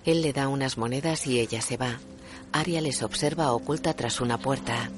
Él 0.05 0.21
le 0.21 0.33
da 0.33 0.47
unas 0.49 0.77
monedas 0.77 1.25
y 1.25 1.39
ella 1.39 1.61
se 1.61 1.77
va. 1.77 1.99
Aria 2.51 2.79
les 2.79 3.01
observa 3.01 3.53
oculta 3.53 3.95
tras 3.95 4.21
una 4.21 4.37
puerta. 4.37 4.91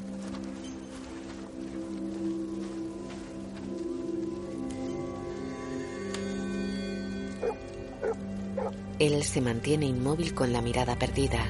Él 8.99 9.23
se 9.23 9.39
mantiene 9.39 9.85
inmóvil 9.85 10.33
con 10.33 10.51
la 10.51 10.61
mirada 10.61 10.97
perdida. 10.97 11.49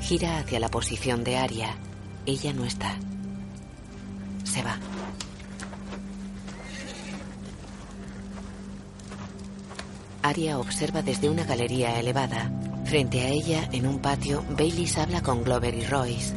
Gira 0.00 0.38
hacia 0.38 0.60
la 0.60 0.68
posición 0.68 1.22
de 1.24 1.36
Aria. 1.36 1.76
Ella 2.26 2.52
no 2.52 2.64
está. 2.64 2.96
Se 4.44 4.62
va. 4.62 4.78
Aria 10.22 10.58
observa 10.58 11.02
desde 11.02 11.30
una 11.30 11.44
galería 11.44 11.98
elevada. 11.98 12.50
Frente 12.84 13.20
a 13.20 13.28
ella, 13.28 13.68
en 13.72 13.86
un 13.86 14.00
patio, 14.00 14.44
Baileys 14.50 14.98
habla 14.98 15.22
con 15.22 15.44
Glover 15.44 15.74
y 15.74 15.84
Royce. 15.84 16.34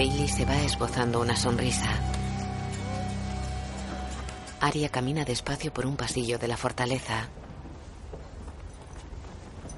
Bailey 0.00 0.28
se 0.28 0.46
va 0.46 0.56
esbozando 0.62 1.20
una 1.20 1.36
sonrisa. 1.36 2.09
Aria 4.60 4.90
camina 4.90 5.24
despacio 5.24 5.72
por 5.72 5.86
un 5.86 5.96
pasillo 5.96 6.38
de 6.38 6.46
la 6.46 6.58
fortaleza. 6.58 7.28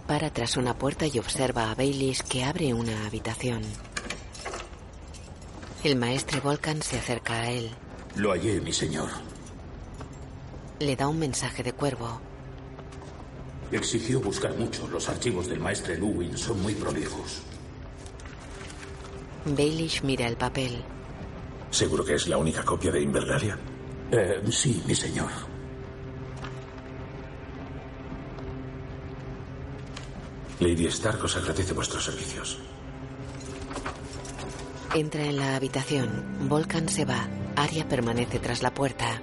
Para 0.08 0.30
tras 0.30 0.56
una 0.56 0.76
puerta 0.76 1.06
y 1.06 1.20
observa 1.20 1.70
a 1.70 1.74
Baileys 1.76 2.24
que 2.24 2.42
abre 2.42 2.74
una 2.74 3.06
habitación. 3.06 3.62
El 5.84 5.96
maestre 5.96 6.40
Volcan 6.40 6.82
se 6.82 6.98
acerca 6.98 7.34
a 7.42 7.50
él. 7.50 7.70
Lo 8.16 8.32
hallé, 8.32 8.60
mi 8.60 8.72
señor. 8.72 9.08
Le 10.80 10.96
da 10.96 11.06
un 11.06 11.18
mensaje 11.18 11.62
de 11.62 11.72
cuervo. 11.72 12.20
Exigió 13.70 14.20
buscar 14.20 14.56
mucho. 14.58 14.88
Los 14.88 15.08
archivos 15.08 15.48
del 15.48 15.60
maestre 15.60 15.96
Luwin 15.96 16.36
son 16.36 16.60
muy 16.60 16.74
prolijos. 16.74 17.42
Baelish 19.44 20.02
mira 20.02 20.26
el 20.26 20.36
papel. 20.36 20.82
¿Seguro 21.70 22.04
que 22.04 22.14
es 22.14 22.26
la 22.26 22.36
única 22.36 22.64
copia 22.64 22.90
de 22.90 23.00
Invernalia? 23.00 23.58
Eh, 24.12 24.42
sí, 24.50 24.82
mi 24.86 24.94
señor. 24.94 25.30
Lady 30.60 30.86
Stark 30.86 31.24
os 31.24 31.34
agradece 31.36 31.72
vuestros 31.72 32.04
servicios. 32.04 32.58
Entra 34.94 35.24
en 35.24 35.38
la 35.38 35.56
habitación. 35.56 36.46
Volcan 36.46 36.90
se 36.90 37.06
va. 37.06 37.26
Aria 37.56 37.88
permanece 37.88 38.38
tras 38.38 38.62
la 38.62 38.74
puerta. 38.74 39.22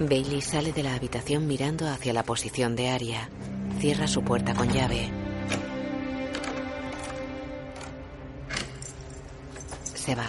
Bailey 0.00 0.40
sale 0.40 0.72
de 0.72 0.82
la 0.82 0.94
habitación 0.94 1.46
mirando 1.46 1.86
hacia 1.88 2.14
la 2.14 2.22
posición 2.22 2.74
de 2.74 2.88
Aria. 2.88 3.28
Cierra 3.80 4.08
su 4.08 4.22
puerta 4.22 4.54
con 4.54 4.72
llave. 4.72 5.17
Se 10.08 10.14
va. 10.14 10.24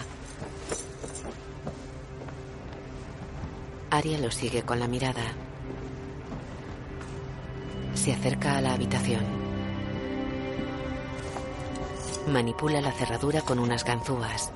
Aria 3.90 4.18
lo 4.18 4.30
sigue 4.30 4.62
con 4.62 4.78
la 4.78 4.86
mirada. 4.86 5.22
Se 7.94 8.12
acerca 8.12 8.58
a 8.58 8.60
la 8.60 8.74
habitación. 8.74 9.24
Manipula 12.28 12.82
la 12.82 12.92
cerradura 12.92 13.40
con 13.40 13.58
unas 13.58 13.82
ganzúas. 13.82 14.52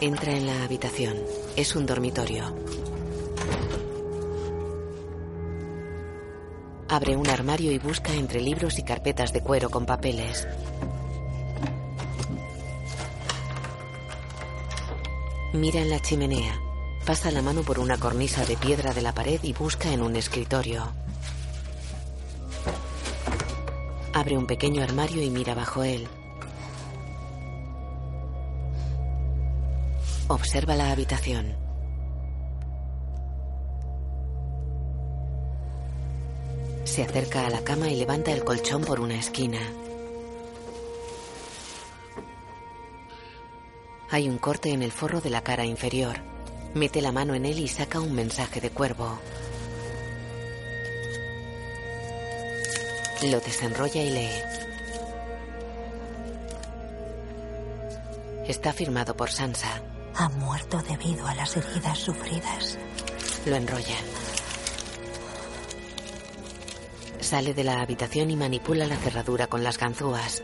Entra 0.00 0.30
en 0.30 0.46
la 0.46 0.62
habitación. 0.62 1.16
Es 1.56 1.74
un 1.74 1.86
dormitorio. 1.86 2.71
Abre 6.92 7.16
un 7.16 7.26
armario 7.26 7.72
y 7.72 7.78
busca 7.78 8.12
entre 8.12 8.42
libros 8.42 8.78
y 8.78 8.82
carpetas 8.82 9.32
de 9.32 9.40
cuero 9.40 9.70
con 9.70 9.86
papeles. 9.86 10.46
Mira 15.54 15.80
en 15.80 15.88
la 15.88 16.00
chimenea. 16.00 16.60
Pasa 17.06 17.30
la 17.30 17.40
mano 17.40 17.62
por 17.62 17.78
una 17.78 17.96
cornisa 17.96 18.44
de 18.44 18.58
piedra 18.58 18.92
de 18.92 19.00
la 19.00 19.14
pared 19.14 19.40
y 19.42 19.54
busca 19.54 19.90
en 19.90 20.02
un 20.02 20.16
escritorio. 20.16 20.92
Abre 24.12 24.36
un 24.36 24.46
pequeño 24.46 24.82
armario 24.82 25.22
y 25.22 25.30
mira 25.30 25.54
bajo 25.54 25.84
él. 25.84 26.06
Observa 30.28 30.76
la 30.76 30.92
habitación. 30.92 31.71
Se 36.92 37.02
acerca 37.02 37.46
a 37.46 37.48
la 37.48 37.64
cama 37.64 37.88
y 37.88 37.96
levanta 37.96 38.32
el 38.32 38.44
colchón 38.44 38.84
por 38.84 39.00
una 39.00 39.14
esquina. 39.14 39.58
Hay 44.10 44.28
un 44.28 44.36
corte 44.36 44.72
en 44.72 44.82
el 44.82 44.92
forro 44.92 45.22
de 45.22 45.30
la 45.30 45.40
cara 45.40 45.64
inferior. 45.64 46.18
Mete 46.74 47.00
la 47.00 47.10
mano 47.10 47.34
en 47.34 47.46
él 47.46 47.60
y 47.60 47.68
saca 47.68 47.98
un 47.98 48.14
mensaje 48.14 48.60
de 48.60 48.68
cuervo. 48.68 49.18
Lo 53.22 53.40
desenrolla 53.40 54.02
y 54.02 54.10
lee. 54.10 54.42
Está 58.46 58.74
firmado 58.74 59.16
por 59.16 59.30
Sansa. 59.30 59.80
Ha 60.14 60.28
muerto 60.28 60.82
debido 60.82 61.26
a 61.26 61.34
las 61.36 61.56
heridas 61.56 61.96
sufridas. 61.96 62.78
Lo 63.46 63.56
enrolla. 63.56 63.96
Sale 67.32 67.54
de 67.54 67.64
la 67.64 67.80
habitación 67.80 68.30
y 68.30 68.36
manipula 68.36 68.86
la 68.86 68.98
cerradura 68.98 69.46
con 69.46 69.64
las 69.64 69.78
ganzúas. 69.78 70.42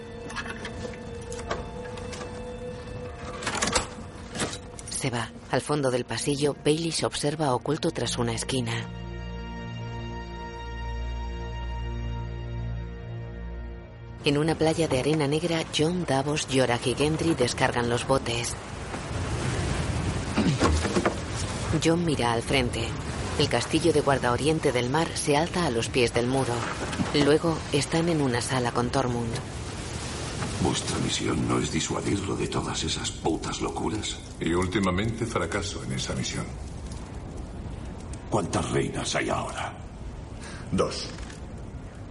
Se 4.88 5.10
va. 5.10 5.30
Al 5.50 5.60
fondo 5.60 5.90
del 5.90 6.06
pasillo, 6.06 6.56
Bailey 6.64 6.90
se 6.90 7.04
observa 7.04 7.54
oculto 7.54 7.90
tras 7.90 8.16
una 8.16 8.32
esquina. 8.32 8.72
En 14.24 14.38
una 14.38 14.54
playa 14.54 14.88
de 14.88 15.00
arena 15.00 15.26
negra, 15.26 15.64
John, 15.76 16.06
Davos, 16.06 16.48
Yorak 16.48 16.86
y 16.86 16.94
Gendry 16.94 17.34
descargan 17.34 17.90
los 17.90 18.06
botes. 18.06 18.56
John 21.84 22.02
mira 22.06 22.32
al 22.32 22.40
frente. 22.40 22.88
El 23.38 23.48
castillo 23.48 23.92
de 23.92 24.00
guarda 24.00 24.32
oriente 24.32 24.72
del 24.72 24.90
mar 24.90 25.06
se 25.14 25.36
alza 25.36 25.64
a 25.64 25.70
los 25.70 25.88
pies 25.88 26.12
del 26.12 26.26
muro. 26.26 26.52
Luego 27.24 27.56
están 27.72 28.08
en 28.08 28.20
una 28.20 28.40
sala 28.40 28.72
con 28.72 28.90
Tormund. 28.90 29.32
Vuestra 30.60 30.98
misión 30.98 31.46
no 31.46 31.60
es 31.60 31.70
disuadirlo 31.70 32.34
de 32.34 32.48
todas 32.48 32.82
esas 32.82 33.12
putas 33.12 33.60
locuras. 33.60 34.18
Y 34.40 34.52
últimamente 34.54 35.24
fracaso 35.24 35.84
en 35.84 35.92
esa 35.92 36.14
misión. 36.14 36.46
¿Cuántas 38.28 38.72
reinas 38.72 39.14
hay 39.14 39.28
ahora? 39.28 39.72
Dos. 40.72 41.08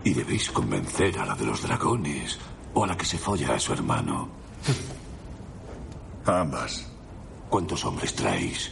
Y 0.05 0.13
debéis 0.13 0.49
convencer 0.49 1.19
a 1.19 1.25
la 1.25 1.35
de 1.35 1.45
los 1.45 1.61
dragones 1.61 2.39
o 2.73 2.85
a 2.85 2.87
la 2.87 2.95
que 2.95 3.05
se 3.05 3.17
folla 3.17 3.53
a 3.53 3.59
su 3.59 3.73
hermano. 3.73 4.29
A 6.25 6.41
ambas. 6.41 6.85
¿Cuántos 7.49 7.85
hombres 7.85 8.13
traéis? 8.13 8.69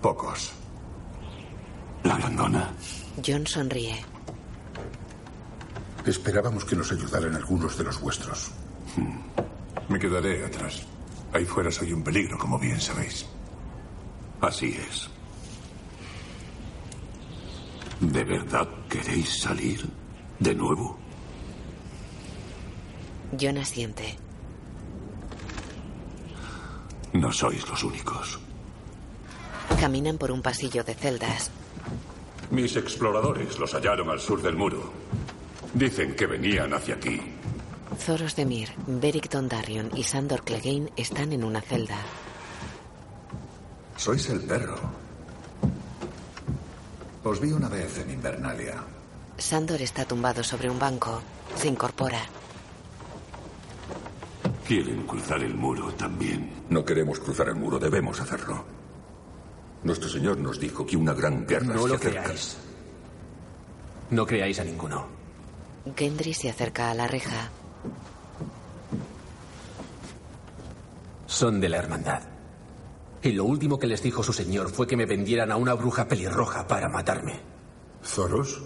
Pocos. 0.00 0.52
¿La 2.04 2.16
grandona? 2.16 2.72
John 3.24 3.46
sonríe. 3.46 3.96
Esperábamos 6.06 6.64
que 6.64 6.76
nos 6.76 6.92
ayudaran 6.92 7.34
algunos 7.34 7.76
de 7.76 7.84
los 7.84 8.00
vuestros. 8.00 8.50
Me 9.88 9.98
quedaré 9.98 10.44
atrás. 10.44 10.86
Ahí 11.32 11.44
fuera 11.44 11.70
soy 11.70 11.92
un 11.92 12.02
peligro, 12.02 12.38
como 12.38 12.58
bien 12.58 12.80
sabéis. 12.80 13.26
Así 14.40 14.68
es. 14.88 15.10
¿De 18.00 18.24
verdad 18.24 18.68
queréis 18.88 19.40
salir? 19.40 19.84
¿De 20.38 20.54
nuevo? 20.54 20.96
John 23.38 23.58
asiente. 23.58 24.16
No 27.12 27.32
sois 27.32 27.68
los 27.68 27.82
únicos. 27.82 28.38
Caminan 29.80 30.18
por 30.18 30.32
un 30.32 30.42
pasillo 30.42 30.82
de 30.82 30.94
celdas. 30.94 31.50
Mis 32.50 32.76
exploradores 32.76 33.58
los 33.58 33.74
hallaron 33.74 34.10
al 34.10 34.18
sur 34.18 34.42
del 34.42 34.56
muro. 34.56 34.92
Dicen 35.72 36.16
que 36.16 36.26
venían 36.26 36.74
hacia 36.74 36.96
aquí. 36.96 37.20
Zoros 37.98 38.34
de 38.34 38.44
Mir, 38.44 38.70
Beric 38.86 39.30
Dondarrion 39.30 39.90
y 39.94 40.02
Sandor 40.02 40.42
Clegane 40.42 40.90
están 40.96 41.32
en 41.32 41.44
una 41.44 41.60
celda. 41.60 41.98
Sois 43.96 44.28
el 44.30 44.40
perro. 44.40 44.78
Os 47.22 47.40
vi 47.40 47.52
una 47.52 47.68
vez 47.68 47.98
en 47.98 48.10
Invernalia. 48.10 48.82
Sandor 49.36 49.80
está 49.82 50.04
tumbado 50.04 50.42
sobre 50.42 50.68
un 50.68 50.78
banco. 50.78 51.20
Se 51.56 51.68
incorpora. 51.68 52.22
Quieren 54.66 55.06
cruzar 55.06 55.42
el 55.42 55.54
muro 55.54 55.92
también. 55.94 56.64
No 56.68 56.84
queremos 56.84 57.20
cruzar 57.20 57.48
el 57.48 57.54
muro, 57.54 57.78
debemos 57.78 58.20
hacerlo. 58.20 58.77
Nuestro 59.82 60.08
Señor 60.08 60.38
nos 60.38 60.58
dijo 60.58 60.84
que 60.86 60.96
una 60.96 61.14
gran 61.14 61.46
guerra 61.46 61.74
No 61.74 61.82
se 61.82 61.88
lo 61.88 61.94
acerca. 61.94 62.22
creáis. 62.22 62.56
No 64.10 64.26
creáis 64.26 64.58
a 64.60 64.64
ninguno. 64.64 65.06
Gendry 65.96 66.34
se 66.34 66.50
acerca 66.50 66.90
a 66.90 66.94
la 66.94 67.06
reja. 67.06 67.50
Son 71.26 71.60
de 71.60 71.68
la 71.68 71.76
hermandad. 71.78 72.22
Y 73.22 73.32
lo 73.32 73.44
último 73.44 73.78
que 73.78 73.86
les 73.86 74.02
dijo 74.02 74.22
su 74.22 74.32
señor 74.32 74.70
fue 74.70 74.86
que 74.86 74.96
me 74.96 75.06
vendieran 75.06 75.50
a 75.52 75.56
una 75.56 75.74
bruja 75.74 76.06
pelirroja 76.08 76.66
para 76.66 76.88
matarme. 76.88 77.40
¿Zoros? 78.04 78.60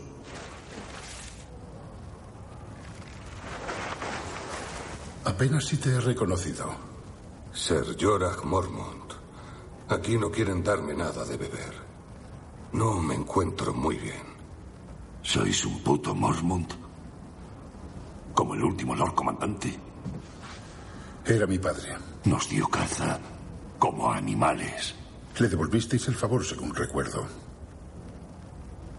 Apenas 5.25 5.65
si 5.67 5.77
te 5.77 5.91
he 5.91 6.01
reconocido. 6.01 6.67
Ser 7.53 7.97
Jorah 8.01 8.37
Mormont. 8.45 9.12
Aquí 9.93 10.17
no 10.17 10.31
quieren 10.31 10.65
darme 10.65 10.95
nada 10.95 11.23
de 11.27 11.37
beber. 11.37 11.75
No 12.73 12.99
me 12.99 13.15
encuentro 13.15 13.75
muy 13.75 13.99
bien. 13.99 14.25
¿Sois 15.21 15.67
un 15.67 15.83
puto 15.83 16.15
Mormont? 16.15 16.73
¿Como 18.33 18.55
el 18.55 18.65
último 18.65 18.95
Lord 18.95 19.15
Comandante? 19.15 19.79
Era 21.27 21.47
mi 21.47 21.59
padre. 21.59 21.91
Nos 22.25 22.49
dio 22.49 22.67
caza 22.69 23.21
como 23.79 24.11
animales. 24.11 24.95
Le 25.39 25.49
devolvisteis 25.49 26.09
el 26.09 26.15
favor, 26.15 26.43
según 26.43 26.75
recuerdo. 26.75 27.27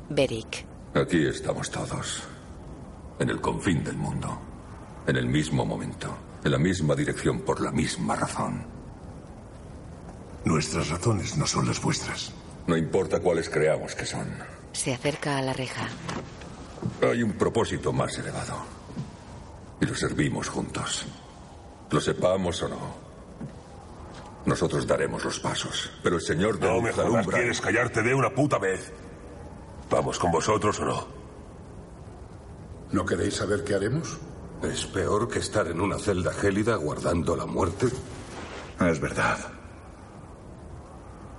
Beric. 0.09 0.63
Aquí 0.93 1.25
estamos 1.25 1.71
todos. 1.71 2.21
En 3.17 3.31
el 3.31 3.41
confín 3.41 3.83
del 3.83 3.97
mundo. 3.97 4.29
En 5.07 5.17
el 5.17 5.25
mismo 5.25 5.65
momento. 5.65 6.15
En 6.43 6.51
la 6.51 6.59
misma 6.59 6.93
dirección 6.93 7.41
por 7.41 7.61
la 7.61 7.71
misma 7.71 8.15
razón. 8.15 8.82
Nuestras 10.45 10.89
razones 10.89 11.37
no 11.37 11.47
son 11.47 11.67
las 11.67 11.81
vuestras. 11.81 12.31
No 12.67 12.75
importa 12.77 13.19
cuáles 13.19 13.49
creamos 13.49 13.95
que 13.95 14.05
son. 14.05 14.27
Se 14.73 14.93
acerca 14.93 15.37
a 15.37 15.41
la 15.41 15.53
reja. 15.53 15.87
Hay 17.01 17.23
un 17.23 17.33
propósito 17.33 17.93
más 17.93 18.17
elevado. 18.17 18.55
Y 19.81 19.85
lo 19.85 19.95
servimos 19.95 20.49
juntos. 20.49 21.05
Lo 21.91 21.99
sepamos 22.01 22.61
o 22.63 22.67
no. 22.69 23.03
Nosotros 24.45 24.85
daremos 24.85 25.23
los 25.23 25.39
pasos. 25.39 25.91
Pero 26.03 26.17
el 26.17 26.21
Señor 26.21 26.59
de 26.59 26.67
No 26.67 26.81
me 26.81 26.91
jodas, 26.91 27.05
alumbra- 27.07 27.37
¿quieres 27.37 27.61
callarte 27.61 28.01
de 28.01 28.13
una 28.13 28.29
puta 28.29 28.57
vez? 28.57 28.91
¿Vamos 29.89 30.19
con 30.19 30.31
vosotros 30.31 30.79
o 30.79 30.85
no? 30.85 31.07
¿No 32.91 33.05
queréis 33.05 33.35
saber 33.35 33.63
qué 33.63 33.75
haremos? 33.75 34.17
¿Es 34.61 34.85
peor 34.85 35.27
que 35.29 35.39
estar 35.39 35.67
en 35.67 35.79
una 35.81 35.97
celda 35.99 36.33
gélida 36.33 36.75
guardando 36.75 37.35
la 37.35 37.45
muerte? 37.45 37.87
Es 38.79 38.99
verdad. 38.99 39.37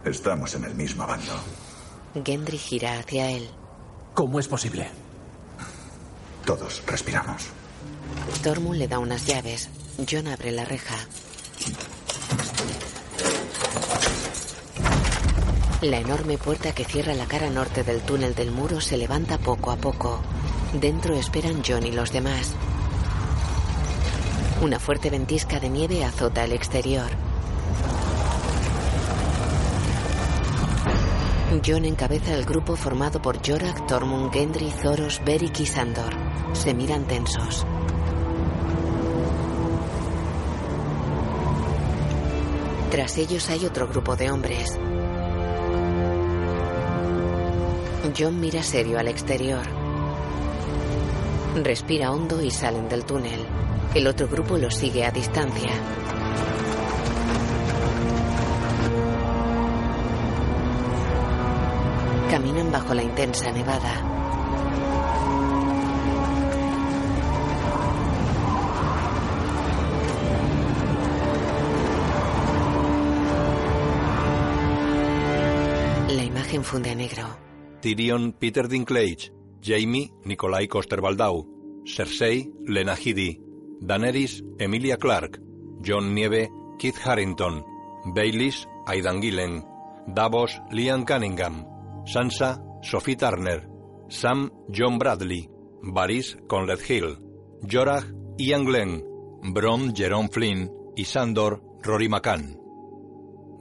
Estamos 0.05 0.55
en 0.55 0.65
el 0.65 0.75
mismo 0.75 1.07
bando. 1.07 1.33
Gendry 2.25 2.59
gira 2.59 2.99
hacia 2.99 3.31
él. 3.31 3.49
¿Cómo 4.13 4.39
es 4.39 4.47
posible? 4.47 4.89
Todos 6.45 6.83
respiramos. 6.87 7.47
Tormund 8.43 8.79
le 8.79 8.87
da 8.87 8.99
unas 8.99 9.27
llaves. 9.27 9.71
John 10.09 10.29
abre 10.29 10.53
la 10.53 10.65
reja. 10.65 10.97
La 15.81 15.99
enorme 15.99 16.39
puerta 16.39 16.73
que 16.73 16.85
cierra 16.85 17.15
la 17.15 17.27
cara 17.27 17.51
norte 17.51 17.83
del 17.83 18.01
túnel 18.03 18.35
del 18.35 18.51
muro 18.51 18.81
se 18.81 18.97
levanta 18.97 19.39
poco 19.39 19.71
a 19.71 19.77
poco. 19.77 20.21
Dentro 20.75 21.15
esperan 21.15 21.63
John 21.67 21.87
y 21.87 21.93
los 21.93 22.13
demás. 22.13 22.55
Una 24.61 24.79
fuerte 24.79 25.11
ventisca 25.11 25.61
de 25.61 25.69
nieve 25.69 26.05
azota 26.05 26.45
el 26.45 26.53
exterior. 26.53 27.11
John 31.65 31.85
encabeza 31.85 32.35
el 32.35 32.45
grupo 32.45 32.75
formado 32.75 33.21
por 33.21 33.47
Jorak, 33.47 33.87
Tormund, 33.87 34.33
Gendry, 34.33 34.71
Zoros, 34.71 35.21
Beric 35.25 35.61
y 35.61 35.67
Sandor. 35.67 36.15
Se 36.55 36.73
miran 36.73 37.05
tensos. 37.05 37.67
Tras 42.91 43.19
ellos 43.19 43.51
hay 43.51 43.67
otro 43.67 43.89
grupo 43.89 44.17
de 44.17 44.31
hombres. 44.31 44.79
John 48.17 48.41
mira 48.41 48.63
serio 48.63 48.99
al 48.99 49.09
exterior. 49.09 49.67
Respira 51.63 52.11
hondo 52.13 52.43
y 52.43 52.51
salen 52.51 52.89
del 52.89 53.05
túnel. 53.05 53.45
El 53.95 54.07
otro 54.07 54.29
grupo 54.29 54.57
los 54.57 54.75
sigue 54.75 55.05
a 55.05 55.11
distancia. 55.11 55.71
Bajo 62.85 62.95
la 62.95 63.03
intensa 63.03 63.51
nevada. 63.51 64.03
La 76.09 76.25
imagen 76.25 76.63
funde 76.63 76.91
a 76.91 76.95
negro. 76.95 77.23
Tyrion 77.81 78.33
Peter 78.33 78.69
Dinklage, 78.69 79.33
Jamie 79.63 80.13
Nikolai 80.25 80.69
Coster-Waldau, 80.69 81.83
Cersei 81.87 82.53
Lena 82.67 82.97
Headey, 82.97 83.41
Daenerys 83.81 84.45
Emilia 84.59 84.99
Clarke, 84.99 85.41
John 85.81 86.15
Nieve 86.15 86.51
Kit 86.79 86.97
Harrington, 87.03 87.65
Baileys 88.15 88.69
Aidan 88.87 89.23
Gillen, 89.23 89.65
Davos 90.07 90.61
Liam 90.71 91.07
Cunningham, 91.07 91.67
Sansa 92.05 92.63
Sophie 92.85 93.17
Turner, 93.17 93.67
Sam 94.11 94.53
John 94.69 94.99
Bradley, 94.99 95.49
Varys 95.81 96.37
Conrad 96.47 96.81
Hill, 96.87 97.19
Jorah 97.63 98.05
Ian 98.37 98.67
Glenn, 98.67 99.03
Bron 99.43 99.97
Jerome 99.97 100.29
Flynn 100.29 100.71
y 100.95 101.07
Sandor 101.07 101.63
Rory 101.83 102.11
McCann. 102.11 102.61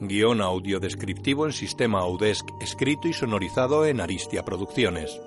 Guión 0.02 0.42
audio 0.42 0.82
descriptivo 0.82 1.46
en 1.46 1.54
sistema 1.54 2.02
Audesc 2.02 2.46
escrito 2.60 3.08
y 3.08 3.14
sonorizado 3.14 3.86
en 3.86 4.02
Aristia 4.02 4.44
Producciones. 4.44 5.18